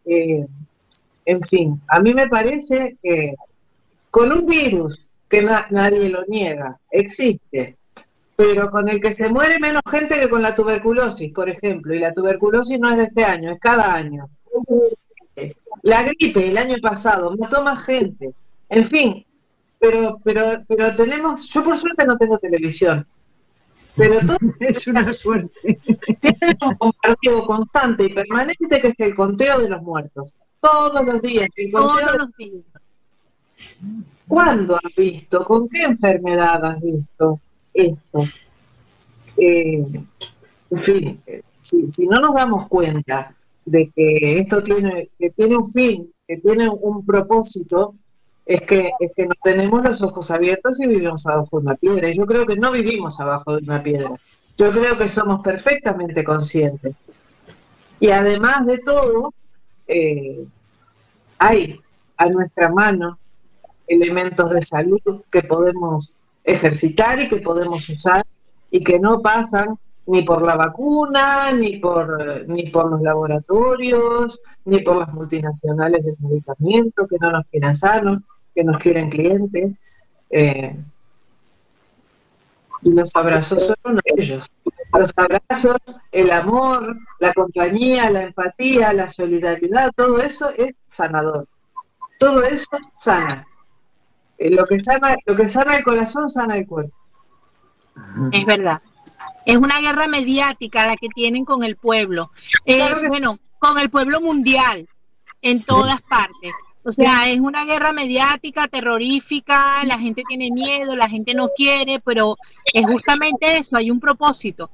Eh, 0.06 0.46
en 1.26 1.42
fin, 1.42 1.80
a 1.88 2.00
mí 2.00 2.14
me 2.14 2.26
parece 2.26 2.96
que 3.02 3.34
con 4.10 4.32
un 4.32 4.46
virus 4.46 4.98
que 5.28 5.42
nadie 5.42 6.08
lo 6.08 6.24
niega, 6.26 6.78
existe, 6.90 7.76
pero 8.34 8.70
con 8.70 8.88
el 8.88 8.98
que 8.98 9.12
se 9.12 9.28
muere 9.28 9.58
menos 9.58 9.82
gente 9.90 10.18
que 10.18 10.30
con 10.30 10.40
la 10.40 10.54
tuberculosis, 10.54 11.30
por 11.34 11.50
ejemplo, 11.50 11.94
y 11.94 11.98
la 11.98 12.14
tuberculosis 12.14 12.80
no 12.80 12.88
es 12.88 12.96
de 12.96 13.02
este 13.02 13.24
año, 13.24 13.50
es 13.52 13.58
cada 13.60 13.94
año. 13.94 14.26
La 15.82 16.02
gripe 16.02 16.48
el 16.48 16.56
año 16.56 16.76
pasado 16.80 17.36
mató 17.36 17.62
más 17.62 17.84
gente. 17.84 18.32
En 18.70 18.88
fin, 18.88 19.26
pero, 19.78 20.18
pero, 20.24 20.64
pero 20.66 20.96
tenemos, 20.96 21.46
yo 21.50 21.62
por 21.62 21.76
suerte 21.76 22.06
no 22.06 22.16
tengo 22.16 22.38
televisión, 22.38 23.06
pero 23.96 24.20
todo 24.26 24.38
es 24.60 24.86
una 24.86 25.12
suerte. 25.12 25.78
Tiene 26.20 26.56
un 26.62 26.74
compartido 26.76 27.46
constante 27.46 28.04
y 28.04 28.14
permanente 28.14 28.80
que 28.80 28.88
es 28.88 28.94
el 28.98 29.14
conteo 29.14 29.60
de 29.60 29.68
los 29.68 29.82
muertos. 29.82 30.32
Todos 30.60 31.04
los 31.04 31.22
días. 31.22 31.48
Todos 31.72 32.16
los 32.18 32.36
días. 32.36 32.64
¿Cuándo 34.26 34.76
has 34.76 34.94
visto? 34.96 35.44
¿Con 35.44 35.68
qué 35.68 35.82
enfermedad 35.84 36.64
has 36.64 36.80
visto 36.80 37.40
esto? 37.72 38.20
Eh, 39.36 39.84
en 40.70 40.82
fin, 40.84 41.22
si, 41.56 41.88
si 41.88 42.06
no 42.06 42.20
nos 42.20 42.34
damos 42.34 42.68
cuenta 42.68 43.34
de 43.64 43.90
que 43.94 44.38
esto 44.38 44.62
tiene, 44.62 45.10
que 45.18 45.30
tiene 45.30 45.56
un 45.56 45.68
fin, 45.70 46.12
que 46.26 46.38
tiene 46.38 46.68
un 46.68 47.04
propósito, 47.04 47.94
es 48.48 48.62
que, 48.62 48.92
es 48.98 49.12
que 49.14 49.28
tenemos 49.42 49.86
los 49.86 50.00
ojos 50.00 50.30
abiertos 50.30 50.80
y 50.80 50.86
vivimos 50.86 51.26
abajo 51.26 51.60
de 51.60 51.66
una 51.66 51.74
piedra. 51.74 52.10
Yo 52.10 52.24
creo 52.24 52.46
que 52.46 52.56
no 52.56 52.72
vivimos 52.72 53.20
abajo 53.20 53.54
de 53.54 53.62
una 53.62 53.82
piedra. 53.82 54.08
Yo 54.56 54.72
creo 54.72 54.96
que 54.96 55.14
somos 55.14 55.42
perfectamente 55.42 56.24
conscientes. 56.24 56.96
Y 58.00 58.10
además 58.10 58.64
de 58.64 58.78
todo, 58.78 59.34
eh, 59.86 60.46
hay 61.38 61.78
a 62.16 62.26
nuestra 62.26 62.70
mano 62.70 63.18
elementos 63.86 64.48
de 64.48 64.62
salud 64.62 65.00
que 65.30 65.42
podemos 65.42 66.16
ejercitar 66.42 67.20
y 67.20 67.28
que 67.28 67.40
podemos 67.40 67.86
usar 67.90 68.24
y 68.70 68.82
que 68.82 68.98
no 68.98 69.20
pasan 69.20 69.78
ni 70.06 70.22
por 70.22 70.40
la 70.40 70.56
vacuna, 70.56 71.52
ni 71.52 71.76
por, 71.76 72.48
ni 72.48 72.70
por 72.70 72.90
los 72.90 73.02
laboratorios, 73.02 74.40
ni 74.64 74.80
por 74.80 74.96
las 74.96 75.12
multinacionales 75.12 76.02
de 76.02 76.14
medicamentos 76.18 77.06
que 77.10 77.16
no 77.20 77.30
nos 77.30 77.46
financiaron 77.48 78.24
que 78.58 78.64
nos 78.64 78.78
quieren 78.82 79.08
clientes. 79.08 79.78
Eh, 80.30 80.76
y 82.82 82.90
los 82.90 83.14
abrazos 83.14 83.66
son 83.66 83.76
uno 83.84 84.00
de 84.04 84.22
ellos. 84.24 84.46
Los 84.92 85.12
abrazos, 85.14 85.76
el 86.10 86.30
amor, 86.32 86.96
la 87.20 87.32
compañía, 87.34 88.10
la 88.10 88.22
empatía, 88.22 88.92
la 88.92 89.08
solidaridad, 89.10 89.92
todo 89.94 90.16
eso 90.20 90.50
es 90.56 90.70
sanador. 90.92 91.46
Todo 92.18 92.42
eso 92.42 92.78
sana. 93.00 93.46
Eh, 94.38 94.50
lo 94.50 94.64
que 94.66 94.80
sana, 94.80 95.16
lo 95.24 95.36
que 95.36 95.52
sana 95.52 95.76
el 95.76 95.84
corazón 95.84 96.28
sana 96.28 96.56
el 96.56 96.66
cuerpo. 96.66 96.96
Es 98.32 98.44
verdad. 98.44 98.80
Es 99.46 99.56
una 99.56 99.80
guerra 99.80 100.08
mediática 100.08 100.84
la 100.84 100.96
que 100.96 101.08
tienen 101.08 101.44
con 101.44 101.62
el 101.62 101.76
pueblo. 101.76 102.32
Eh, 102.64 102.92
bueno, 103.06 103.38
con 103.60 103.78
el 103.78 103.88
pueblo 103.88 104.20
mundial, 104.20 104.88
en 105.42 105.62
todas 105.62 106.00
partes. 106.02 106.52
O 106.88 106.90
sea, 106.90 107.30
es 107.30 107.38
una 107.38 107.66
guerra 107.66 107.92
mediática, 107.92 108.66
terrorífica, 108.66 109.84
la 109.84 109.98
gente 109.98 110.22
tiene 110.26 110.50
miedo, 110.50 110.96
la 110.96 111.06
gente 111.06 111.34
no 111.34 111.50
quiere, 111.54 112.00
pero 112.02 112.38
es 112.72 112.86
justamente 112.86 113.58
eso, 113.58 113.76
hay 113.76 113.90
un 113.90 114.00
propósito. 114.00 114.70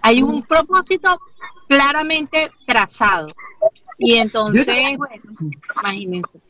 Hay 0.00 0.22
un 0.22 0.42
propósito 0.44 1.20
claramente 1.68 2.50
trazado. 2.66 3.28
Y 3.98 4.14
entonces, 4.14 4.66
bueno, 4.96 5.22
imagínense. 5.82 6.40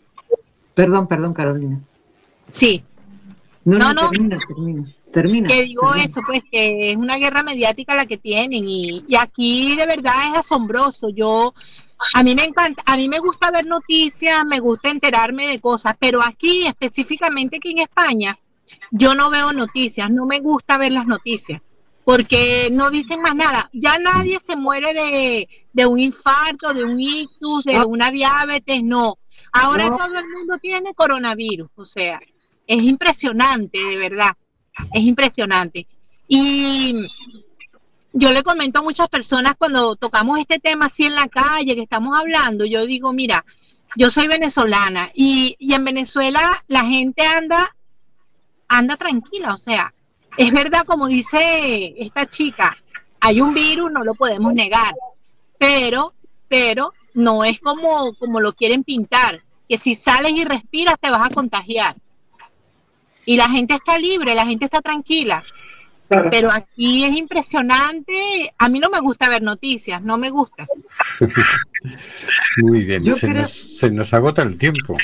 Perdón, 0.72 1.08
perdón, 1.08 1.34
Carolina. 1.34 1.80
Sí. 2.50 2.84
No, 3.64 3.92
no, 3.92 4.08
Termina, 4.08 4.38
termina, 5.12 5.48
Que 5.48 5.62
digo 5.62 5.94
eso, 5.94 6.20
pues 6.24 6.42
que 6.48 6.92
es 6.92 6.96
una 6.96 7.16
guerra 7.16 7.42
mediática 7.42 7.96
la 7.96 8.06
que 8.06 8.18
tienen 8.18 8.68
y, 8.68 9.04
y 9.08 9.16
aquí 9.16 9.74
de 9.74 9.86
verdad 9.86 10.14
es 10.30 10.38
asombroso. 10.38 11.10
Yo 11.10 11.54
a 12.14 12.22
mí 12.22 12.34
me 12.34 12.44
encanta, 12.44 12.82
a 12.86 12.96
mí 12.96 13.08
me 13.08 13.18
gusta 13.18 13.50
ver 13.50 13.66
noticias, 13.66 14.44
me 14.44 14.60
gusta 14.60 14.90
enterarme 14.90 15.46
de 15.46 15.60
cosas, 15.60 15.94
pero 15.98 16.22
aquí 16.22 16.66
específicamente 16.66 17.56
aquí 17.56 17.70
en 17.70 17.78
España, 17.78 18.38
yo 18.90 19.14
no 19.14 19.30
veo 19.30 19.52
noticias, 19.52 20.10
no 20.10 20.26
me 20.26 20.40
gusta 20.40 20.78
ver 20.78 20.92
las 20.92 21.06
noticias, 21.06 21.60
porque 22.04 22.68
no 22.70 22.90
dicen 22.90 23.20
más 23.22 23.34
nada. 23.34 23.70
Ya 23.72 23.98
nadie 23.98 24.38
se 24.38 24.56
muere 24.56 24.92
de, 25.72 25.86
un 25.86 25.98
infarto, 25.98 26.74
de 26.74 26.84
un 26.84 27.00
ictus, 27.00 27.64
de 27.64 27.76
ah. 27.76 27.86
una 27.86 28.10
diabetes, 28.10 28.82
no. 28.82 29.18
Ahora 29.52 29.88
todo 29.94 30.18
el 30.18 30.28
mundo 30.28 30.58
tiene 30.58 30.94
coronavirus, 30.94 31.70
o 31.76 31.84
sea, 31.84 32.20
es 32.66 32.82
impresionante, 32.82 33.78
de 33.78 33.96
verdad, 33.96 34.32
es 34.92 35.02
impresionante. 35.02 35.86
Y 36.26 37.06
yo 38.12 38.30
le 38.30 38.42
comento 38.42 38.80
a 38.80 38.82
muchas 38.82 39.08
personas 39.08 39.54
cuando 39.56 39.96
tocamos 39.96 40.38
este 40.38 40.58
tema 40.58 40.86
así 40.86 41.04
en 41.04 41.14
la 41.14 41.28
calle, 41.28 41.74
que 41.74 41.82
estamos 41.82 42.18
hablando, 42.18 42.64
yo 42.64 42.84
digo, 42.86 43.12
mira, 43.12 43.44
yo 43.96 44.10
soy 44.10 44.28
venezolana 44.28 45.10
y, 45.14 45.56
y 45.58 45.74
en 45.74 45.84
Venezuela 45.84 46.62
la 46.66 46.84
gente 46.84 47.22
anda, 47.22 47.74
anda 48.68 48.96
tranquila, 48.96 49.54
o 49.54 49.58
sea, 49.58 49.92
es 50.36 50.52
verdad 50.52 50.84
como 50.84 51.08
dice 51.08 51.94
esta 51.98 52.26
chica, 52.26 52.76
hay 53.20 53.40
un 53.40 53.54
virus, 53.54 53.90
no 53.92 54.04
lo 54.04 54.14
podemos 54.14 54.52
negar, 54.52 54.94
pero, 55.58 56.14
pero 56.48 56.92
no 57.14 57.44
es 57.44 57.60
como, 57.60 58.14
como 58.14 58.40
lo 58.40 58.52
quieren 58.52 58.84
pintar, 58.84 59.42
que 59.68 59.78
si 59.78 59.94
sales 59.94 60.32
y 60.32 60.44
respiras 60.44 60.96
te 61.00 61.10
vas 61.10 61.30
a 61.30 61.34
contagiar. 61.34 61.96
Y 63.24 63.36
la 63.36 63.48
gente 63.48 63.74
está 63.74 63.98
libre, 63.98 64.34
la 64.34 64.44
gente 64.44 64.64
está 64.64 64.82
tranquila. 64.82 65.42
Pero 66.08 66.50
aquí 66.50 67.04
es 67.04 67.16
impresionante. 67.16 68.52
A 68.58 68.68
mí 68.68 68.78
no 68.78 68.90
me 68.90 69.00
gusta 69.00 69.28
ver 69.28 69.42
noticias, 69.42 70.02
no 70.02 70.18
me 70.18 70.30
gusta. 70.30 70.66
Muy 72.62 72.84
bien, 72.84 73.04
se, 73.14 73.90
nos, 73.90 74.14
agota 74.14 74.42
el 74.42 74.56
tiempo. 74.56 74.96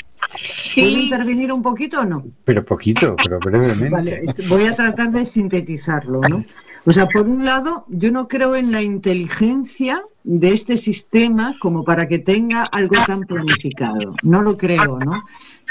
¿Puedo 0.75 0.87
intervenir 0.87 1.51
un 1.51 1.61
poquito 1.61 2.01
o 2.01 2.05
no? 2.05 2.23
Pero 2.43 2.63
poquito, 2.63 3.15
pero 3.23 3.39
brevemente. 3.39 4.23
voy 4.47 4.67
a 4.67 4.75
tratar 4.75 5.11
de 5.11 5.25
sintetizarlo, 5.25 6.21
¿no? 6.21 6.45
O 6.85 6.93
sea, 6.93 7.07
por 7.07 7.27
un 7.27 7.43
lado, 7.43 7.85
yo 7.87 8.11
no 8.11 8.27
creo 8.27 8.55
en 8.55 8.71
la 8.71 8.81
inteligencia 8.81 10.01
de 10.29 10.51
este 10.51 10.77
sistema 10.77 11.55
como 11.59 11.83
para 11.83 12.07
que 12.07 12.19
tenga 12.19 12.61
algo 12.61 12.97
tan 13.07 13.21
planificado. 13.21 14.13
No 14.21 14.43
lo 14.43 14.57
creo, 14.57 14.99
¿no? 14.99 15.23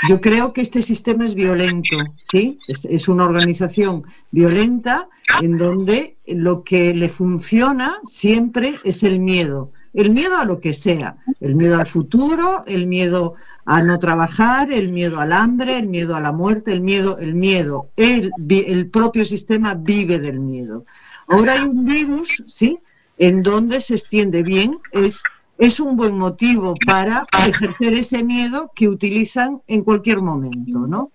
Yo 0.08 0.20
creo 0.20 0.52
que 0.52 0.62
este 0.62 0.82
sistema 0.82 1.24
es 1.24 1.36
violento, 1.36 1.96
¿sí? 2.32 2.58
Es, 2.66 3.06
una 3.06 3.24
organización 3.24 4.02
violenta 4.32 5.08
en 5.40 5.58
donde 5.58 6.16
lo 6.26 6.64
que 6.64 6.92
le 6.92 7.08
funciona 7.08 8.00
siempre 8.02 8.74
es 8.82 9.00
el 9.02 9.20
miedo. 9.20 9.70
El 9.94 10.10
miedo 10.10 10.36
a 10.36 10.44
lo 10.44 10.58
que 10.58 10.72
sea, 10.72 11.18
el 11.40 11.54
miedo 11.54 11.78
al 11.78 11.86
futuro, 11.86 12.64
el 12.66 12.88
miedo 12.88 13.34
a 13.64 13.80
no 13.80 14.00
trabajar, 14.00 14.72
el 14.72 14.88
miedo 14.88 15.20
al 15.20 15.32
hambre, 15.32 15.78
el 15.78 15.86
miedo 15.86 16.16
a 16.16 16.20
la 16.20 16.32
muerte, 16.32 16.72
el 16.72 16.80
miedo, 16.80 17.18
el 17.18 17.34
miedo. 17.34 17.90
El, 17.96 18.32
el 18.50 18.90
propio 18.90 19.24
sistema 19.24 19.74
vive 19.74 20.18
del 20.18 20.40
miedo. 20.40 20.84
Ahora 21.28 21.52
hay 21.52 21.62
un 21.62 21.84
virus, 21.84 22.42
¿sí? 22.46 22.80
En 23.18 23.42
donde 23.42 23.80
se 23.80 23.94
extiende 23.94 24.42
bien, 24.42 24.78
es, 24.92 25.22
es 25.58 25.80
un 25.80 25.96
buen 25.96 26.16
motivo 26.16 26.74
para 26.86 27.26
ejercer 27.46 27.94
ese 27.94 28.22
miedo 28.24 28.70
que 28.74 28.88
utilizan 28.88 29.62
en 29.66 29.82
cualquier 29.82 30.20
momento, 30.20 30.86
¿no? 30.86 31.12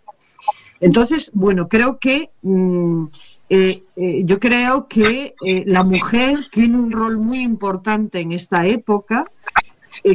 Entonces, 0.80 1.32
bueno, 1.34 1.70
creo 1.70 1.98
que 1.98 2.32
mm, 2.42 3.06
eh, 3.50 3.84
eh, 3.96 4.20
yo 4.24 4.40
creo 4.40 4.88
que 4.88 5.34
eh, 5.46 5.64
la 5.66 5.84
mujer 5.84 6.40
tiene 6.52 6.78
un 6.78 6.92
rol 6.92 7.18
muy 7.20 7.44
importante 7.44 8.20
en 8.20 8.32
esta 8.32 8.66
época. 8.66 9.32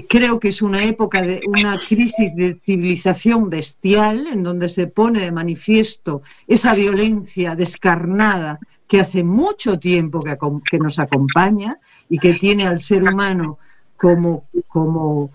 Creo 0.09 0.39
que 0.39 0.49
es 0.49 0.63
una 0.63 0.85
época 0.85 1.21
de 1.23 1.41
una 1.47 1.77
crisis 1.79 2.35
de 2.35 2.61
civilización 2.65 3.49
bestial, 3.49 4.27
en 4.27 4.43
donde 4.43 4.69
se 4.69 4.87
pone 4.87 5.21
de 5.21 5.33
manifiesto 5.33 6.23
esa 6.47 6.75
violencia 6.75 7.55
descarnada 7.55 8.59
que 8.87 9.01
hace 9.01 9.25
mucho 9.25 9.79
tiempo 9.79 10.23
que, 10.23 10.79
nos 10.79 10.99
acompaña 10.99 11.79
y 12.09 12.19
que 12.19 12.35
tiene 12.35 12.65
al 12.65 12.79
ser 12.79 13.03
humano 13.03 13.59
como, 13.97 14.45
como 14.67 15.31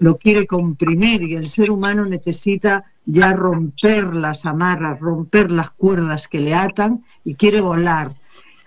lo 0.00 0.16
quiere 0.16 0.46
comprimir 0.46 1.22
y 1.22 1.34
el 1.34 1.48
ser 1.48 1.70
humano 1.70 2.04
necesita 2.04 2.84
ya 3.04 3.34
romper 3.34 4.14
las 4.14 4.46
amarras, 4.46 4.98
romper 5.00 5.50
las 5.50 5.70
cuerdas 5.70 6.28
que 6.28 6.40
le 6.40 6.54
atan 6.54 7.04
y 7.24 7.34
quiere 7.34 7.60
volar. 7.60 8.10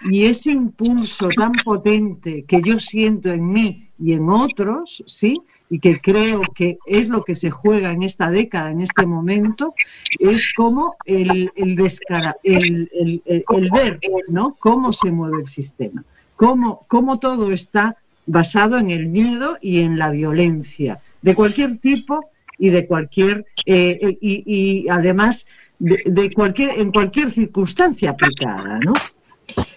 Y 0.02 0.26
ese 0.26 0.52
impulso 0.52 1.30
tan 1.30 1.54
potente 1.64 2.44
que 2.44 2.62
yo 2.62 2.80
siento 2.80 3.32
en 3.32 3.52
mí 3.52 3.90
y 4.00 4.14
en 4.14 4.30
otros, 4.30 5.04
¿sí? 5.06 5.42
Y 5.70 5.80
que 5.80 6.00
creo 6.00 6.42
que 6.54 6.78
es 6.86 7.10
lo 7.10 7.24
que 7.24 7.36
se 7.36 7.50
juega 7.50 7.92
en 7.92 8.04
esta 8.04 8.30
década, 8.30 8.72
en 8.72 8.82
este 8.82 9.06
momento, 9.06 9.74
es 10.20 10.44
como 10.56 10.96
el, 11.06 11.52
el, 11.56 11.76
el, 12.44 13.22
el, 13.26 13.70
ver, 13.72 14.00
¿no? 14.30 14.56
Cómo 14.60 14.94
se 14.94 15.12
mueve 15.12 15.42
el 15.42 15.48
sistema, 15.48 16.04
cómo, 16.36 16.86
cómo 16.88 17.20
todo 17.20 17.52
está 17.52 17.98
basado 18.28 18.78
en 18.78 18.90
el 18.92 19.08
miedo 19.08 19.58
y 19.62 19.80
en 19.80 19.98
la 19.98 20.12
violencia, 20.12 21.00
de 21.22 21.34
cualquier 21.34 21.78
tipo 21.78 22.30
y 22.58 22.70
de 22.70 22.86
cualquier 22.86 23.46
eh, 23.66 23.98
eh, 24.02 24.18
y, 24.22 24.88
además 24.90 25.46
de, 25.80 26.32
cualquier 26.34 26.72
en 26.80 26.92
cualquier 26.92 27.32
circunstancia 27.32 28.12
aplicada, 28.12 28.80
¿no? 28.80 28.94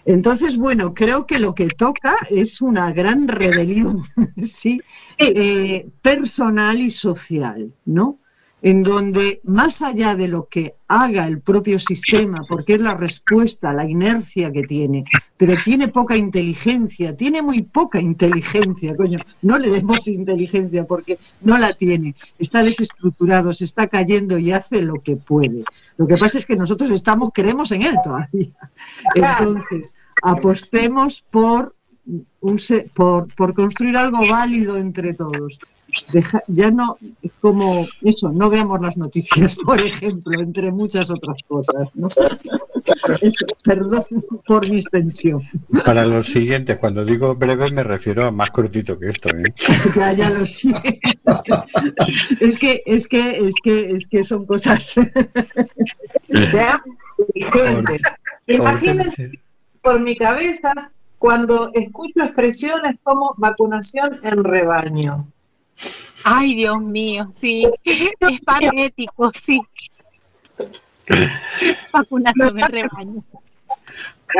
Entonces, 0.05 0.57
bueno, 0.57 0.95
creo 0.95 1.27
que 1.27 1.39
lo 1.39 1.55
que 1.55 1.69
toca 1.69 2.17
es 2.31 2.61
una 2.61 2.91
gran 2.93 3.29
rebelión, 3.29 3.99
sí, 4.39 4.81
eh, 5.19 5.89
personal 6.03 6.81
y 6.81 6.91
social, 6.91 7.75
¿no? 7.85 8.19
En 8.63 8.83
donde 8.83 9.41
más 9.45 9.81
allá 9.83 10.15
de 10.15 10.29
lo 10.29 10.47
que 10.47 10.75
haga 10.87 11.27
el 11.27 11.41
propio 11.41 11.79
sistema, 11.79 12.41
porque 12.49 12.75
es 12.75 12.81
la 12.81 12.95
respuesta, 12.95 13.73
la 13.73 13.89
inercia 13.89 14.51
que 14.51 14.65
tiene, 14.65 15.05
pero 15.37 15.55
tiene 15.63 15.89
poca 15.89 16.17
inteligencia, 16.17 17.17
tiene 17.17 17.43
muy 17.43 17.63
poca 17.63 18.01
inteligencia, 18.01 18.97
coño, 18.97 19.19
no 19.43 19.57
le 19.59 19.71
demos 19.71 20.09
inteligencia 20.09 20.85
porque 20.87 21.19
no 21.43 21.59
la 21.59 21.73
tiene, 21.75 22.15
está 22.39 22.63
desestructurado, 22.63 23.53
se 23.53 23.65
está 23.65 23.87
cayendo 23.87 24.37
y 24.37 24.53
hace 24.53 24.83
lo 24.83 24.95
que 25.01 25.17
puede. 25.17 25.65
Lo 25.97 26.07
que 26.07 26.17
pasa 26.17 26.39
es 26.39 26.47
que 26.47 26.57
nosotros 26.57 26.91
estamos, 26.91 27.31
creemos 27.33 27.71
en 27.73 27.83
él 27.83 27.97
todavía. 28.03 28.51
Entonces, 29.15 29.95
apostemos 30.23 31.25
por, 31.31 31.75
un, 32.41 32.61
por, 32.93 33.35
por 33.35 33.55
construir 33.55 33.97
algo 33.97 34.27
válido 34.29 34.77
entre 34.77 35.15
todos 35.15 35.59
ya 36.49 36.71
no, 36.71 36.97
como 37.41 37.87
eso, 38.03 38.31
no 38.33 38.51
veamos 38.51 38.81
las 38.81 38.97
noticias, 38.97 39.57
por 39.65 39.81
ejemplo, 39.81 40.41
entre 40.41 40.71
muchas 40.71 41.11
otras 41.11 41.37
cosas. 41.47 41.89
perdón 43.63 44.03
por 44.47 44.69
mi 44.69 44.79
extensión. 44.79 45.43
Para 45.85 46.07
lo 46.07 46.23
siguiente, 46.23 46.79
cuando 46.79 47.05
digo 47.05 47.35
breve 47.35 47.71
me 47.71 47.85
refiero 47.85 48.27
a 48.27 48.31
más 48.31 48.51
cortito 48.51 48.99
que 48.99 49.09
esto. 49.09 49.31
¿eh? 49.31 49.43
ya, 49.97 50.13
ya 50.13 50.31
lo 50.31 50.47
sé. 50.47 51.01
es 52.41 52.59
que, 52.59 52.83
es 52.87 53.09
que, 53.09 53.31
es 53.31 53.55
que, 53.63 53.91
es 53.93 54.07
que 54.07 54.25
son 54.25 54.47
cosas. 54.47 54.95
Imagínense 58.47 59.31
por 59.83 60.01
mi 60.01 60.17
cabeza 60.17 60.91
cuando 61.19 61.71
escucho 61.75 62.23
expresiones 62.23 62.97
como 63.03 63.35
vacunación 63.37 64.21
en 64.23 64.43
rebaño. 64.43 65.27
Ay, 66.25 66.55
Dios 66.55 66.81
mío, 66.81 67.29
sí, 67.31 67.69
es 67.85 68.41
patético, 68.43 69.33
sí. 69.35 69.61
Vacunación 71.93 72.59
en 72.59 72.69
rebaño. 72.69 73.25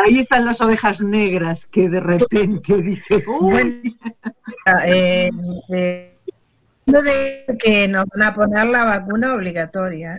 Ahí 0.05 0.21
están 0.21 0.45
las 0.45 0.61
ovejas 0.61 1.01
negras 1.01 1.67
que 1.67 1.89
de 1.89 2.01
repente 2.01 2.81
dije, 2.81 3.25
uy. 3.27 3.97
Eh, 4.87 5.31
eh, 5.73 6.15
de 6.87 7.59
que 7.59 7.89
nos 7.89 8.05
van 8.07 8.23
a 8.23 8.35
poner 8.35 8.67
la 8.67 8.85
vacuna 8.85 9.35
obligatoria. 9.35 10.19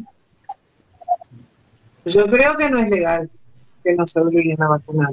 Yo 2.06 2.26
creo 2.28 2.58
que 2.58 2.70
no 2.70 2.80
es 2.80 2.90
legal 2.90 3.30
que 3.84 3.94
nos 3.94 4.16
obliguen 4.16 4.62
a 4.62 4.68
vacunar. 4.68 5.12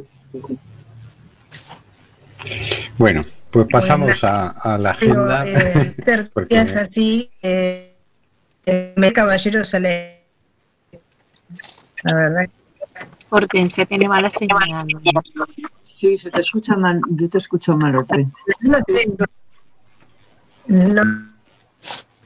Bueno, 2.97 3.25
pues 3.51 3.67
pasamos 3.71 4.25
a, 4.25 4.79
la 4.79 4.91
agenda. 4.91 5.45
Pero, 6.05 6.23
eh, 6.23 6.47
es 6.51 6.77
así, 6.77 7.31
eh, 7.43 7.95
eh, 8.67 8.93
me 8.97 9.13
caballero 9.13 9.65
sale. 9.65 10.23
La 12.03 12.15
verdad. 12.15 12.47
Hortensia 13.31 13.85
tiene 13.85 14.09
mala 14.09 14.31
señal. 14.31 14.87
Sí, 15.83 16.17
se 16.17 16.31
te 16.31 16.41
escucha 16.41 16.75
mal. 16.77 17.01
Yo 17.11 17.29
te 17.29 17.39
escucho 17.39 17.77
mal, 17.77 17.95
No, 20.67 21.29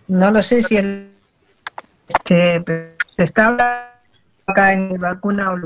no 0.09 0.31
lo 0.31 0.43
sé 0.43 0.63
si 0.63 0.77
el, 0.77 1.13
este, 2.09 2.95
está 3.17 3.93
acá 4.47 4.73
en 4.73 5.01
vacuna 5.01 5.51
o 5.51 5.57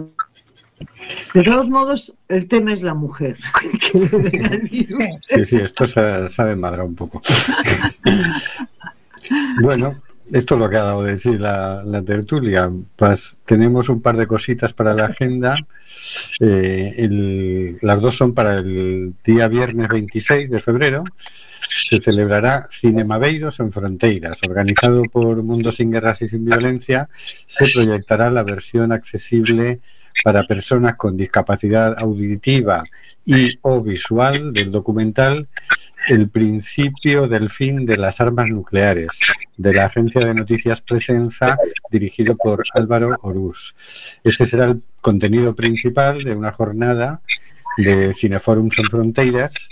de 1.36 1.42
todos 1.42 1.68
modos, 1.68 2.14
el 2.28 2.48
tema 2.48 2.72
es 2.72 2.82
la 2.82 2.94
mujer. 2.94 3.36
sí, 5.26 5.44
sí, 5.44 5.56
esto 5.56 5.86
se 5.86 6.30
sabe 6.30 6.56
madra 6.56 6.82
un 6.82 6.94
poco. 6.94 7.20
bueno, 9.60 10.00
esto 10.32 10.54
es 10.54 10.60
lo 10.60 10.70
que 10.70 10.76
ha 10.78 10.84
dado 10.84 11.02
de 11.02 11.10
decir 11.12 11.38
la, 11.38 12.02
tertulia. 12.06 12.72
Pues 12.96 13.38
tenemos 13.44 13.90
un 13.90 14.00
par 14.00 14.16
de 14.16 14.26
cositas 14.26 14.72
para 14.72 14.94
la 14.94 15.06
agenda. 15.06 15.56
Eh, 16.40 17.76
las 17.82 18.00
dos 18.00 18.16
son 18.16 18.32
para 18.32 18.56
el 18.56 19.12
día 19.22 19.46
viernes 19.48 19.88
26 19.88 20.50
de 20.50 20.60
febrero. 20.62 21.04
se 21.82 22.00
celebrará 22.00 22.66
Cinemaveiros 22.70 23.60
en 23.60 23.72
Fronteiras, 23.72 24.40
organizado 24.42 25.02
por 25.02 25.42
Mundo 25.42 25.70
Sin 25.70 25.90
Guerras 25.90 26.22
y 26.22 26.28
Sin 26.28 26.46
Violencia. 26.46 27.10
Se 27.44 27.66
proyectará 27.68 28.30
la 28.30 28.42
versión 28.42 28.90
accesible 28.90 29.80
para 30.24 30.44
personas 30.44 30.96
con 30.96 31.16
discapacidad 31.16 31.98
auditiva 31.98 32.82
y 33.24 33.58
o 33.62 33.80
visual 33.80 34.52
del 34.52 34.70
documental 34.70 35.48
El 36.08 36.28
principio 36.28 37.26
del 37.26 37.50
fin 37.50 37.84
de 37.84 37.96
las 37.96 38.20
armas 38.20 38.48
nucleares, 38.48 39.18
de 39.56 39.74
la 39.74 39.86
agencia 39.86 40.24
de 40.24 40.34
noticias 40.34 40.80
Presenza, 40.80 41.58
dirigido 41.90 42.36
por 42.36 42.62
Álvaro 42.74 43.18
Orús. 43.22 43.74
Ese 44.22 44.46
será 44.46 44.66
el 44.66 44.84
contenido 45.00 45.56
principal 45.56 46.22
de 46.22 46.36
una 46.36 46.52
jornada 46.52 47.20
de 47.76 48.14
Cineforum 48.14 48.70
Son 48.70 48.88
Fronteras, 48.88 49.68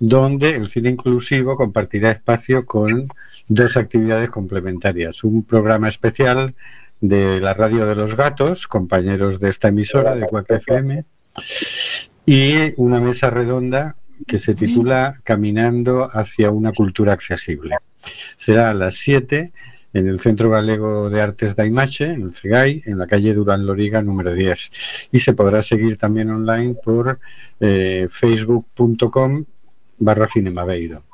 donde 0.00 0.56
el 0.56 0.68
cine 0.68 0.90
inclusivo 0.90 1.56
compartirá 1.56 2.10
espacio 2.12 2.64
con 2.64 3.08
dos 3.48 3.76
actividades 3.76 4.30
complementarias. 4.30 5.24
Un 5.24 5.42
programa 5.42 5.88
especial 5.88 6.54
de 7.00 7.40
la 7.40 7.54
Radio 7.54 7.86
de 7.86 7.94
los 7.94 8.16
Gatos, 8.16 8.66
compañeros 8.66 9.40
de 9.40 9.50
esta 9.50 9.68
emisora, 9.68 10.16
de 10.16 10.26
Cuac 10.26 10.50
FM, 10.50 11.04
y 12.26 12.74
una 12.76 13.00
mesa 13.00 13.30
redonda 13.30 13.96
que 14.26 14.38
se 14.38 14.54
titula 14.54 15.20
Caminando 15.24 16.08
hacia 16.12 16.50
una 16.50 16.72
cultura 16.72 17.12
accesible. 17.12 17.76
Será 18.36 18.70
a 18.70 18.74
las 18.74 18.96
7 18.96 19.52
en 19.94 20.08
el 20.08 20.18
Centro 20.18 20.50
Galego 20.50 21.08
de 21.08 21.20
Artes 21.20 21.56
da 21.56 21.64
Imache, 21.64 22.04
en 22.04 22.22
el 22.22 22.34
CEGAI, 22.34 22.82
en 22.86 22.98
la 22.98 23.06
calle 23.06 23.34
Durán 23.34 23.66
Loriga 23.66 24.02
número 24.02 24.34
10. 24.34 25.08
Y 25.12 25.18
se 25.18 25.32
podrá 25.32 25.62
seguir 25.62 25.96
también 25.96 26.30
online 26.30 26.74
por 26.74 27.18
eh, 27.60 28.06
facebook.com 28.10 29.44
barra 29.98 30.28
cinemaveiro. 30.28 31.04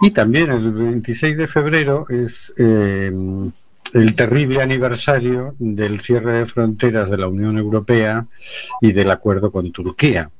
Y 0.00 0.10
también 0.10 0.50
el 0.50 0.72
26 0.72 1.36
de 1.36 1.46
febrero 1.46 2.06
es 2.08 2.52
eh, 2.56 3.12
el 3.94 4.16
terrible 4.16 4.60
aniversario 4.60 5.54
del 5.58 6.00
cierre 6.00 6.32
de 6.32 6.46
fronteras 6.46 7.08
de 7.10 7.16
la 7.16 7.28
Unión 7.28 7.56
Europea 7.56 8.26
y 8.80 8.92
del 8.92 9.10
acuerdo 9.10 9.52
con 9.52 9.70
Turquía. 9.70 10.30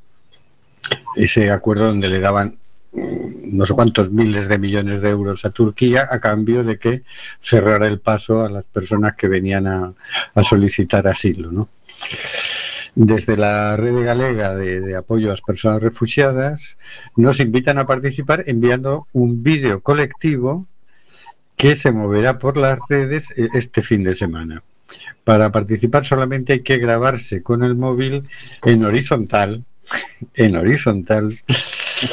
Ese 1.15 1.51
acuerdo 1.51 1.87
donde 1.87 2.09
le 2.09 2.19
daban 2.19 2.59
mm, 2.93 3.57
no 3.57 3.65
sé 3.65 3.75
cuántos 3.75 4.11
miles 4.11 4.49
de 4.49 4.59
millones 4.59 5.01
de 5.01 5.11
euros 5.11 5.45
a 5.45 5.51
Turquía 5.51 6.09
a 6.11 6.19
cambio 6.19 6.65
de 6.65 6.79
que 6.79 7.03
cerrara 7.39 7.87
el 7.87 8.01
paso 8.01 8.45
a 8.45 8.51
las 8.51 8.65
personas 8.65 9.15
que 9.15 9.29
venían 9.29 9.69
a, 9.69 9.95
solicitar 10.43 11.07
asilo. 11.07 11.53
¿no? 11.53 11.69
Desde 12.97 13.37
la 13.37 13.77
red 13.77 14.05
galega 14.05 14.57
de, 14.57 14.81
de, 14.81 14.97
apoyo 14.97 15.29
a 15.29 15.31
las 15.31 15.43
personas 15.43 15.81
refugiadas 15.81 16.77
nos 17.15 17.39
invitan 17.39 17.79
a 17.79 17.87
participar 17.87 18.43
enviando 18.49 19.07
un 19.13 19.45
vídeo 19.45 19.81
colectivo 19.81 20.67
que 21.65 21.77
se 21.77 21.93
moverá 21.93 22.39
por 22.39 22.59
las 22.59 22.79
redes 22.91 23.31
eh, 23.39 23.49
este 23.55 23.81
fin 23.81 24.05
de 24.05 24.15
semana. 24.15 24.63
Para 25.25 25.51
participar 25.51 26.05
solamente 26.05 26.53
hay 26.53 26.61
que 26.61 26.77
grabarse 26.77 27.43
con 27.43 27.65
el 27.65 27.75
móvil 27.75 28.29
en 28.67 28.85
horizontal, 28.85 29.65
en 30.35 30.57
horizontal, 30.57 31.39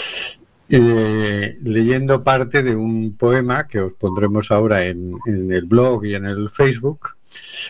eh, 0.70 1.58
leyendo 1.64 2.24
parte 2.24 2.64
de 2.64 2.78
un 2.78 3.18
poema 3.18 3.68
que 3.68 3.82
os 3.82 3.92
pondremos 3.92 4.52
ahora 4.52 4.86
en, 4.86 5.20
el 5.26 5.66
blog 5.66 6.06
y 6.06 6.16
en 6.16 6.28
el 6.28 6.50
Facebook, 6.50 7.18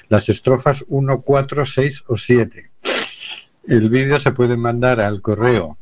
las 0.07 0.29
estrofas 0.29 0.85
1, 0.87 1.21
4, 1.21 1.65
6 1.65 2.03
o 2.05 2.15
7. 2.15 2.69
El 3.67 3.89
vídeo 3.89 4.19
se 4.19 4.33
puede 4.33 4.55
mandar 4.55 5.01
al 5.01 5.23
correo 5.23 5.79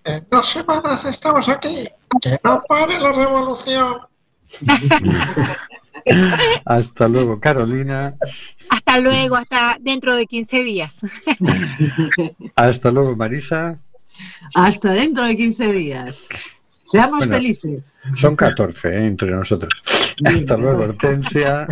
En 0.04 0.26
dos 0.32 0.48
semanas 0.48 1.06
estamos 1.06 1.48
aquí. 1.50 1.88
Que 2.22 2.38
no 2.44 2.64
pare 2.68 3.00
la 3.00 3.12
revolución. 3.12 3.98
hasta 6.66 7.08
luego, 7.08 7.40
Carolina. 7.40 8.16
Hasta 8.70 9.00
luego, 9.00 9.36
hasta 9.36 9.78
dentro 9.80 10.16
de 10.16 10.26
15 10.26 10.64
días. 10.64 11.02
hasta 12.56 12.92
luego, 12.92 13.16
Marisa. 13.16 13.80
Hasta 14.56 14.94
dentro 14.94 15.24
de 15.24 15.38
15 15.38 15.72
días. 15.72 16.30
Seamos 16.92 17.28
felices. 17.28 17.98
Son 18.16 18.36
14 18.36 18.90
¿eh? 18.90 19.06
entre 19.06 19.32
nosotros. 19.32 19.72
Hasta 20.26 20.58
luego, 20.58 20.84
Hortensia. 20.84 21.68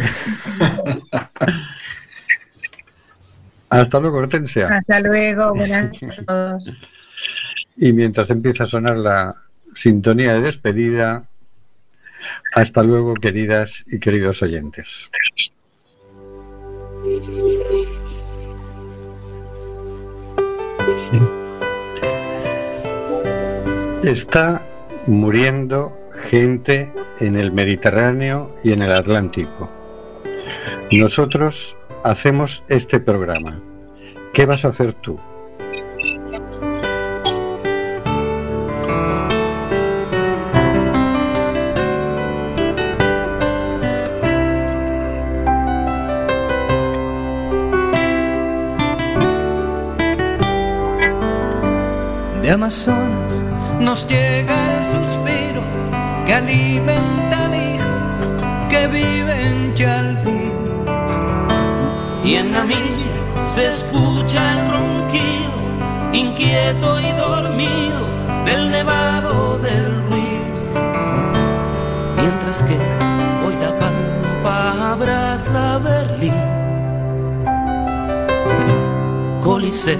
Hasta 3.69 3.99
luego, 3.99 4.17
Hortensia. 4.17 4.67
Hasta 4.67 4.99
luego, 5.01 5.53
buenas 5.53 6.01
noches. 6.01 6.25
Y 7.77 7.93
mientras 7.93 8.29
empieza 8.29 8.63
a 8.63 8.67
sonar 8.67 8.97
la 8.97 9.35
sintonía 9.75 10.33
de 10.33 10.41
despedida, 10.41 11.25
hasta 12.53 12.83
luego, 12.83 13.13
queridas 13.13 13.85
y 13.87 13.99
queridos 13.99 14.41
oyentes. 14.41 15.09
Está 24.03 24.65
muriendo 25.09 25.97
gente 26.13 26.91
en 27.19 27.35
el 27.35 27.51
Mediterráneo 27.51 28.53
y 28.63 28.73
en 28.73 28.83
el 28.83 28.93
Atlántico. 28.93 29.69
Nosotros 30.91 31.75
hacemos 32.03 32.63
este 32.69 32.99
programa. 32.99 33.59
¿Qué 34.33 34.45
vas 34.45 34.65
a 34.65 34.67
hacer 34.69 34.93
tú? 34.93 35.19
De 52.43 52.51
Amazonas 52.51 53.49
nos 53.79 54.07
llega 54.07 54.78
que 56.29 56.35
alimenta 56.35 57.45
al 57.45 57.55
hijo 57.55 58.69
que 58.69 58.85
vive 58.85 59.47
en 59.49 59.73
Chalpí. 59.73 60.51
Y 62.23 62.35
en 62.35 62.51
Namibia 62.51 63.45
se 63.45 63.69
escucha 63.69 64.39
el 64.53 64.71
ronquido, 64.71 65.57
inquieto 66.13 66.99
y 66.99 67.11
dormido, 67.13 68.01
del 68.45 68.69
nevado 68.69 69.57
del 69.57 70.03
Ruiz. 70.03 70.71
Mientras 72.15 72.61
que 72.61 72.77
hoy 73.43 73.55
la 73.59 73.79
pampa 73.79 74.91
abraza 74.91 75.79
Berlín. 75.79 76.43
Coliseo 79.41 79.97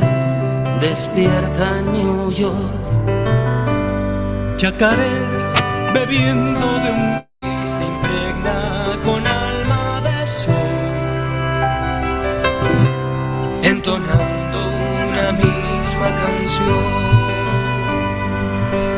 despierta 0.80 1.82
New 1.92 2.32
York 2.32 2.80
chacareras 4.58 5.59
bebiendo 5.94 6.68
de 6.80 6.92
un 6.92 7.10
se 7.64 7.84
impregna 7.84 9.00
con 9.04 9.26
alma 9.26 10.02
de 10.02 10.28
sol, 10.28 10.54
entonando 13.64 14.60
una 15.10 15.32
misma 15.32 16.10
canción. 16.26 17.10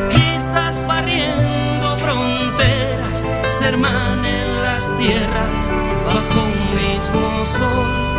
Quizás 0.10 0.86
barriendo 0.86 1.98
fronteras, 1.98 3.26
se 3.48 3.66
hermanen 3.66 4.62
las 4.64 4.92
tierras 4.98 5.72
bajo 6.06 6.40
un 6.46 6.76
mismo 6.76 7.46
sol. 7.46 8.11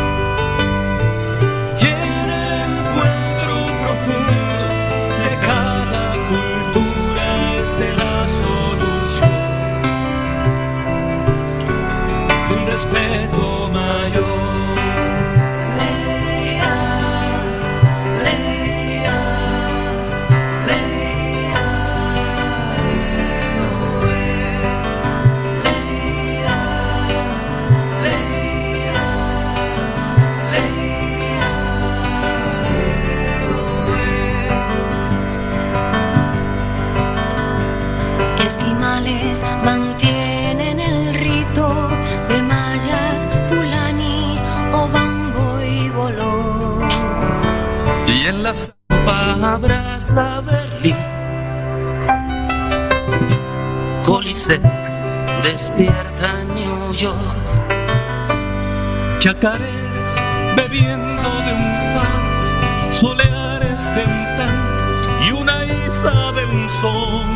Palabras 49.43 50.15
a 50.17 50.41
Berlín. 50.41 50.97
Coliseo 54.05 54.61
despierta 55.43 56.45
New 56.55 56.93
York. 56.95 57.43
Chacareras 59.19 60.15
bebiendo 60.55 61.29
de 61.47 61.53
un 61.61 61.95
pan, 61.95 62.93
soleares 62.93 63.83
de 63.97 64.05
un 64.15 64.23
tan 64.37 64.57
y 65.27 65.33
una 65.33 65.65
isa 65.65 66.33
de 66.37 66.45
un 66.45 66.69
son. 66.69 67.27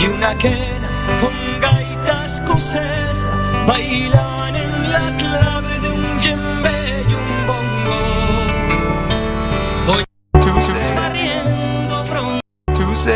Y 0.00 0.06
una 0.06 0.34
quena 0.38 0.88
con 1.20 1.34
gaitas 1.60 2.40
cosas 2.46 3.30
bailan 3.66 4.56
en 4.56 4.92
la 4.92 5.14
clave 5.18 5.78
de 5.82 5.88
un 5.90 6.20
yembe 6.20 6.77